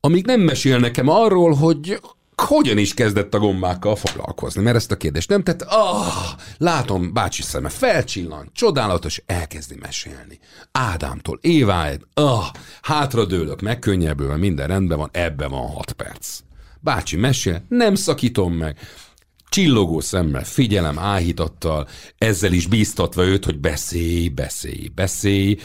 amíg 0.00 0.26
nem 0.26 0.40
mesél 0.40 0.78
nekem 0.78 1.08
arról, 1.08 1.52
hogy 1.52 2.00
hogyan 2.40 2.78
is 2.78 2.94
kezdett 2.94 3.34
a 3.34 3.38
gombákkal 3.38 3.96
foglalkozni, 3.96 4.62
mert 4.62 4.76
ezt 4.76 4.90
a 4.90 4.96
kérdést 4.96 5.28
nem 5.28 5.42
tett. 5.42 5.62
Ah, 5.62 6.30
látom, 6.58 7.12
bácsi 7.12 7.42
szeme 7.42 7.68
felcsillan, 7.68 8.50
csodálatos, 8.52 9.22
elkezdi 9.26 9.76
mesélni. 9.80 10.38
Ádámtól 10.72 11.38
Éváig, 11.40 12.06
ah, 12.14 12.46
hátradőlök, 12.82 13.60
megkönnyebbülve, 13.60 14.36
minden 14.36 14.66
rendben 14.66 14.98
van, 14.98 15.08
ebben 15.12 15.50
van 15.50 15.66
hat 15.66 15.92
perc. 15.92 16.38
Bácsi 16.80 17.16
mesél, 17.16 17.64
nem 17.68 17.94
szakítom 17.94 18.52
meg, 18.52 18.78
csillogó 19.48 20.00
szemmel, 20.00 20.44
figyelem, 20.44 20.98
áhítattal, 20.98 21.88
ezzel 22.18 22.52
is 22.52 22.66
bíztatva 22.66 23.24
őt, 23.24 23.44
hogy 23.44 23.58
beszélj, 23.58 24.28
beszélj, 24.28 24.90
beszélj, 24.94 25.56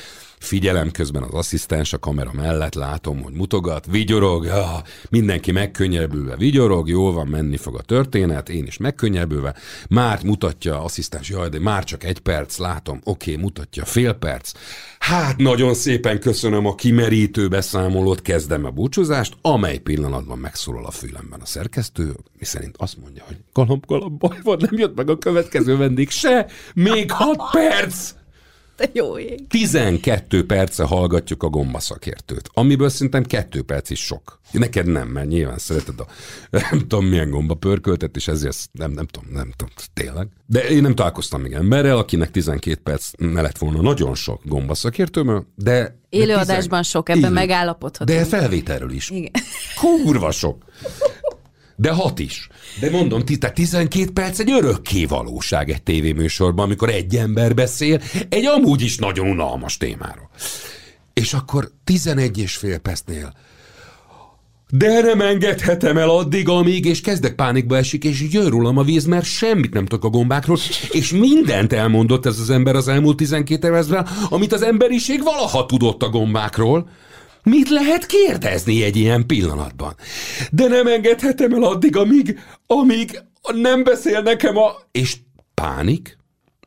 figyelem 0.43 0.91
közben 0.91 1.23
az 1.23 1.33
asszisztens 1.33 1.93
a 1.93 1.99
kamera 1.99 2.31
mellett, 2.33 2.73
látom, 2.73 3.21
hogy 3.21 3.33
mutogat, 3.33 3.85
vigyorog, 3.85 4.45
ja, 4.45 4.81
mindenki 5.09 5.51
megkönnyebbülve 5.51 6.35
vigyorog, 6.35 6.89
jól 6.89 7.13
van, 7.13 7.27
menni 7.27 7.57
fog 7.57 7.75
a 7.75 7.81
történet, 7.81 8.49
én 8.49 8.65
is 8.65 8.77
megkönnyebbülve, 8.77 9.55
már 9.89 10.19
mutatja 10.23 10.83
asszisztens, 10.83 11.29
jaj, 11.29 11.49
de 11.49 11.59
már 11.59 11.83
csak 11.83 12.03
egy 12.03 12.19
perc, 12.19 12.57
látom, 12.57 13.01
oké, 13.03 13.35
mutatja 13.35 13.85
fél 13.85 14.13
perc, 14.13 14.51
hát 14.99 15.37
nagyon 15.37 15.73
szépen 15.73 16.19
köszönöm 16.19 16.65
a 16.65 16.75
kimerítő 16.75 17.47
beszámolót, 17.47 18.21
kezdem 18.21 18.65
a 18.65 18.69
búcsúzást, 18.69 19.37
amely 19.41 19.77
pillanatban 19.77 20.37
megszólal 20.37 20.85
a 20.85 20.91
fülemben 20.91 21.39
a 21.39 21.45
szerkesztő, 21.45 22.15
miszerint 22.39 22.75
azt 22.77 22.97
mondja, 22.97 23.23
hogy 23.27 23.37
galamb, 23.53 23.85
galamb, 23.85 24.17
baj 24.17 24.37
van, 24.43 24.57
nem 24.59 24.79
jött 24.79 24.95
meg 24.95 25.09
a 25.09 25.17
következő 25.17 25.77
vendég 25.77 26.09
se, 26.09 26.47
még 26.73 27.11
hat 27.11 27.39
perc! 27.51 28.13
Te 28.76 28.89
jó 28.93 29.17
ég. 29.17 29.47
12 29.47 30.45
perce 30.45 30.84
hallgatjuk 30.84 31.43
a 31.43 31.47
gombaszakértőt, 31.47 32.49
amiből 32.53 32.89
szerintem 32.89 33.24
kettő 33.24 33.61
perc 33.61 33.89
is 33.89 33.99
sok. 33.99 34.39
Neked 34.51 34.86
nem, 34.86 35.07
mert 35.07 35.28
nyilván 35.28 35.57
szereted 35.57 35.99
a 35.99 36.05
nem 36.71 36.80
tudom 36.80 37.05
milyen 37.05 37.30
gomba 37.30 37.53
pörköltet, 37.53 38.15
és 38.15 38.28
ezért 38.28 38.69
nem, 38.71 38.91
nem 38.91 39.05
tudom, 39.05 39.30
nem 39.32 39.51
tudom, 39.55 39.74
tényleg. 39.93 40.28
De 40.45 40.67
én 40.69 40.82
nem 40.82 40.95
találkoztam 40.95 41.41
még 41.41 41.51
emberrel, 41.51 41.97
akinek 41.97 42.32
12 42.32 42.80
perc 42.84 43.11
ne 43.17 43.41
lett 43.41 43.57
volna 43.57 43.82
nagyon 43.82 44.15
sok 44.15 44.41
gombaszakértőmől, 44.45 45.45
de... 45.55 46.01
Élőadásban 46.09 46.84
sok, 46.84 47.09
ebben 47.09 47.19
Igen. 47.19 47.34
megállapodhatunk. 47.34 48.19
De 48.19 48.26
felvételről 48.26 48.91
is. 48.91 49.09
Igen. 49.09 49.32
Kurva 49.80 50.32
sok. 50.32 50.63
De 51.76 51.91
hat 51.91 52.19
is. 52.19 52.47
De 52.80 52.89
mondom, 52.89 53.26
ti- 53.26 53.38
tehát 53.38 53.55
12 53.55 54.11
perc 54.11 54.39
egy 54.39 54.51
örökké 54.51 55.05
valóság 55.05 55.69
egy 55.69 55.84
tévéműsorban, 55.84 56.65
amikor 56.65 56.89
egy 56.89 57.15
ember 57.15 57.53
beszél 57.53 58.01
egy 58.30 58.45
amúgy 58.45 58.82
is 58.82 58.97
nagyon 58.97 59.30
unalmas 59.30 59.78
témáról. 59.78 60.30
És 61.13 61.34
akkor 61.34 61.71
11 61.84 62.38
és 62.38 62.55
fél 62.55 62.78
percnél 62.78 63.34
de 64.78 65.01
nem 65.01 65.21
engedhetem 65.21 65.97
el 65.97 66.09
addig, 66.09 66.49
amíg, 66.49 66.86
és 66.86 67.01
kezdek 67.01 67.36
pánikba 67.36 67.78
esik, 67.78 68.03
és 68.03 68.30
győr 68.30 68.49
rólam 68.49 68.78
a 68.78 68.84
víz, 68.84 69.05
mert 69.05 69.26
semmit 69.26 69.74
nem 69.74 69.86
tudok 69.86 70.05
a 70.05 70.09
gombákról, 70.09 70.57
és 70.91 71.11
mindent 71.11 71.74
elmondott 71.74 72.26
ez 72.26 72.39
az 72.39 72.49
ember 72.49 72.76
az 72.76 72.88
elmúlt 72.88 73.17
12 73.17 73.76
évben, 73.76 74.07
amit 74.30 74.53
az 74.53 74.61
emberiség 74.61 75.24
valaha 75.24 75.65
tudott 75.65 76.03
a 76.03 76.09
gombákról. 76.09 76.89
Mit 77.43 77.69
lehet 77.69 78.05
kérdezni 78.05 78.83
egy 78.83 78.95
ilyen 78.95 79.25
pillanatban? 79.25 79.95
De 80.51 80.67
nem 80.67 80.87
engedhetem 80.87 81.53
el 81.53 81.63
addig, 81.63 81.95
amíg, 81.95 82.39
amíg 82.67 83.21
nem 83.53 83.83
beszél 83.83 84.21
nekem 84.21 84.57
a... 84.57 84.71
És 84.91 85.17
pánik? 85.53 86.17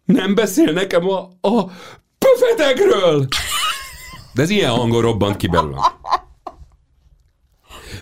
Nem 0.04 0.34
beszél 0.34 0.72
nekem 0.72 1.08
a, 1.08 1.30
a 1.40 1.70
pöfetekről! 2.18 3.26
De 4.34 4.42
ez 4.42 4.50
ilyen 4.50 4.70
hangon 4.70 5.00
robbant 5.00 5.36
ki 5.36 5.46
belőlem. 5.46 5.80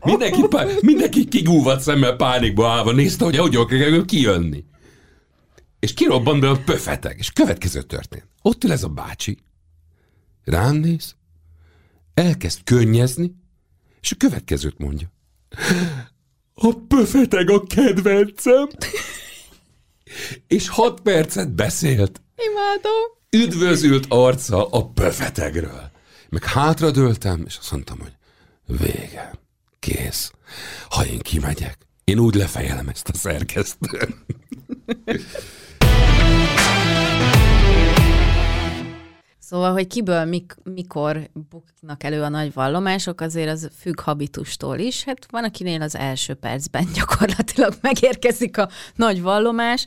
Mindenki, 0.04 0.42
pá- 0.48 0.80
mindenki 0.80 1.28
kigúvat 1.28 1.80
szemmel 1.80 2.16
pánikba 2.16 2.68
állva 2.68 2.92
nézte, 2.92 3.24
hogy 3.24 3.36
hogy 3.36 3.66
kell 3.66 4.04
kijönni. 4.04 4.64
És 5.80 5.94
kirobban 5.94 6.40
be 6.40 6.48
a 6.48 6.58
pöfetek, 6.64 7.18
és 7.18 7.30
következő 7.30 7.82
történt. 7.82 8.26
Ott 8.42 8.64
ül 8.64 8.72
ez 8.72 8.82
a 8.82 8.88
bácsi, 8.88 9.38
rám 10.44 10.74
néz, 10.74 11.14
elkezd 12.14 12.60
könnyezni, 12.64 13.34
és 14.00 14.12
a 14.12 14.16
következőt 14.18 14.78
mondja. 14.78 15.12
A 16.54 16.74
pöfeteg 16.88 17.50
a 17.50 17.62
kedvencem. 17.62 18.68
És 20.46 20.68
hat 20.68 21.00
percet 21.00 21.54
beszélt. 21.54 22.22
Imádom. 22.36 23.02
Üdvözült 23.30 24.06
arca 24.08 24.68
a 24.68 24.86
pöfetegről. 24.88 25.90
Meg 26.28 26.44
hátradőltem, 26.44 27.42
és 27.46 27.56
azt 27.56 27.70
mondtam, 27.70 27.98
hogy 27.98 28.16
vége, 28.78 29.32
kész. 29.78 30.32
Ha 30.88 31.06
én 31.06 31.18
kimegyek, 31.18 31.78
én 32.04 32.18
úgy 32.18 32.34
lefejelem 32.34 32.88
ezt 32.88 33.08
a 33.08 33.14
szerkesztőt. 33.14 34.16
Szóval, 39.46 39.72
hogy 39.72 39.86
kiből 39.86 40.24
mik, 40.24 40.54
mikor 40.62 41.30
buknak 41.50 42.02
elő 42.02 42.22
a 42.22 42.28
nagy 42.28 42.52
vallomások, 42.52 43.20
azért 43.20 43.50
az 43.50 43.70
függ 43.78 44.00
habitustól 44.00 44.78
is. 44.78 45.04
Hát 45.04 45.26
van, 45.30 45.44
akinél 45.44 45.82
az 45.82 45.96
első 45.96 46.34
percben 46.34 46.86
gyakorlatilag 46.96 47.74
megérkezik 47.80 48.58
a 48.58 48.68
nagy 48.94 49.22
vallomás. 49.22 49.86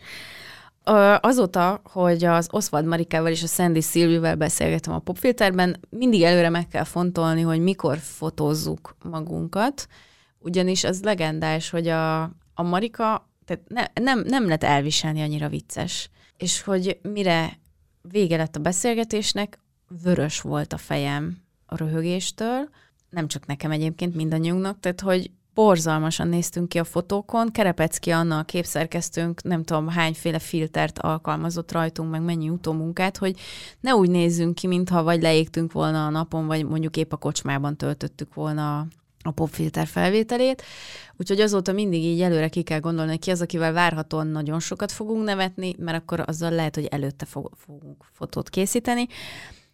Azóta, 1.19 1.81
hogy 1.83 2.25
az 2.25 2.47
Oswald 2.51 2.85
Marikával 2.85 3.31
és 3.31 3.43
a 3.43 3.47
Sandy 3.47 3.81
Szilvivel 3.81 4.35
beszélgetem 4.35 4.93
a 4.93 4.99
popfilterben, 4.99 5.79
mindig 5.89 6.21
előre 6.21 6.49
meg 6.49 6.67
kell 6.67 6.83
fontolni, 6.83 7.41
hogy 7.41 7.59
mikor 7.59 7.97
fotózzuk 7.97 8.95
magunkat, 9.03 9.87
ugyanis 10.39 10.83
az 10.83 11.01
legendás, 11.03 11.69
hogy 11.69 11.87
a, 11.87 12.21
a 12.53 12.63
Marika 12.63 13.29
tehát 13.45 13.63
ne, 13.67 14.03
nem, 14.03 14.23
nem 14.27 14.47
lett 14.47 14.63
elviselni 14.63 15.21
annyira 15.21 15.49
vicces. 15.49 16.09
És 16.37 16.61
hogy 16.61 16.99
mire 17.01 17.59
vége 18.11 18.37
lett 18.37 18.55
a 18.55 18.59
beszélgetésnek, 18.59 19.59
vörös 20.03 20.41
volt 20.41 20.73
a 20.73 20.77
fejem 20.77 21.37
a 21.65 21.77
röhögéstől, 21.77 22.69
nem 23.09 23.27
csak 23.27 23.45
nekem 23.45 23.71
egyébként, 23.71 24.15
mindannyiunknak, 24.15 24.79
tehát 24.79 25.01
hogy 25.01 25.31
borzalmasan 25.53 26.27
néztünk 26.27 26.69
ki 26.69 26.79
a 26.79 26.83
fotókon, 26.83 27.51
Kerepecki 27.51 28.11
Anna, 28.11 28.37
a 28.37 28.43
képszerkesztőnk, 28.43 29.43
nem 29.43 29.63
tudom 29.63 29.87
hányféle 29.87 30.39
filtert 30.39 30.99
alkalmazott 30.99 31.71
rajtunk, 31.71 32.11
meg 32.11 32.21
mennyi 32.21 32.49
utómunkát, 32.49 33.17
hogy 33.17 33.39
ne 33.79 33.95
úgy 33.95 34.09
nézzünk 34.09 34.55
ki, 34.55 34.67
mintha 34.67 35.03
vagy 35.03 35.21
leégtünk 35.21 35.71
volna 35.71 36.05
a 36.05 36.09
napon, 36.09 36.45
vagy 36.47 36.65
mondjuk 36.65 36.97
épp 36.97 37.11
a 37.11 37.17
kocsmában 37.17 37.77
töltöttük 37.77 38.33
volna 38.33 38.87
a- 39.23 39.31
popfilter 39.31 39.87
felvételét. 39.87 40.63
Úgyhogy 41.17 41.39
azóta 41.39 41.71
mindig 41.71 42.03
így 42.03 42.21
előre 42.21 42.47
ki 42.47 42.61
kell 42.61 42.79
gondolni, 42.79 43.09
hogy 43.09 43.19
ki 43.19 43.31
az, 43.31 43.41
akivel 43.41 43.73
várhatóan 43.73 44.27
nagyon 44.27 44.59
sokat 44.59 44.91
fogunk 44.91 45.23
nevetni, 45.23 45.75
mert 45.77 45.97
akkor 45.97 46.23
azzal 46.25 46.51
lehet, 46.51 46.75
hogy 46.75 46.85
előtte 46.85 47.25
fog, 47.25 47.49
fogunk 47.55 48.05
fotót 48.13 48.49
készíteni. 48.49 49.07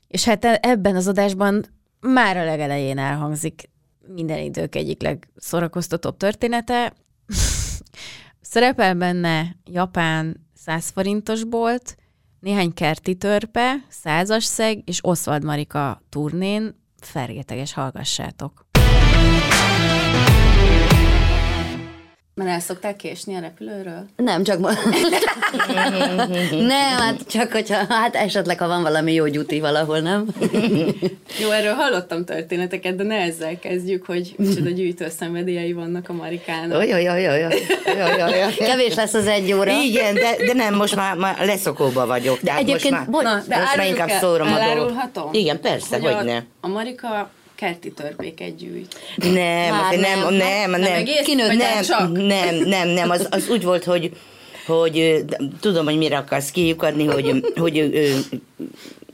És 0.07 0.23
hát 0.25 0.45
e- 0.45 0.59
ebben 0.61 0.95
az 0.95 1.07
adásban 1.07 1.65
már 1.99 2.37
a 2.37 2.43
legelején 2.43 2.97
elhangzik 2.97 3.69
minden 4.07 4.39
idők 4.39 4.75
egyik 4.75 5.01
legszorakoztatóbb 5.01 6.17
története. 6.17 6.93
Szerepel 8.41 8.95
benne 8.95 9.55
japán 9.65 10.47
100 10.53 10.89
forintos 10.89 11.43
bolt, 11.43 11.95
néhány 12.39 12.73
kerti 12.73 13.15
törpe, 13.15 13.85
százas 13.89 14.43
szeg 14.43 14.81
és 14.85 14.99
Oswald 15.01 15.43
Marika 15.43 16.01
turnén. 16.09 16.81
Fergeteges, 16.99 17.73
hallgassátok. 17.73 18.65
Már 22.35 22.47
el 22.47 22.59
szoktál 22.59 22.95
késni 22.95 23.35
a 23.35 23.39
repülőről? 23.39 24.05
Nem, 24.15 24.43
csak 24.43 24.59
ma... 24.59 24.69
nem, 26.73 26.97
hát 26.97 27.19
csak 27.29 27.51
hogyha, 27.51 27.85
hát 27.89 28.15
esetleg, 28.15 28.59
ha 28.59 28.67
van 28.67 28.81
valami 28.81 29.13
jó 29.13 29.27
gyuti 29.27 29.59
valahol, 29.59 29.99
nem? 29.99 30.27
Jó, 31.41 31.49
erről 31.49 31.73
hallottam 31.73 32.25
történeteket, 32.25 32.95
de 32.95 33.03
ne 33.03 33.15
ezzel 33.15 33.59
kezdjük, 33.59 34.05
hogy 34.05 34.33
micsoda 34.37 34.69
gyűjtő 34.69 35.09
szenvedélyei 35.09 35.73
vannak 35.73 36.09
a 36.09 36.13
Marikának. 36.13 36.87
Jaj, 36.87 37.03
jaj, 37.03 37.21
jaj, 37.21 37.39
jaj, 37.39 37.59
jaj, 38.17 38.37
jaj. 38.37 38.53
Kevés 38.53 38.95
lesz 38.95 39.13
az 39.13 39.27
egy 39.27 39.53
óra. 39.53 39.71
Igen, 39.81 40.13
de, 40.13 40.35
de 40.45 40.53
nem, 40.53 40.75
most 40.75 40.95
már, 40.95 41.15
már 41.15 41.45
leszokóba 41.45 42.05
vagyok. 42.05 42.39
Tehát 42.39 42.59
egyébként, 42.59 42.95
most 42.95 43.09
bocs, 43.09 43.23
már, 43.23 43.35
Na, 43.35 43.43
de 43.47 43.57
most 43.57 43.75
már 43.75 43.87
inkább 43.87 44.09
el- 44.09 44.19
szórom 44.19 44.53
a 44.53 44.75
dolgot. 44.75 45.35
Igen, 45.35 45.59
persze, 45.59 45.99
hogy, 45.99 46.11
a, 46.11 46.23
ne. 46.23 46.39
A 46.61 46.67
Marika 46.67 47.29
kerti 47.63 47.91
törpéket 47.91 48.55
gyűjt. 48.55 48.99
Nem, 49.17 49.33
Már 49.75 49.97
nem, 49.97 50.19
nem. 50.19 50.19
nem, 50.19 50.35
nem, 50.35 50.69
Nem 50.69 50.81
nem, 50.81 50.93
egész? 50.93 51.27
Nem 51.35 51.57
nem, 51.57 51.83
csak? 51.83 52.11
nem, 52.11 52.55
nem, 52.55 52.87
nem, 52.87 53.09
az, 53.09 53.27
az 53.31 53.49
úgy 53.49 53.63
volt, 53.63 53.83
hogy 53.83 54.11
hogy 54.65 55.23
tudom, 55.59 55.85
hogy 55.85 55.97
mire 55.97 56.17
akarsz 56.17 56.51
kiukadni, 56.51 57.05
hogy, 57.05 57.53
hogy 57.55 57.77
ö, 57.77 58.17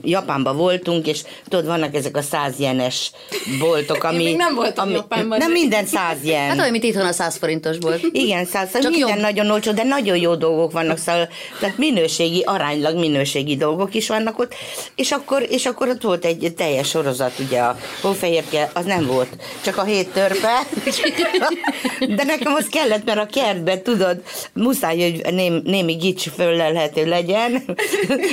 Japánban 0.04 0.58
voltunk, 0.58 1.08
és 1.08 1.22
tudod, 1.47 1.66
vannak 1.66 1.95
ezek 1.95 2.18
a 2.18 2.22
száz 2.22 2.60
jenes 2.60 3.12
boltok, 3.60 4.04
ami... 4.10 4.24
még 4.24 4.36
nem 4.36 4.56
voltam 4.56 4.88
ami, 4.88 4.95
Japánban. 4.95 5.38
Nem 5.38 5.52
minden 5.52 5.86
száz 5.86 6.24
jen. 6.24 6.47
Hát 6.50 6.60
olyan, 6.60 6.72
mint 6.72 6.84
itthon 6.84 7.06
a 7.06 7.12
100 7.12 7.36
forintos 7.38 7.76
volt. 7.80 8.02
Igen, 8.12 8.45
száz, 8.45 8.72
Csak 8.72 8.91
minden 8.91 9.10
jobb. 9.10 9.20
nagyon 9.20 9.50
olcsó, 9.50 9.72
de 9.72 9.84
nagyon 9.84 10.18
jó 10.18 10.36
dolgok 10.36 10.72
vannak, 10.72 10.97
szóval, 10.97 11.30
tehát 11.60 11.78
minőségi, 11.78 12.41
aránylag 12.45 12.97
minőségi 12.97 13.56
dolgok 13.56 13.93
is 13.93 14.08
vannak 14.08 14.39
ott, 14.39 14.54
és 14.95 15.12
akkor, 15.12 15.45
és 15.50 15.66
akkor 15.66 15.88
ott 15.88 16.02
volt 16.02 16.26
egy 16.26 16.54
teljes 16.58 16.89
sorozat, 16.89 17.39
ugye 17.39 17.60
a 17.60 17.78
hófehérke, 18.02 18.72
az 18.74 18.86
nem 18.86 19.06
volt, 19.06 19.30
csak 19.64 19.78
a 19.78 19.84
hét 19.84 20.10
törpe, 20.10 20.68
de 22.16 22.24
nekem 22.24 22.54
az 22.54 22.68
kellett, 22.72 23.06
mert 23.06 23.20
a 23.20 23.26
kertben, 23.26 23.84
tudod, 23.84 24.22
muszáj, 24.54 25.02
hogy 25.02 25.34
ném, 25.34 25.62
némi 25.66 25.93
gics 25.93 26.30
föllelhető 26.30 27.06
legyen. 27.06 27.64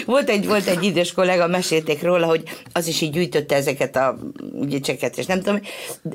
volt, 0.06 0.28
egy, 0.28 0.46
volt 0.46 0.66
egy 0.66 0.82
idős 0.82 1.05
kollega, 1.12 1.46
mesélték 1.46 2.02
róla, 2.02 2.26
hogy 2.26 2.42
az 2.72 2.86
is 2.86 3.00
így 3.00 3.11
gyűjtötte 3.11 3.54
ezeket 3.54 3.96
a 3.96 4.18
gicseket, 4.52 5.18
és 5.18 5.26
nem 5.26 5.42
tudom, 5.42 5.61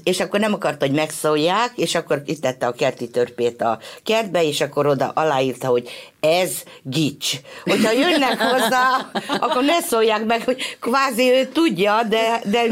és 0.03 0.19
akkor 0.19 0.39
nem 0.39 0.53
akarta, 0.53 0.85
hogy 0.85 0.95
megszólják, 0.95 1.71
és 1.75 1.95
akkor 1.95 2.21
itt 2.25 2.41
tette 2.41 2.65
a 2.67 2.71
kerti 2.71 3.09
törpét 3.09 3.61
a 3.61 3.79
kertbe, 4.03 4.43
és 4.43 4.61
akkor 4.61 4.85
oda 4.87 5.11
aláírta, 5.15 5.67
hogy 5.67 5.89
ez 6.19 6.51
gics. 6.83 7.31
Hogyha 7.63 7.91
jönnek 7.91 8.41
hozzá, 8.41 9.11
akkor 9.39 9.63
ne 9.63 9.81
szólják 9.81 10.25
meg, 10.25 10.43
hogy 10.43 10.77
kvázi 10.79 11.31
ő 11.31 11.45
tudja, 11.45 12.03
de, 12.09 12.41
de 12.45 12.63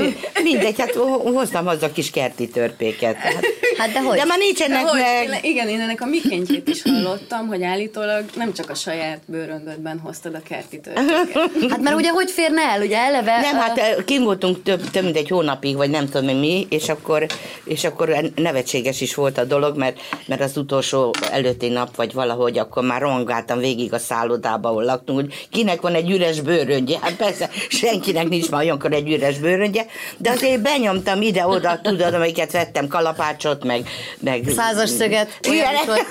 mindegy, 0.43 0.79
hát 0.79 0.93
ho- 0.93 1.33
hoztam 1.33 1.65
haza 1.65 1.91
kis 1.91 2.09
kerti 2.09 2.47
törpéket. 2.47 3.15
Hát, 3.15 3.43
Hát 3.79 3.91
de 3.91 4.01
hogy? 4.01 4.17
De 4.17 4.25
ma 4.25 4.35
nincsenek 4.35 4.83
De 4.83 4.89
hogy? 4.89 5.29
meg. 5.29 5.45
Igen, 5.45 5.67
én 5.67 5.81
ennek 5.81 6.01
a 6.01 6.05
mikéntjét 6.05 6.67
is 6.67 6.81
hallottam, 6.81 7.47
hogy 7.47 7.63
állítólag 7.63 8.25
nem 8.35 8.53
csak 8.53 8.69
a 8.69 8.73
saját 8.73 9.19
bőröndödben 9.25 9.99
hoztad 9.99 10.35
a 10.35 10.41
kerti 10.47 10.79
töltéket. 10.79 11.37
Hát 11.69 11.81
mert 11.81 11.95
ugye 11.95 12.09
hogy 12.09 12.31
férne 12.31 12.61
el, 12.61 12.81
ugye 12.81 12.97
eleve... 12.97 13.39
Nem, 13.39 13.55
ö, 13.55 13.59
hát 13.59 14.03
kim 14.05 14.23
voltunk 14.23 14.63
több, 14.63 14.89
több 14.89 15.03
mint 15.03 15.15
egy 15.15 15.29
hónapig, 15.29 15.75
vagy 15.75 15.89
nem 15.89 16.09
tudom 16.09 16.27
én 16.27 16.35
mi, 16.35 16.67
és 16.69 16.89
akkor, 16.89 17.25
és 17.63 17.83
akkor 17.83 18.31
nevetséges 18.35 19.01
is 19.01 19.15
volt 19.15 19.37
a 19.37 19.43
dolog, 19.43 19.77
mert, 19.77 19.99
mert 20.25 20.41
az 20.41 20.57
utolsó 20.57 21.13
előtti 21.31 21.67
nap, 21.67 21.95
vagy 21.95 22.13
valahogy 22.13 22.57
akkor 22.57 22.83
már 22.83 23.01
rongáltam 23.01 23.59
végig 23.59 23.93
a 23.93 23.99
szállodába, 23.99 24.69
ahol 24.69 24.83
laktunk, 24.83 25.19
hogy 25.19 25.47
kinek 25.51 25.81
van 25.81 25.93
egy 25.93 26.09
üres 26.09 26.41
bőröndje. 26.41 26.99
Hát 27.01 27.15
persze, 27.15 27.49
senkinek 27.67 28.29
nincs 28.29 28.49
már 28.49 28.61
olyankor 28.61 28.93
egy 28.93 29.11
üres 29.11 29.37
bőröndje, 29.37 29.85
de 30.17 30.29
azért 30.29 30.61
benyomtam 30.61 31.21
ide-oda, 31.21 31.79
tudod, 31.81 32.13
amiket 32.13 32.51
vettem, 32.51 32.87
kalapácsot, 32.87 33.63
meg... 33.69 33.89
meg 34.19 34.43
Százas 34.55 34.89
szöget, 34.89 35.39
mikor- 35.49 36.05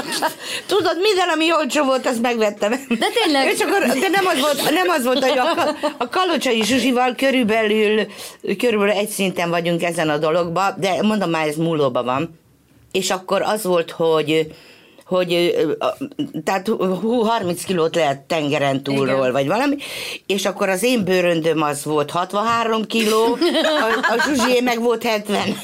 Tudod, 0.66 0.96
minden, 1.00 1.28
ami 1.28 1.52
olcsó 1.52 1.84
volt, 1.84 2.06
azt 2.06 2.20
megvettem. 2.20 2.70
De 2.88 3.06
tényleg. 3.22 3.52
És 3.52 3.60
akkor, 3.60 3.86
de 3.86 4.08
nem 4.08 4.26
az 4.26 4.40
volt, 4.40 4.70
nem 4.70 4.88
az 4.88 5.04
volt 5.04 5.24
hogy 5.24 5.38
a, 5.38 5.76
a 5.98 6.08
Kalocsai 6.08 6.64
Zsuzsival 6.64 7.14
körülbelül, 7.14 8.06
körülbelül 8.58 8.94
egy 8.94 9.08
szinten 9.08 9.50
vagyunk 9.50 9.82
ezen 9.82 10.08
a 10.08 10.18
dologban, 10.18 10.74
de 10.78 11.02
mondom 11.02 11.30
már, 11.30 11.46
ez 11.46 11.56
múlóban 11.56 12.04
van. 12.04 12.38
És 12.92 13.10
akkor 13.10 13.42
az 13.42 13.64
volt, 13.64 13.90
hogy 13.90 14.54
hogy 15.12 15.56
tehát 16.44 16.68
hú, 16.68 17.20
30 17.20 17.64
kilót 17.64 17.94
lehet 17.94 18.20
tengeren 18.20 18.82
túlról, 18.82 19.06
Igen. 19.18 19.32
vagy 19.32 19.46
valami, 19.46 19.76
és 20.26 20.44
akkor 20.44 20.68
az 20.68 20.82
én 20.82 21.04
bőröndöm 21.04 21.62
az 21.62 21.84
volt 21.84 22.10
63 22.10 22.84
kiló, 22.86 23.38
a, 23.80 24.14
a 24.14 24.22
Zsuzsié 24.26 24.60
meg 24.60 24.82
volt 24.82 25.02
70. 25.02 25.40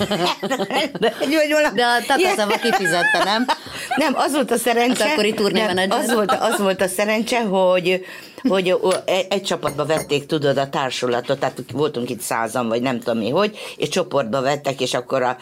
Vagy 1.00 1.50
valami- 1.50 1.74
De 1.74 1.84
a 1.84 2.04
tapaszava 2.06 2.56
kifizette, 2.56 3.24
nem? 3.24 3.46
nem, 3.96 4.14
az 4.16 4.32
volt 4.32 4.50
a 4.50 4.56
szerencse. 4.56 5.04
Az 5.04 5.10
akkori 5.10 5.28
nem, 5.28 5.36
turnémenedzser. 5.36 5.98
az, 5.98 6.12
volt, 6.12 6.32
az 6.40 6.58
volt 6.58 6.80
a 6.80 6.86
szerencse, 6.88 7.40
hogy 7.40 8.04
hogy 8.48 8.74
egy, 9.28 9.42
csapatba 9.42 9.86
vették, 9.86 10.26
tudod, 10.26 10.56
a 10.56 10.68
társulatot, 10.68 11.38
tehát 11.38 11.62
voltunk 11.72 12.10
itt 12.10 12.20
százan, 12.20 12.68
vagy 12.68 12.82
nem 12.82 12.98
tudom 12.98 13.18
mi, 13.18 13.30
hogy, 13.30 13.58
és 13.76 13.88
csoportba 13.88 14.40
vettek, 14.40 14.80
és 14.80 14.94
akkor 14.94 15.22
a, 15.22 15.36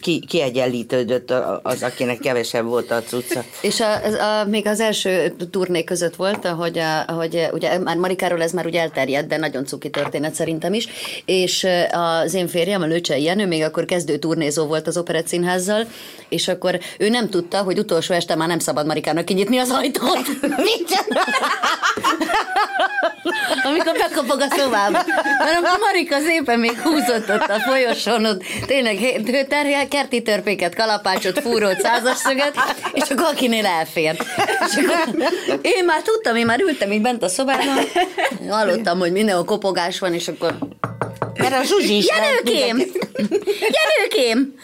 ki, 0.00 0.24
kiegyenlítődött 0.28 1.32
az, 1.62 1.82
akinek 1.82 2.18
kevesebb 2.18 2.64
volt 2.64 2.90
a 2.90 3.02
cucca. 3.02 3.44
És 3.60 3.80
a, 3.80 3.92
a, 4.04 4.44
még 4.44 4.66
az 4.66 4.80
első 4.80 5.34
turné 5.50 5.84
között 5.84 6.16
volt, 6.16 6.44
ahogy, 6.44 6.78
a, 6.78 7.04
ahogy 7.06 7.48
ugye 7.52 7.78
már 7.78 7.96
Marikáról 7.96 8.42
ez 8.42 8.52
már 8.52 8.66
ugye 8.66 8.80
elterjedt, 8.80 9.28
de 9.28 9.36
nagyon 9.36 9.64
cuki 9.64 9.90
történet 9.90 10.34
szerintem 10.34 10.72
is, 10.74 10.88
és 11.24 11.66
az 11.90 12.34
én 12.34 12.48
férjem, 12.48 12.82
a 12.82 12.86
Lőcsei 12.86 13.22
Jenő, 13.22 13.46
még 13.46 13.62
akkor 13.62 13.84
kezdő 13.84 14.16
turnézó 14.16 14.66
volt 14.66 14.86
az 14.86 14.96
Operett 14.96 15.26
Színházzal, 15.26 15.86
és 16.28 16.48
akkor 16.48 16.78
ő 16.98 17.08
nem 17.08 17.28
tudta, 17.28 17.62
hogy 17.62 17.78
utolsó 17.78 18.14
este 18.14 18.34
már 18.34 18.48
nem 18.48 18.58
szabad 18.58 18.86
Marikának 18.86 19.24
kinyitni 19.24 19.58
az 19.58 19.70
ajtót. 19.70 20.26
Amikor 23.64 23.92
bekapog 23.92 24.40
a 24.40 24.56
szobába. 24.56 25.04
Mert 25.38 25.56
akkor 25.56 25.78
Marika 25.80 26.18
szépen 26.18 26.58
még 26.58 26.78
húzott 26.78 27.30
ott 27.30 27.48
a 27.48 27.60
folyosón, 27.60 28.24
ott 28.24 28.42
tényleg 28.66 29.20
terhel, 29.48 29.88
kerti 29.88 30.22
törpéket, 30.22 30.74
kalapácsot, 30.74 31.40
fúrót, 31.40 31.80
százasszöget, 31.80 32.54
és 32.92 33.10
akkor 33.10 33.26
akinél 33.26 33.66
elfér. 33.66 34.16
És 34.66 34.76
akkor 34.76 35.28
én 35.62 35.84
már 35.84 36.02
tudtam, 36.02 36.36
én 36.36 36.46
már 36.46 36.60
ültem 36.60 36.92
így 36.92 37.02
bent 37.02 37.22
a 37.22 37.28
szobában, 37.28 37.78
hallottam, 38.48 38.98
hogy 38.98 39.12
mindenhol 39.12 39.44
kopogás 39.44 39.98
van, 39.98 40.14
és 40.14 40.28
akkor 40.28 40.58
Mert 41.34 41.54
a 41.54 41.62
Zsuzsi 41.62 41.96
is 41.96 42.06
Jenőkém! 42.06 42.78
Jenőkém! 43.58 44.54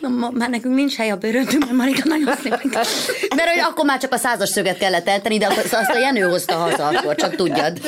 Na, 0.00 0.08
ma, 0.08 0.30
már 0.30 0.50
nekünk 0.50 0.74
nincs 0.74 0.94
hely 0.96 1.10
a 1.10 1.16
bőröntünkben, 1.16 1.74
Marika, 1.74 2.08
nagyon 2.08 2.34
szépen. 2.42 2.60
Mert 3.36 3.48
hogy 3.50 3.60
akkor 3.70 3.84
már 3.84 4.00
csak 4.00 4.12
a 4.12 4.16
százas 4.16 4.48
szöget 4.48 4.78
kellett 4.78 5.08
eltenni, 5.08 5.38
de 5.38 5.46
azt 5.46 5.90
a 5.94 5.98
Jenő 5.98 6.20
hozta 6.20 6.54
haza 6.54 6.86
akkor, 6.86 7.14
csak 7.14 7.34
tudjad. 7.36 7.80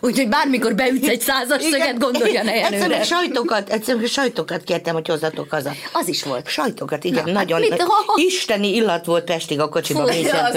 Úgyhogy 0.00 0.28
bármikor 0.28 0.74
beütsz 0.74 1.08
egy 1.08 1.20
százas 1.20 1.62
szöget, 1.62 1.98
gondolja 1.98 2.42
ne 2.42 2.54
Jenőre. 2.54 2.76
Egyszerűen 2.76 3.02
sajtokat, 3.02 3.70
egyszerűen 3.70 4.06
sajtokat 4.06 4.62
kértem, 4.64 4.94
hogy 4.94 5.08
hozzatok 5.08 5.50
haza. 5.50 5.72
Az 5.92 6.08
is 6.08 6.22
volt. 6.22 6.48
Sajtokat, 6.48 7.04
igen, 7.04 7.22
Na, 7.26 7.32
nagyon. 7.32 7.60
mit- 7.60 7.82
ha- 7.82 8.14
Isteni 8.16 8.74
illat 8.74 9.04
volt 9.04 9.24
Pestig 9.24 9.60
a 9.60 9.68
kocsiban 9.68 10.06
Fú, 10.06 10.12
tényleg. 10.22 10.52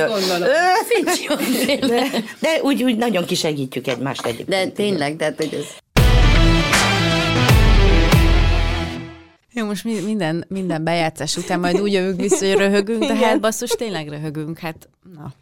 De, 1.80 2.08
de 2.40 2.50
úgy, 2.62 2.84
úgy 2.84 2.98
nagyon 2.98 3.26
kisegítjük 3.26 3.88
egymást 3.88 4.26
egyébként. 4.26 4.50
De 4.50 4.68
tényleg, 4.84 5.16
tehát 5.16 5.36
hogy 5.38 5.54
ez... 5.54 5.66
Jó, 9.58 9.66
most 9.66 9.84
mi- 9.84 10.02
minden, 10.02 10.46
minden 10.48 10.84
bejátszás 10.84 11.38
után 11.38 11.60
majd 11.60 11.80
úgy 11.80 11.92
jövünk 11.92 12.22
vissza, 12.22 12.46
hogy 12.46 12.58
röhögünk, 12.58 13.06
de 13.06 13.16
hát 13.16 13.40
basszus, 13.40 13.70
tényleg 13.70 14.08
röhögünk, 14.10 14.60
hát 14.60 14.90
na. 15.16 15.34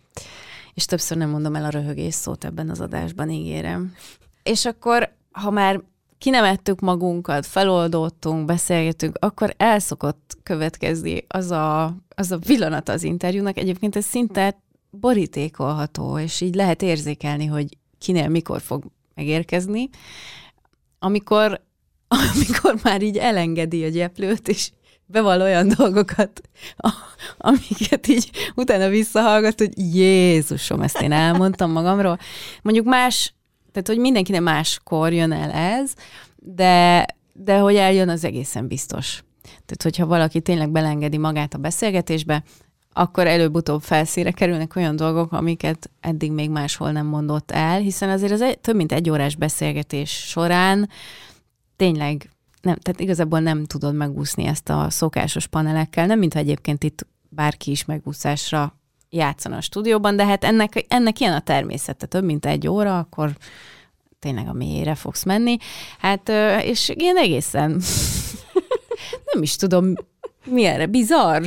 És 0.74 0.86
többször 0.86 1.18
nem 1.18 1.30
mondom 1.30 1.56
el 1.56 1.64
a 1.66 1.70
röhögés 1.70 2.14
szót 2.14 2.46
ebben 2.46 2.70
az 2.70 2.80
adásban, 2.80 3.30
ígérem. 3.30 3.96
És 4.44 4.66
akkor, 4.66 5.16
ha 5.32 5.50
már 5.50 5.82
kinevettük 6.18 6.80
magunkat, 6.80 7.46
feloldottunk, 7.46 8.46
beszélgetünk, 8.46 9.18
akkor 9.20 9.54
el 9.58 9.80
szokott 9.80 10.38
következni 10.44 11.26
az 11.28 11.52
a, 11.52 11.96
az 12.16 12.32
a 12.32 12.38
pillanat 12.38 12.90
az 12.90 13.04
interjúnak. 13.04 13.58
Egyébként 13.58 13.96
ez 13.96 14.06
szinte 14.06 14.62
borítékolható, 14.90 16.20
és 16.20 16.42
így 16.42 16.56
lehet 16.56 16.82
érzékelni, 16.82 17.46
hogy 17.46 17.78
kinél 17.98 18.28
mikor 18.28 18.62
fog 18.62 18.84
megérkezni, 19.16 19.90
amikor, 21.00 21.65
amikor 22.34 22.76
már 22.84 23.02
így 23.02 23.18
elengedi 23.18 23.84
a 23.84 23.90
gyeplőt, 23.90 24.48
és 24.48 24.70
bevall 25.06 25.42
olyan 25.42 25.68
dolgokat, 25.78 26.42
amiket 27.38 28.08
így 28.08 28.30
utána 28.56 28.90
visszahallgat, 28.90 29.60
hogy 29.60 29.96
Jézusom, 29.96 30.82
ezt 30.82 31.02
én 31.02 31.12
elmondtam 31.12 31.72
magamról. 31.72 32.18
Mondjuk 32.62 32.86
más, 32.86 33.34
tehát 33.72 33.88
hogy 33.88 33.98
mindenkinek 33.98 34.42
máskor 34.42 35.14
jön 35.14 35.32
el 35.32 35.52
ez, 35.52 35.94
de, 36.36 37.06
de 37.34 37.58
hogy 37.58 37.76
eljön, 37.76 38.10
az 38.10 38.24
egészen 38.24 38.68
biztos. 38.68 39.24
Tehát, 39.44 39.84
hogyha 39.84 40.06
valaki 40.06 40.42
tényleg 40.42 40.70
belengedi 40.70 41.18
magát 41.18 41.54
a 41.54 41.58
beszélgetésbe, 41.58 42.44
akkor 42.94 43.28
előbb-utóbb 43.28 43.82
felszíre 43.82 44.32
kerülnek 44.32 44.76
olyan 44.76 44.96
dolgok, 44.96 45.32
amiket 45.32 45.90
eddig 46.00 46.32
még 46.32 46.50
máshol 46.50 46.92
nem 46.92 47.06
mondott 47.06 47.52
el, 47.52 47.80
hiszen 47.80 48.10
azért 48.10 48.32
az 48.32 48.42
egy, 48.42 48.60
több 48.60 48.76
mint 48.76 48.92
egy 48.92 49.10
órás 49.10 49.36
beszélgetés 49.36 50.10
során 50.10 50.90
tényleg 51.76 52.30
nem, 52.62 52.76
tehát 52.76 53.00
igazából 53.00 53.40
nem 53.40 53.66
tudod 53.66 53.96
megúszni 53.96 54.46
ezt 54.46 54.70
a 54.70 54.90
szokásos 54.90 55.48
panelekkel, 55.48 56.06
nem 56.06 56.20
mintha 56.20 56.40
egyébként 56.40 56.84
itt 56.84 57.08
bárki 57.30 57.72
is 57.72 57.86
megúszásra 57.86 58.80
játszana 59.10 59.56
a 59.56 59.62
stúdióban, 59.62 60.16
de 60.16 60.26
hát 60.26 60.44
ennek, 60.44 60.86
ennek 60.88 61.20
ilyen 61.20 61.34
a 61.34 61.40
természete, 61.40 62.06
több 62.06 62.24
mint 62.24 62.46
egy 62.46 62.68
óra, 62.68 63.00
akkor 63.00 63.38
tényleg 64.20 64.48
a 64.48 64.54
mélyére 64.54 64.96
fogsz 64.96 65.24
menni. 65.24 65.58
Hát, 66.00 66.30
és 66.64 66.90
ilyen 66.96 67.18
egészen 67.18 67.70
nem 69.34 69.42
is 69.42 69.56
tudom, 69.56 69.94
mi 70.46 70.64
erre, 70.64 70.86
bizarr? 70.86 71.44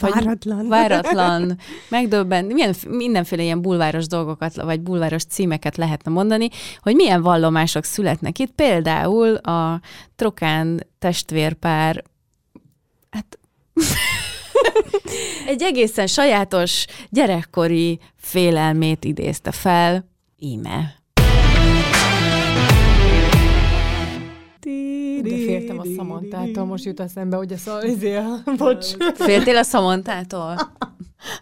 Vagy 0.00 0.10
Váratlan. 0.12 0.68
Váratlan, 0.68 1.58
megdöbben, 1.88 2.44
milyen, 2.44 2.74
mindenféle 2.88 3.42
ilyen 3.42 3.62
bulváros 3.62 4.06
dolgokat, 4.06 4.62
vagy 4.62 4.80
bulváros 4.80 5.24
címeket 5.24 5.76
lehetne 5.76 6.10
mondani, 6.10 6.48
hogy 6.80 6.94
milyen 6.94 7.22
vallomások 7.22 7.84
születnek 7.84 8.38
itt. 8.38 8.50
Például 8.50 9.34
a 9.34 9.80
Trokán 10.16 10.86
testvérpár, 10.98 12.04
hát 13.10 13.38
egy 15.46 15.62
egészen 15.62 16.06
sajátos 16.06 16.86
gyerekkori 17.10 18.00
félelmét 18.16 19.04
idézte 19.04 19.50
fel, 19.52 20.08
íme. 20.38 20.95
De 25.22 25.28
féltem 25.28 25.78
a 25.78 25.84
Samantától, 25.96 26.64
most 26.64 26.84
jut 26.84 27.00
eszembe, 27.00 27.36
hogy 27.36 27.52
ez 27.52 27.66
a, 27.66 27.84
izé, 27.84 28.18
bocs. 28.58 28.86
Féltél 29.14 29.56
a 29.56 29.62
Szamontától? 29.62 30.54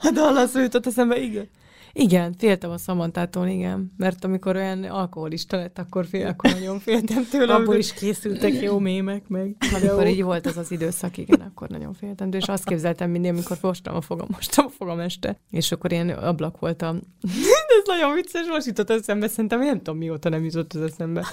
A 0.00 0.10
Dallas 0.10 0.54
jutott 0.54 0.86
eszembe, 0.86 1.20
igen. 1.20 1.48
Igen, 1.96 2.34
féltem 2.38 2.70
a 2.70 2.78
Samantától, 2.78 3.46
igen. 3.46 3.92
Mert 3.96 4.24
amikor 4.24 4.56
olyan 4.56 4.84
alkoholista 4.84 5.56
lett, 5.56 5.78
akkor, 5.78 6.06
fél, 6.06 6.26
akkor 6.26 6.50
nagyon 6.50 6.78
féltem 6.78 7.26
tőle. 7.30 7.54
Abból 7.54 7.74
is 7.74 7.92
készültek 7.92 8.60
jó 8.60 8.78
mémek, 8.78 9.28
meg. 9.28 9.56
Amikor 9.74 10.06
így 10.06 10.22
volt 10.22 10.46
az 10.46 10.56
az 10.56 10.70
időszak, 10.70 11.16
igen, 11.16 11.40
akkor 11.40 11.68
nagyon 11.68 11.92
féltem. 11.92 12.30
De 12.30 12.36
és 12.36 12.44
azt 12.44 12.64
képzeltem 12.64 13.10
mindig, 13.10 13.30
amikor 13.30 13.56
mostam 13.60 13.94
a 13.94 14.00
fogam, 14.00 14.26
mostam 14.30 14.66
a 14.66 14.68
fogam 14.68 14.98
este. 14.98 15.38
És 15.50 15.72
akkor 15.72 15.92
ilyen 15.92 16.08
ablak 16.08 16.58
voltam. 16.58 17.00
De 17.20 17.28
ez 17.78 17.86
nagyon 17.86 18.14
vicces, 18.14 18.46
most 18.48 18.66
jutott 18.66 18.90
eszembe, 18.90 19.28
szerintem 19.28 19.60
én 19.60 19.66
nem 19.66 19.78
tudom 19.78 19.96
mióta 19.96 20.28
nem 20.28 20.44
jutott 20.44 20.72
az 20.72 20.80
eszembe. 20.80 21.26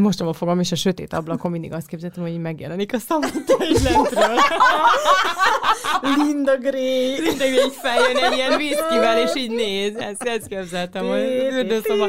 Mostam 0.00 0.26
a 0.26 0.32
fogam, 0.32 0.60
és 0.60 0.72
a 0.72 0.76
sötét 0.76 1.12
ablakon 1.12 1.50
mindig 1.50 1.72
azt 1.72 1.86
képzeltem, 1.86 2.22
hogy 2.22 2.40
megjelenik 2.40 2.92
a 2.92 2.98
így 2.98 3.82
lentről. 3.82 4.38
Linda 6.16 6.56
Gray. 6.58 7.20
Linda 7.20 7.44
Gray 7.44 7.70
feljön 7.70 8.16
egy 8.16 8.36
ilyen 8.36 8.56
viszkivel, 8.56 9.20
és 9.22 9.30
így 9.36 9.50
néz. 9.50 9.96
Ezt, 9.96 10.22
ezt 10.22 10.46
képzeltem, 10.46 11.06
hogy 11.06 11.48
üldözöm 11.50 12.00
a... 12.00 12.06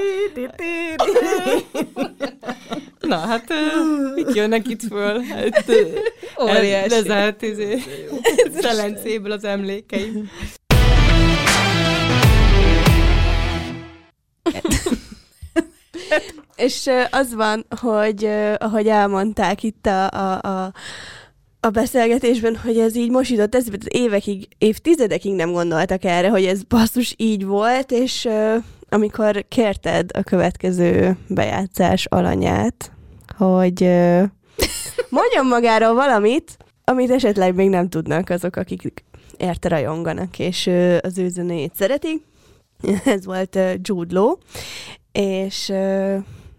Na, 2.99 3.17
hát 3.17 3.53
mit 4.15 4.35
jönnek 4.35 4.67
itt 4.67 4.81
föl? 4.81 5.21
Hát, 5.21 5.65
Óriási. 6.41 6.89
lezárt 6.89 7.41
izé, 7.41 7.81
szelencéből 8.61 9.31
az 9.31 9.43
emlékeim. 9.43 10.29
És 16.55 16.89
az 17.11 17.33
van, 17.33 17.65
hogy 17.81 18.29
ahogy 18.57 18.87
elmondták 18.87 19.63
itt 19.63 19.85
a, 19.85 20.09
a, 20.09 20.41
a, 20.41 20.73
a 21.59 21.69
beszélgetésben, 21.69 22.55
hogy 22.55 22.77
ez 22.77 22.95
így 22.95 23.09
most 23.09 23.31
jutott 23.31 23.83
évekig, 23.87 24.47
évtizedekig 24.57 25.33
nem 25.33 25.51
gondoltak 25.51 26.03
erre, 26.03 26.29
hogy 26.29 26.45
ez 26.45 26.63
basszus 26.63 27.13
így 27.17 27.45
volt, 27.45 27.91
és 27.91 28.27
amikor 28.89 29.45
kérted 29.47 30.09
a 30.13 30.23
következő 30.23 31.17
bejátszás 31.27 32.05
alanyát, 32.05 32.91
hogy 33.37 33.83
ö, 33.83 34.23
mondjon 35.09 35.45
magáról 35.47 35.93
valamit, 35.93 36.57
amit 36.83 37.11
esetleg 37.11 37.55
még 37.55 37.69
nem 37.69 37.89
tudnak 37.89 38.29
azok, 38.29 38.55
akik 38.55 39.03
érte 39.37 39.67
rajonganak, 39.67 40.39
és 40.39 40.69
az 41.01 41.17
ő 41.17 41.29
zenéjét 41.29 41.75
szeretik. 41.75 42.21
Ez 43.05 43.25
volt 43.25 43.55
ö, 43.55 43.73
Jude 43.81 44.13
Law, 44.13 44.35
és 45.17 45.71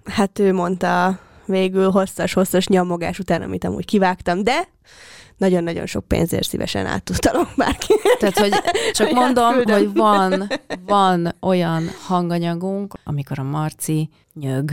hát 0.04 0.38
ő 0.38 0.52
mondta 0.52 1.18
végül 1.46 1.90
hosszas-hosszas 1.90 2.66
nyomogás 2.66 3.18
után, 3.18 3.42
amit 3.42 3.64
amúgy 3.64 3.84
kivágtam, 3.84 4.44
de 4.44 4.68
nagyon-nagyon 5.36 5.86
sok 5.86 6.04
pénzért 6.08 6.48
szívesen 6.48 6.86
átutalok 6.86 7.48
bárki. 7.56 7.94
Tehát, 8.18 8.38
hogy 8.38 8.52
csak 8.92 9.06
Hogy 9.06 9.16
mondom, 9.16 9.44
átküldöm. 9.44 9.76
hogy 9.76 9.92
van, 9.92 10.48
van 10.86 11.34
olyan 11.40 11.90
hanganyagunk, 12.06 12.94
amikor 13.04 13.38
a 13.38 13.42
Marci 13.42 14.10
nyög. 14.34 14.70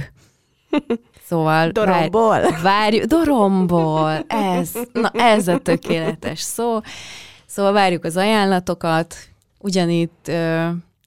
Szóval... 1.25 1.69
Doromból. 1.69 2.41
Vár, 2.41 2.61
várjuk, 2.61 3.03
doromból. 3.03 4.25
Ez, 4.27 4.71
na 4.91 5.09
ez 5.09 5.47
a 5.47 5.57
tökéletes 5.57 6.39
szó. 6.39 6.79
Szóval 7.45 7.71
várjuk 7.71 8.03
az 8.03 8.17
ajánlatokat. 8.17 9.15
Ugyanitt... 9.59 10.31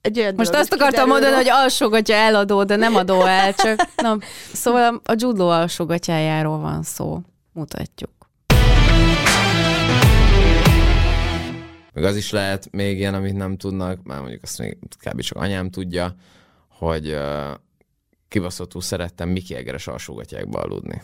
Egy 0.06 0.18
olyan 0.18 0.34
most 0.36 0.50
dolog 0.50 0.62
azt 0.64 0.72
akartam 0.72 1.04
kiderül 1.04 1.12
mondani, 1.12 1.34
hogy 1.34 1.48
alsógatja 1.48 2.14
eladó, 2.14 2.64
de 2.64 2.76
nem 2.76 2.94
adó 2.94 3.24
el, 3.24 3.54
csak 3.54 3.88
na, 3.96 4.18
szóval 4.52 5.00
a 5.04 5.14
judló 5.16 5.48
alsógatyájáról 5.48 6.58
van 6.58 6.82
szó. 6.82 7.20
Mutatjuk. 7.52 8.10
Meg 11.92 12.04
az 12.04 12.16
is 12.16 12.30
lehet 12.30 12.68
még 12.70 12.98
ilyen, 12.98 13.14
amit 13.14 13.36
nem 13.36 13.56
tudnak, 13.56 14.02
már 14.02 14.20
mondjuk 14.20 14.42
azt 14.42 14.58
még 14.58 14.78
kb. 15.04 15.20
csak 15.20 15.38
anyám 15.38 15.70
tudja, 15.70 16.14
hogy 16.68 17.08
uh, 17.08 17.20
kibaszottul 18.28 18.80
szerettem 18.80 19.28
Miki 19.28 19.54
Egeres 19.54 19.86
alsógatyákba 19.86 20.58
aludni. 20.58 21.02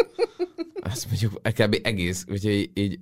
Azt 0.92 1.06
mondjuk 1.06 1.40
kb. 1.58 1.78
egész, 1.82 2.24
úgyhogy 2.28 2.70
így 2.74 2.98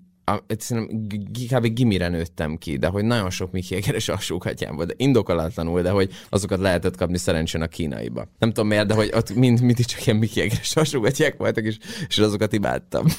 g- 0.88 1.52
kb. 1.54 1.66
gimire 1.66 2.08
nőttem 2.08 2.56
ki, 2.56 2.76
de 2.76 2.86
hogy 2.86 3.04
nagyon 3.04 3.30
sok 3.30 3.52
Miki 3.52 3.74
Egeres 3.74 4.08
alsógatyám 4.08 4.74
volt, 4.76 4.88
de 4.88 4.94
indokolatlanul, 4.96 5.82
de 5.82 5.90
hogy 5.90 6.10
azokat 6.28 6.60
lehetett 6.60 6.96
kapni 6.96 7.18
szerencsén 7.18 7.62
a 7.62 7.66
kínaiba. 7.66 8.26
Nem 8.38 8.52
tudom 8.52 8.68
miért, 8.68 8.86
de 8.86 8.94
hogy 8.94 9.10
ott 9.14 9.34
mind, 9.34 9.60
mindig 9.60 9.84
csak 9.84 10.06
ilyen 10.06 10.18
Miki 10.18 10.40
Egeres 10.40 10.76
alsógatyák 10.76 11.36
voltak, 11.36 11.64
és, 11.64 11.76
és 12.08 12.18
azokat 12.18 12.52
imádtam. 12.52 13.06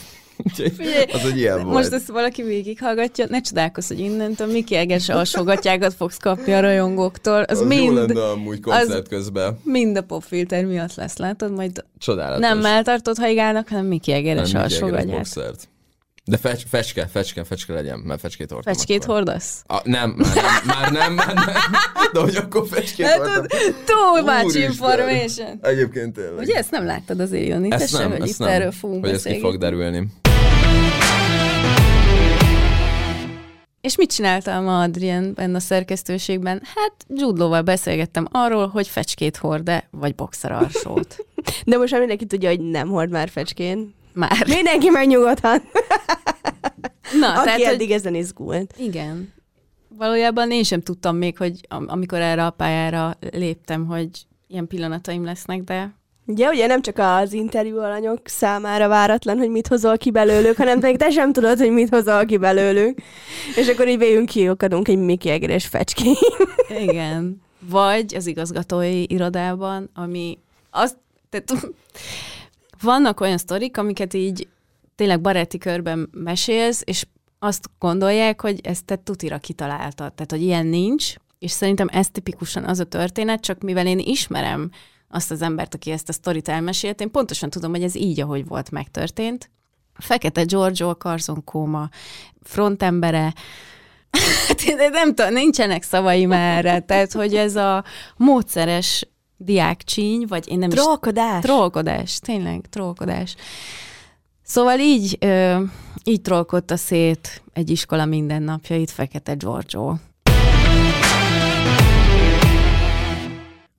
Az 1.13 1.25
egy 1.25 1.37
ilyen 1.37 1.63
volt. 1.63 1.75
Most 1.75 1.91
ezt 1.91 2.07
valaki 2.07 2.43
végighallgatja, 2.43 3.25
ne 3.29 3.41
csodálkozz, 3.41 3.87
hogy 3.87 3.99
innentől 3.99 4.47
Miki 4.51 4.75
Eges 4.75 5.09
alsógatyákat 5.09 5.93
fogsz 5.93 6.17
kapni 6.17 6.53
a 6.53 6.59
rajongóktól. 6.59 7.41
Az, 7.41 7.59
Az 7.59 7.67
mind, 7.67 7.83
jó 7.83 7.91
lenne 7.93 8.29
amúgy 8.29 8.59
koncert 8.59 9.07
közben. 9.07 9.59
mind 9.63 9.97
a 9.97 10.01
popfilter 10.01 10.65
miatt 10.65 10.95
lesz, 10.95 11.17
látod? 11.17 11.51
Majd 11.53 11.85
Csodálatos. 11.97 12.39
nem 12.41 12.59
melltartott 12.59 13.17
haigálnak, 13.17 13.67
hanem 13.69 13.85
Miki 13.85 14.11
Nem, 14.11 14.19
Egeres 14.19 14.51
Miki 14.51 14.57
Egeres 14.57 14.81
alsógatyát. 14.81 15.69
De 16.25 16.37
fecs, 16.37 16.63
fecske, 16.69 17.07
fecske, 17.07 17.43
fecske 17.43 17.73
legyen, 17.73 17.99
mert 17.99 18.19
fecskét 18.19 18.51
hordtam. 18.51 18.73
Fecskét 18.73 19.03
akkor. 19.03 19.15
hordasz? 19.15 19.63
A, 19.67 19.79
nem, 19.83 20.09
már 20.17 20.33
nem, 20.35 20.63
már 20.65 20.91
nem, 20.91 21.13
már 21.13 21.33
nem. 21.33 21.45
De 22.13 22.19
hogy 22.19 22.35
akkor 22.35 22.67
fecskét 22.67 23.05
Hát, 23.05 23.17
hordtam. 23.17 23.45
too 23.85 24.23
much 24.23 24.55
information. 24.59 25.59
Egyébként 25.61 26.13
tényleg. 26.13 26.37
Ugye 26.37 26.55
ezt 26.55 26.71
nem 26.71 26.85
láttad 26.85 27.19
azért, 27.19 27.47
Jani? 27.47 27.67
Te 27.67 27.75
Ezt 27.75 27.97
nem, 27.97 28.11
hogy 28.11 28.21
ezt 28.21 28.29
itt 28.29 28.37
nem. 28.37 28.47
erről 28.47 28.71
fogunk 28.71 29.05
Hogy 29.05 29.13
ez 29.13 29.23
ki 29.23 29.39
fog 29.39 29.57
derülni. 29.57 30.07
És 33.81 33.95
mit 33.97 34.11
csináltam 34.11 34.63
ma 34.63 34.81
Adrian 34.81 35.33
benne 35.33 35.55
a 35.55 35.59
szerkesztőségben? 35.59 36.61
Hát 36.75 36.93
Judlóval 37.07 37.61
beszélgettem 37.61 38.27
arról, 38.31 38.67
hogy 38.67 38.87
fecskét 38.87 39.37
hord-e, 39.37 39.87
vagy 39.91 40.15
boxer 40.15 40.51
alsót. 40.51 41.15
De 41.65 41.77
most 41.77 41.91
már 41.91 41.99
mindenki 41.99 42.25
tudja, 42.25 42.49
hogy 42.49 42.59
nem 42.59 42.87
hord 42.89 43.09
már 43.11 43.29
fecskén. 43.29 43.93
Már. 44.13 44.47
Mindenki 44.47 44.89
megnyugodhat. 44.89 45.61
Na, 47.19 47.33
Aki 47.33 47.43
tehát, 47.43 47.59
eddig 47.61 47.87
hogy... 47.87 47.95
ezen 47.95 48.15
izgult. 48.15 48.73
Igen. 48.77 49.33
Valójában 49.97 50.51
én 50.51 50.63
sem 50.63 50.81
tudtam 50.81 51.15
még, 51.15 51.37
hogy 51.37 51.59
am- 51.69 51.85
amikor 51.89 52.19
erre 52.19 52.45
a 52.45 52.49
pályára 52.49 53.17
léptem, 53.31 53.85
hogy 53.85 54.09
ilyen 54.47 54.67
pillanataim 54.67 55.23
lesznek, 55.23 55.61
de 55.63 55.99
Ugye, 56.25 56.49
ugye 56.49 56.67
nem 56.67 56.81
csak 56.81 56.97
az 56.97 57.33
interjú 57.33 57.77
alanyok 57.79 58.19
számára 58.23 58.87
váratlan, 58.87 59.37
hogy 59.37 59.49
mit 59.49 59.67
hozol 59.67 59.97
ki 59.97 60.11
belőlük, 60.11 60.57
hanem 60.57 60.79
még 60.79 60.97
te 60.97 61.09
sem 61.09 61.33
tudod, 61.33 61.57
hogy 61.57 61.71
mit 61.71 61.89
hozol 61.89 62.25
ki 62.25 62.37
belőlük. 62.37 62.99
És 63.55 63.67
akkor 63.67 63.87
így 63.87 63.97
végünk 63.97 64.29
kiokadunk 64.29 64.87
egy 64.87 64.97
Miki 64.97 65.29
Egeres 65.29 65.67
fecskén. 65.67 66.13
igen. 66.87 67.41
Vagy 67.69 68.15
az 68.15 68.27
igazgatói 68.27 69.03
irodában, 69.07 69.89
ami 69.95 70.37
azt, 70.69 70.97
tehát 71.29 71.67
vannak 72.81 73.19
olyan 73.19 73.37
sztorik, 73.37 73.77
amiket 73.77 74.13
így 74.13 74.47
tényleg 74.95 75.21
baráti 75.21 75.57
körben 75.57 76.09
mesélsz, 76.11 76.81
és 76.85 77.05
azt 77.39 77.69
gondolják, 77.79 78.41
hogy 78.41 78.59
ezt 78.63 78.85
te 78.85 78.95
tutira 78.95 79.37
kitaláltad. 79.37 80.13
Tehát, 80.13 80.31
hogy 80.31 80.41
ilyen 80.41 80.65
nincs, 80.65 81.13
és 81.39 81.51
szerintem 81.51 81.87
ez 81.91 82.09
tipikusan 82.09 82.63
az 82.63 82.79
a 82.79 82.83
történet, 82.83 83.41
csak 83.41 83.61
mivel 83.61 83.87
én 83.87 83.99
ismerem 83.99 84.71
azt 85.07 85.31
az 85.31 85.41
embert, 85.41 85.73
aki 85.73 85.91
ezt 85.91 86.09
a 86.09 86.13
sztorit 86.13 86.47
elmesélt, 86.47 87.01
én 87.01 87.11
pontosan 87.11 87.49
tudom, 87.49 87.71
hogy 87.71 87.83
ez 87.83 87.95
így, 87.95 88.19
ahogy 88.19 88.47
volt, 88.47 88.71
megtörtént. 88.71 89.49
Fekete 89.93 90.43
Giorgio, 90.43 90.89
a 90.89 90.95
Karzon 90.95 91.43
Kóma 91.43 91.89
frontembere, 92.41 93.33
Hát 94.47 94.91
nem 94.91 95.15
tudom, 95.15 95.33
nincsenek 95.33 95.83
szavaim 95.83 96.31
erre, 96.31 96.79
tehát 96.79 97.11
hogy 97.11 97.35
ez 97.35 97.55
a 97.55 97.83
módszeres 98.17 99.07
diákcsíny, 99.43 100.25
vagy 100.27 100.49
én 100.49 100.59
nem 100.59 100.69
Trollkodás. 100.69 101.37
is... 101.37 101.49
Trollkodás. 101.49 102.19
tényleg, 102.19 102.65
trollkodás. 102.69 103.35
Szóval 104.43 104.79
így, 104.79 105.17
ö, 105.19 105.63
így 106.03 106.21
trollkodta 106.21 106.77
szét 106.77 107.41
egy 107.53 107.69
iskola 107.69 108.05
mindennapjait 108.05 108.91
Fekete 108.91 109.33
Giorgio. 109.33 109.95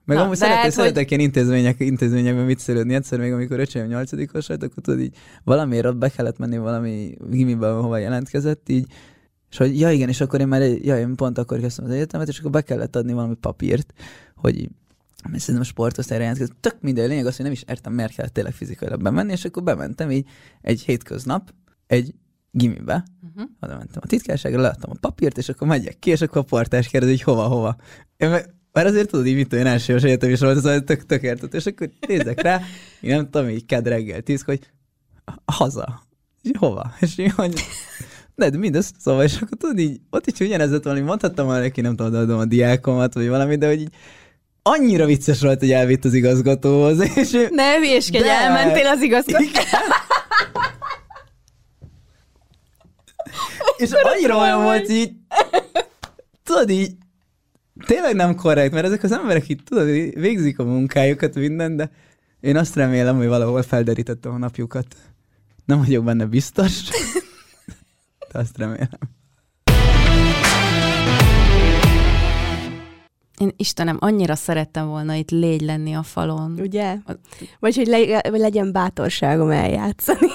Meg 0.04 0.16
Na, 0.16 0.22
amúgy 0.22 0.38
de 0.38 0.44
szeret, 0.44 0.54
hát, 0.56 0.64
hogy- 0.64 0.72
szeretek 0.72 1.10
ilyen 1.10 1.22
intézmények, 1.22 1.80
intézményekben 1.80 2.46
viccelődni. 2.46 2.94
Egyszer 2.94 3.18
még, 3.18 3.32
amikor 3.32 3.58
öcsém 3.60 3.86
8 3.86 4.10
volt, 4.46 4.62
akkor 4.62 4.82
tudod, 4.82 5.00
így 5.00 5.14
valamiért 5.44 5.86
ott 5.86 5.96
be 5.96 6.08
kellett 6.08 6.38
menni 6.38 6.58
valami 6.58 7.16
gimibe, 7.30 7.68
hova 7.70 7.96
jelentkezett, 7.96 8.68
így, 8.68 8.86
és 9.50 9.56
hogy 9.56 9.80
ja 9.80 9.90
igen, 9.90 10.08
és 10.08 10.20
akkor 10.20 10.40
én 10.40 10.48
már, 10.48 10.62
ja, 10.62 10.98
én 10.98 11.14
pont 11.14 11.38
akkor 11.38 11.60
kezdtem 11.60 11.84
az 11.84 11.90
egyetemet, 11.90 12.28
és 12.28 12.38
akkor 12.38 12.50
be 12.50 12.60
kellett 12.60 12.96
adni 12.96 13.12
valami 13.12 13.34
papírt, 13.34 13.92
hogy 14.36 14.68
mert 15.30 15.42
szerintem 15.42 15.64
sportosztályra 15.64 16.22
jelentkezett. 16.22 16.56
Tök 16.60 16.76
minden 16.80 17.08
lényeg 17.08 17.26
az, 17.26 17.36
hogy 17.36 17.44
nem 17.44 17.54
is 17.54 17.64
értem, 17.68 17.92
miért 17.92 18.14
kellett 18.14 18.32
tényleg 18.32 18.52
fizikailag 18.52 19.02
bemenni, 19.02 19.32
és 19.32 19.44
akkor 19.44 19.62
bementem 19.62 20.10
így 20.10 20.28
egy 20.60 20.80
hétköznap, 20.80 21.54
egy 21.86 22.14
gimibe, 22.50 23.04
Uh-huh. 23.34 23.50
oda 23.60 23.76
mentem 23.76 24.00
a 24.04 24.06
titkárságra, 24.06 24.60
leadtam 24.60 24.90
a 24.90 24.96
papírt, 25.00 25.38
és 25.38 25.48
akkor 25.48 25.66
megyek 25.66 25.98
ki, 25.98 26.10
és 26.10 26.20
akkor 26.20 26.38
a 26.38 26.44
portás 26.44 26.88
kérdezi, 26.88 27.12
hogy 27.12 27.22
hova, 27.22 27.42
hova. 27.42 27.76
Én 28.16 28.28
meg, 28.28 28.54
már 28.72 28.86
azért 28.86 29.10
tudod, 29.10 29.26
így 29.26 29.34
mit 29.34 29.48
tudom, 29.48 29.64
én 29.64 29.70
első 29.70 29.96
egyetem 29.96 30.30
is 30.30 30.40
volt, 30.40 30.64
olyan 30.64 30.84
tök, 30.84 31.06
tök 31.06 31.22
értető, 31.22 31.56
és 31.56 31.66
akkor 31.66 31.90
nézek 32.08 32.40
rá, 32.40 32.60
én 33.00 33.14
nem 33.14 33.30
tudom, 33.30 33.48
így 33.48 33.66
kedd 33.66 33.88
reggel 33.88 34.20
tíz, 34.20 34.42
hogy 34.42 34.70
haza. 35.44 36.02
És 36.42 36.50
hova? 36.58 36.94
És 37.00 37.18
így, 37.18 37.30
hogy 37.30 37.60
de, 38.34 38.50
de 38.50 38.58
mindez, 38.58 38.92
szóval, 38.98 39.24
és 39.24 39.40
akkor 39.40 39.58
tudod, 39.58 39.78
így, 39.78 40.00
ott 40.10 40.26
is 40.26 40.38
ugyanez 40.40 40.70
lett 40.70 40.84
valami, 40.84 41.00
mondhattam 41.00 41.46
volna 41.46 41.60
neki, 41.60 41.80
nem 41.80 41.96
tudom, 41.96 42.20
adom 42.20 42.38
a 42.38 42.44
diákomat, 42.44 43.14
vagy 43.14 43.28
valami, 43.28 43.56
de 43.56 43.66
hogy 43.66 43.80
így 43.80 43.94
annyira 44.62 45.06
vicces 45.06 45.40
volt, 45.40 45.58
hogy 45.58 45.72
elvitt 45.72 46.04
az 46.04 46.14
igazgatóhoz, 46.14 47.00
és 47.16 47.32
ő, 47.32 47.48
Ne 47.50 47.76
hülyéskedj, 47.76 48.22
De- 48.24 48.30
elmentél 48.30 48.86
az 48.86 49.02
igazgató. 49.02 49.44
és 53.76 53.90
annyira 53.90 54.36
olyan 54.38 54.62
volt 54.62 54.88
így, 54.88 55.12
tudod 56.44 56.70
így, 56.70 56.92
tényleg 57.86 58.14
nem 58.14 58.34
korrekt, 58.34 58.72
mert 58.72 58.86
ezek 58.86 59.02
az 59.02 59.12
emberek 59.12 59.48
itt, 59.48 59.64
tudod, 59.64 59.86
végzik 60.14 60.58
a 60.58 60.64
munkájukat, 60.64 61.34
minden, 61.34 61.76
de 61.76 61.90
én 62.40 62.56
azt 62.56 62.74
remélem, 62.74 63.16
hogy 63.16 63.26
valahol 63.26 63.62
felderítettem 63.62 64.32
a 64.32 64.38
napjukat. 64.38 64.86
Nem 65.64 65.78
vagyok 65.78 66.04
benne 66.04 66.24
biztos, 66.24 66.82
de 68.32 68.38
azt 68.38 68.58
remélem. 68.58 68.88
Én 73.42 73.52
Istenem, 73.56 73.96
annyira 74.00 74.34
szerettem 74.34 74.88
volna 74.88 75.14
itt 75.14 75.30
légy 75.30 75.60
lenni 75.60 75.94
a 75.94 76.02
falon. 76.02 76.58
Ugye? 76.60 76.96
Vagy 77.58 77.76
hogy 77.76 77.86
le, 77.86 78.20
legyen 78.30 78.72
bátorságom 78.72 79.50
eljátszani. 79.50 80.28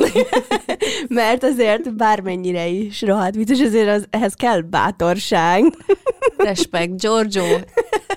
Mert 1.07 1.43
azért 1.43 1.95
bármennyire 1.95 2.67
is 2.67 3.01
rohadt 3.01 3.35
vicces, 3.35 3.59
azért 3.59 3.89
az, 3.89 4.07
ehhez 4.09 4.33
kell 4.33 4.61
bátorság. 4.61 5.63
Respekt, 6.37 6.99
Giorgio. 6.99 7.43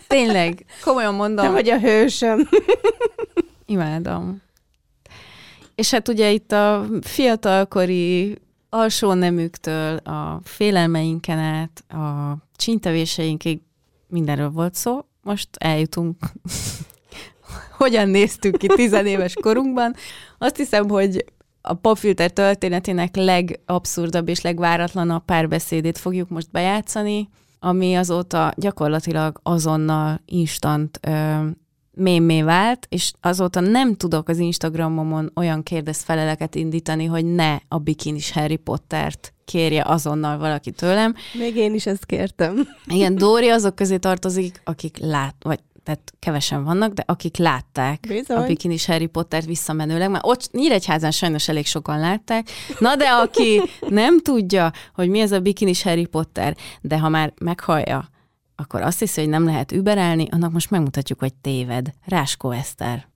Tényleg, 0.06 0.64
komolyan 0.84 1.14
mondom. 1.14 1.44
Te 1.44 1.50
vagy 1.50 1.68
a 1.68 1.78
hősöm. 1.78 2.48
Imádom. 3.66 4.42
És 5.74 5.90
hát 5.90 6.08
ugye 6.08 6.30
itt 6.30 6.52
a 6.52 6.86
fiatalkori 7.00 8.38
alsó 8.68 9.12
nemüktől 9.12 9.96
a 9.96 10.40
félelmeinken 10.44 11.38
át, 11.38 11.84
a 11.88 12.36
csintevéseinkig 12.56 13.60
mindenről 14.10 14.50
volt 14.50 14.74
szó. 14.74 15.00
Most 15.22 15.48
eljutunk, 15.58 16.16
hogyan 17.78 18.08
néztük 18.08 18.56
ki 18.56 18.66
tizenéves 18.66 19.34
korunkban. 19.42 19.94
Azt 20.38 20.56
hiszem, 20.56 20.88
hogy 20.88 21.24
a 21.62 21.74
popfilter 21.74 22.30
történetének 22.30 23.16
legabszurdabb 23.16 24.28
és 24.28 24.40
legváratlanabb 24.40 25.24
párbeszédét 25.24 25.98
fogjuk 25.98 26.28
most 26.28 26.50
bejátszani, 26.50 27.28
ami 27.58 27.94
azóta 27.94 28.52
gyakorlatilag 28.56 29.40
azonnal 29.42 30.20
instant 30.24 30.98
ö, 31.02 31.46
mémé 32.00 32.42
vált, 32.42 32.86
és 32.88 33.12
azóta 33.20 33.60
nem 33.60 33.96
tudok 33.96 34.28
az 34.28 34.38
Instagramomon 34.38 35.30
olyan 35.34 35.62
kérdezfeleleket 35.62 36.54
indítani, 36.54 37.04
hogy 37.04 37.24
ne 37.24 37.56
a 37.68 37.78
bikinis 37.78 38.32
Harry 38.32 38.56
Pottert 38.56 39.34
kérje 39.44 39.82
azonnal 39.86 40.38
valaki 40.38 40.70
tőlem. 40.70 41.14
Még 41.38 41.56
én 41.56 41.74
is 41.74 41.86
ezt 41.86 42.06
kértem. 42.06 42.68
Igen, 42.86 43.14
Dóri 43.14 43.48
azok 43.48 43.74
közé 43.74 43.96
tartozik, 43.96 44.60
akik 44.64 44.98
lát, 44.98 45.34
vagy 45.42 45.58
tehát 45.82 46.12
kevesen 46.18 46.64
vannak, 46.64 46.92
de 46.92 47.02
akik 47.06 47.36
látták 47.36 48.04
Bizony. 48.08 48.36
a 48.36 48.46
bikinis 48.46 48.86
Harry 48.86 49.06
Pottert 49.06 49.46
visszamenőleg, 49.46 50.10
mert 50.10 50.26
ott 50.26 50.50
Nyíregyházán 50.52 51.10
sajnos 51.10 51.48
elég 51.48 51.66
sokan 51.66 51.98
látták, 51.98 52.50
na 52.78 52.96
de 52.96 53.08
aki 53.08 53.62
nem 53.88 54.20
tudja, 54.20 54.72
hogy 54.94 55.08
mi 55.08 55.20
ez 55.20 55.32
a 55.32 55.40
bikinis 55.40 55.82
Harry 55.82 56.06
Potter, 56.06 56.56
de 56.80 56.98
ha 56.98 57.08
már 57.08 57.32
meghallja, 57.40 58.08
akkor 58.60 58.82
azt 58.82 58.98
hiszi, 58.98 59.20
hogy 59.20 59.28
nem 59.30 59.44
lehet 59.44 59.72
überelni, 59.72 60.26
annak 60.30 60.52
most 60.52 60.70
megmutatjuk, 60.70 61.18
hogy 61.18 61.34
téved. 61.34 61.90
Ráskó 62.06 62.50
Eszter. 62.50 63.08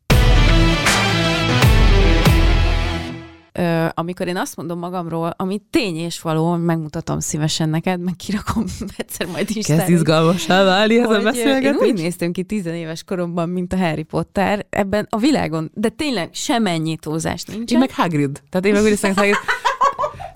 Ö, 3.58 3.86
amikor 3.94 4.26
én 4.28 4.36
azt 4.36 4.56
mondom 4.56 4.78
magamról, 4.78 5.34
ami 5.36 5.60
tény 5.70 5.96
és 5.96 6.20
való, 6.20 6.54
megmutatom 6.56 7.18
szívesen 7.20 7.68
neked, 7.68 8.00
meg 8.00 8.14
kirakom 8.16 8.64
egyszer 8.96 9.26
majd 9.26 9.50
is. 9.50 9.66
Kezd 9.66 9.88
izgalmassá 9.88 10.64
válni 10.64 10.98
ez 10.98 11.08
a 11.10 11.16
Én 11.16 11.22
beszélgetés. 11.22 11.88
úgy 11.88 11.94
néztem 11.94 12.32
ki 12.32 12.42
tizenéves 12.42 13.04
koromban, 13.04 13.48
mint 13.48 13.72
a 13.72 13.76
Harry 13.76 14.02
Potter 14.02 14.66
ebben 14.70 15.06
a 15.10 15.16
világon, 15.18 15.70
de 15.74 15.88
tényleg 15.88 16.28
semennyi 16.32 16.96
túlzás 16.96 17.42
nincs. 17.44 17.72
Én 17.72 17.78
meg 17.78 17.90
Hagrid. 17.90 18.42
Tehát 18.50 18.66
én 18.66 18.72
meg 18.72 18.82
úgy 18.82 18.88
hiszem, 18.88 19.14
Hagrid. 19.14 19.34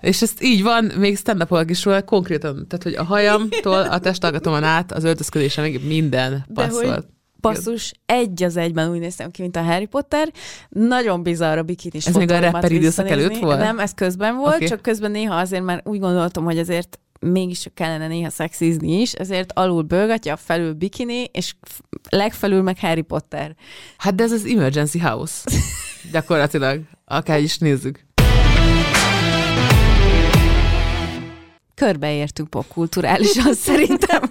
És 0.09 0.22
ez 0.22 0.32
így 0.40 0.62
van, 0.62 0.84
még 0.84 1.16
stand 1.16 1.46
is 1.66 1.84
róla, 1.84 2.02
konkrétan. 2.02 2.66
Tehát, 2.68 2.82
hogy 2.82 2.94
a 2.94 3.04
hajamtól 3.04 3.80
a 3.80 3.98
testalkatomon 3.98 4.62
át 4.62 4.92
az 4.92 5.04
öltözködésemig 5.04 5.86
minden 5.86 6.46
passzolt. 6.54 7.06
basszus, 7.40 7.92
egy 8.06 8.42
az 8.42 8.56
egyben 8.56 8.90
úgy 8.90 8.98
néztem 8.98 9.30
ki, 9.30 9.42
mint 9.42 9.56
a 9.56 9.62
Harry 9.62 9.86
Potter. 9.86 10.32
Nagyon 10.68 11.22
bizarr 11.22 11.59
a 11.59 11.62
bikinis 11.62 12.06
Ez 12.06 12.14
még 12.14 12.30
a 12.30 12.40
rapper 12.40 12.72
időszak 12.72 13.11
előtt 13.11 13.36
volt? 13.36 13.59
Nem, 13.59 13.78
ez 13.78 13.94
közben 13.94 14.36
volt, 14.36 14.54
okay. 14.54 14.66
csak 14.66 14.82
közben 14.82 15.11
néha 15.11 15.34
azért 15.34 15.64
már 15.64 15.80
úgy 15.84 15.98
gondoltam, 15.98 16.44
hogy 16.44 16.59
azért 16.59 16.98
mégis 17.20 17.70
kellene 17.74 18.06
néha 18.06 18.30
szexizni 18.30 19.00
is, 19.00 19.12
ezért 19.12 19.52
alul 19.52 19.82
bőgatja, 19.82 20.36
felül 20.36 20.72
bikini, 20.72 21.24
és 21.32 21.54
legfelül 22.09 22.62
meg 22.62 22.78
Harry 22.78 23.02
Potter. 23.02 23.54
Hát 23.96 24.14
de 24.14 24.22
ez 24.22 24.32
az 24.32 24.44
Emergency 24.44 24.98
House. 24.98 25.50
Gyakorlatilag. 26.12 26.80
Akár 27.04 27.40
is 27.40 27.59
nézzük. 27.59 28.07
Körbeértünk 31.79 32.51
popkulturálisan 32.51 33.55
szerintem. 33.68 34.22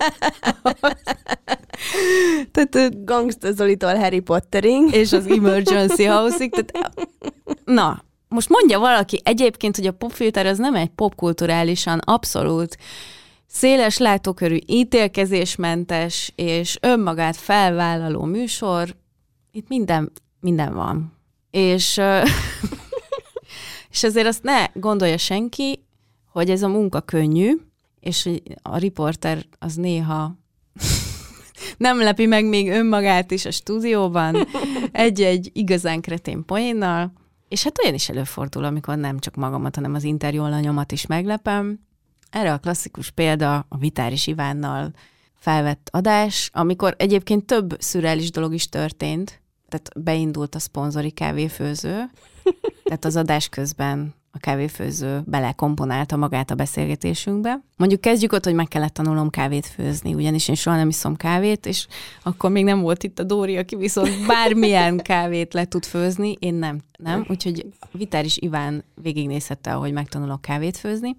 Tehát 2.51 3.05
Gangsta 3.05 3.51
Zolitól 3.51 3.95
Harry 3.95 4.19
Pottering. 4.19 4.93
És 4.93 5.13
az 5.13 5.27
Emergency 5.27 6.03
House-ig. 6.03 6.51
Tehát, 6.51 7.07
na, 7.65 8.03
most 8.27 8.49
mondja 8.49 8.79
valaki 8.79 9.21
egyébként, 9.23 9.75
hogy 9.75 9.87
a 9.87 9.91
popfilter 9.91 10.45
az 10.45 10.57
nem 10.57 10.75
egy 10.75 10.89
popkulturálisan 10.89 11.99
abszolút 11.99 12.77
széles 13.47 13.97
látókörű, 13.97 14.57
ítélkezésmentes 14.65 16.31
és 16.35 16.77
önmagát 16.81 17.35
felvállaló 17.35 18.23
műsor. 18.23 18.95
Itt 19.51 19.67
minden, 19.67 20.11
minden 20.39 20.73
van. 20.73 21.13
És, 21.51 22.01
és 23.91 24.03
azért 24.03 24.27
azt 24.27 24.43
ne 24.43 24.65
gondolja 24.73 25.17
senki, 25.17 25.86
hogy 26.37 26.49
ez 26.49 26.63
a 26.63 26.67
munka 26.67 27.01
könnyű, 27.01 27.57
és 27.99 28.29
a 28.61 28.77
riporter 28.77 29.45
az 29.59 29.75
néha 29.75 30.35
nem 31.77 31.99
lepi 31.99 32.25
meg 32.25 32.45
még 32.45 32.69
önmagát 32.69 33.31
is 33.31 33.45
a 33.45 33.51
stúdióban 33.51 34.35
egy-egy 34.91 35.49
igazán 35.53 36.01
kretén 36.01 36.45
poénnal, 36.45 37.13
és 37.47 37.63
hát 37.63 37.79
olyan 37.83 37.93
is 37.93 38.09
előfordul, 38.09 38.63
amikor 38.63 38.97
nem 38.97 39.19
csak 39.19 39.35
magamat, 39.35 39.75
hanem 39.75 39.93
az 39.93 40.03
interjú 40.03 40.43
alanyomat 40.43 40.91
is 40.91 41.05
meglepem. 41.05 41.79
Erre 42.29 42.53
a 42.53 42.57
klasszikus 42.57 43.09
példa 43.09 43.65
a 43.69 43.77
Vitáris 43.77 44.27
Ivánnal 44.27 44.91
felvett 45.33 45.89
adás, 45.91 46.49
amikor 46.53 46.95
egyébként 46.97 47.45
több 47.45 47.75
szürreális 47.79 48.31
dolog 48.31 48.53
is 48.53 48.69
történt, 48.69 49.41
tehát 49.69 49.89
beindult 49.95 50.55
a 50.55 50.59
szponzori 50.59 51.11
kávéfőző, 51.11 52.09
tehát 52.83 53.05
az 53.05 53.15
adás 53.15 53.49
közben 53.49 54.15
a 54.37 54.39
kávéfőző 54.39 55.21
belekomponálta 55.25 56.17
magát 56.17 56.51
a 56.51 56.55
beszélgetésünkbe. 56.55 57.59
Mondjuk 57.77 58.01
kezdjük 58.01 58.31
ott, 58.31 58.43
hogy 58.43 58.53
meg 58.53 58.67
kellett 58.67 58.93
tanulnom 58.93 59.29
kávét 59.29 59.65
főzni, 59.65 60.13
ugyanis 60.13 60.47
én 60.47 60.55
soha 60.55 60.75
nem 60.75 60.87
iszom 60.87 61.15
kávét, 61.15 61.65
és 61.65 61.87
akkor 62.23 62.51
még 62.51 62.63
nem 62.63 62.79
volt 62.79 63.03
itt 63.03 63.19
a 63.19 63.23
Dóri, 63.23 63.57
aki 63.57 63.75
viszont 63.75 64.27
bármilyen 64.27 64.97
kávét 65.11 65.53
le 65.53 65.65
tud 65.65 65.85
főzni, 65.85 66.35
én 66.39 66.53
nem. 66.53 66.79
nem? 66.97 67.25
Úgyhogy 67.29 67.65
Vitáris 67.91 68.37
Iván 68.37 68.83
végignézhette, 69.01 69.73
ahogy 69.73 69.91
megtanulok 69.91 70.41
kávét 70.41 70.77
főzni. 70.77 71.15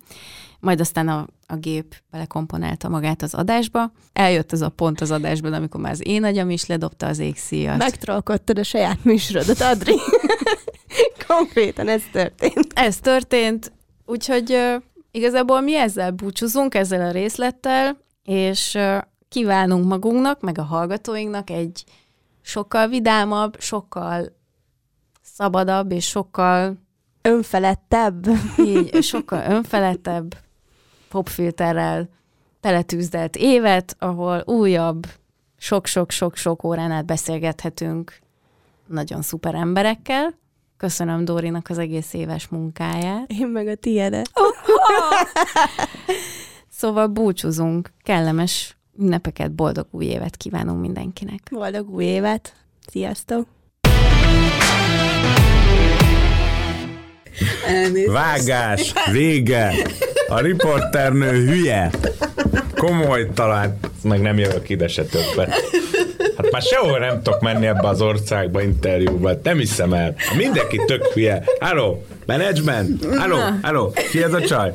Majd 0.60 0.80
aztán 0.80 1.08
a, 1.08 1.26
a 1.46 1.56
gép 1.56 1.94
belekomponálta 2.10 2.88
magát 2.88 3.22
az 3.22 3.34
adásba. 3.34 3.92
Eljött 4.12 4.52
ez 4.52 4.60
a 4.60 4.68
pont 4.68 5.00
az 5.00 5.10
adásban, 5.10 5.52
amikor 5.52 5.80
már 5.80 5.92
az 5.92 6.06
én 6.06 6.24
agyam 6.24 6.50
is 6.50 6.66
ledobta 6.66 7.06
az 7.06 7.18
égszíjat. 7.18 7.78
Megtralkottad 7.78 8.58
a 8.58 8.62
saját 8.62 9.04
műsorodat, 9.04 9.60
Adri. 9.60 9.94
Konkrétan 11.28 11.88
ez 11.88 12.02
történt. 12.12 12.66
Ez 12.74 12.96
történt, 12.96 13.72
úgyhogy 14.06 14.58
igazából 15.18 15.60
mi 15.60 15.76
ezzel 15.76 16.10
búcsúzunk, 16.10 16.74
ezzel 16.74 17.06
a 17.06 17.10
részlettel, 17.10 17.98
és 18.22 18.78
kívánunk 19.28 19.86
magunknak, 19.86 20.40
meg 20.40 20.58
a 20.58 20.62
hallgatóinknak 20.62 21.50
egy 21.50 21.84
sokkal 22.40 22.88
vidámabb, 22.88 23.60
sokkal 23.60 24.36
szabadabb, 25.22 25.92
és 25.92 26.06
sokkal 26.06 26.78
önfelettebb, 27.22 28.26
így, 28.58 29.02
sokkal 29.02 29.50
önfelettebb 29.50 30.34
popfilterrel 31.08 32.08
teletűzdelt 32.60 33.36
évet, 33.36 33.96
ahol 33.98 34.42
újabb 34.46 35.06
sok-sok-sok-sok 35.56 36.64
órán 36.64 36.90
át 36.90 37.06
beszélgethetünk 37.06 38.18
nagyon 38.86 39.22
szuper 39.22 39.54
emberekkel. 39.54 40.34
Köszönöm 40.78 41.24
Dórinak 41.24 41.66
az 41.68 41.78
egész 41.78 42.12
éves 42.12 42.48
munkáját. 42.48 43.30
Én 43.40 43.46
meg 43.46 43.66
a 43.68 43.74
tiédet. 43.74 44.30
Szóval 46.70 47.06
búcsúzunk, 47.06 47.92
kellemes 48.02 48.76
ünnepeket, 48.98 49.52
boldog 49.52 49.86
új 49.90 50.04
évet 50.04 50.36
kívánunk 50.36 50.80
mindenkinek. 50.80 51.40
Boldog 51.50 51.90
új 51.90 52.04
évet. 52.04 52.54
Sziasztok! 52.90 53.46
Vágás, 58.06 58.92
vége, 59.12 59.72
a 60.28 60.40
riporternő 60.40 61.30
hülye, 61.30 61.90
komoly 62.74 63.28
talán, 63.34 63.78
meg 64.02 64.20
nem 64.20 64.38
jövök 64.38 64.68
ide 64.68 64.88
se 64.88 65.04
többet. 65.04 65.54
Hát 66.38 66.50
már 66.50 66.62
sehol 66.62 66.98
nem 66.98 67.22
tudok 67.22 67.40
menni 67.40 67.66
ebbe 67.66 67.88
az 67.88 68.00
országba 68.00 68.62
interjúba, 68.62 69.30
nem 69.42 69.58
hiszem 69.58 69.92
el. 69.92 70.14
Mindenki 70.36 70.80
tök 70.86 71.04
hülye. 71.06 71.44
Halló, 71.60 72.04
management, 72.26 73.04
halló, 73.16 73.36
halló, 73.62 73.92
ki 74.10 74.22
ez 74.22 74.32
a 74.32 74.40
csaj? 74.40 74.72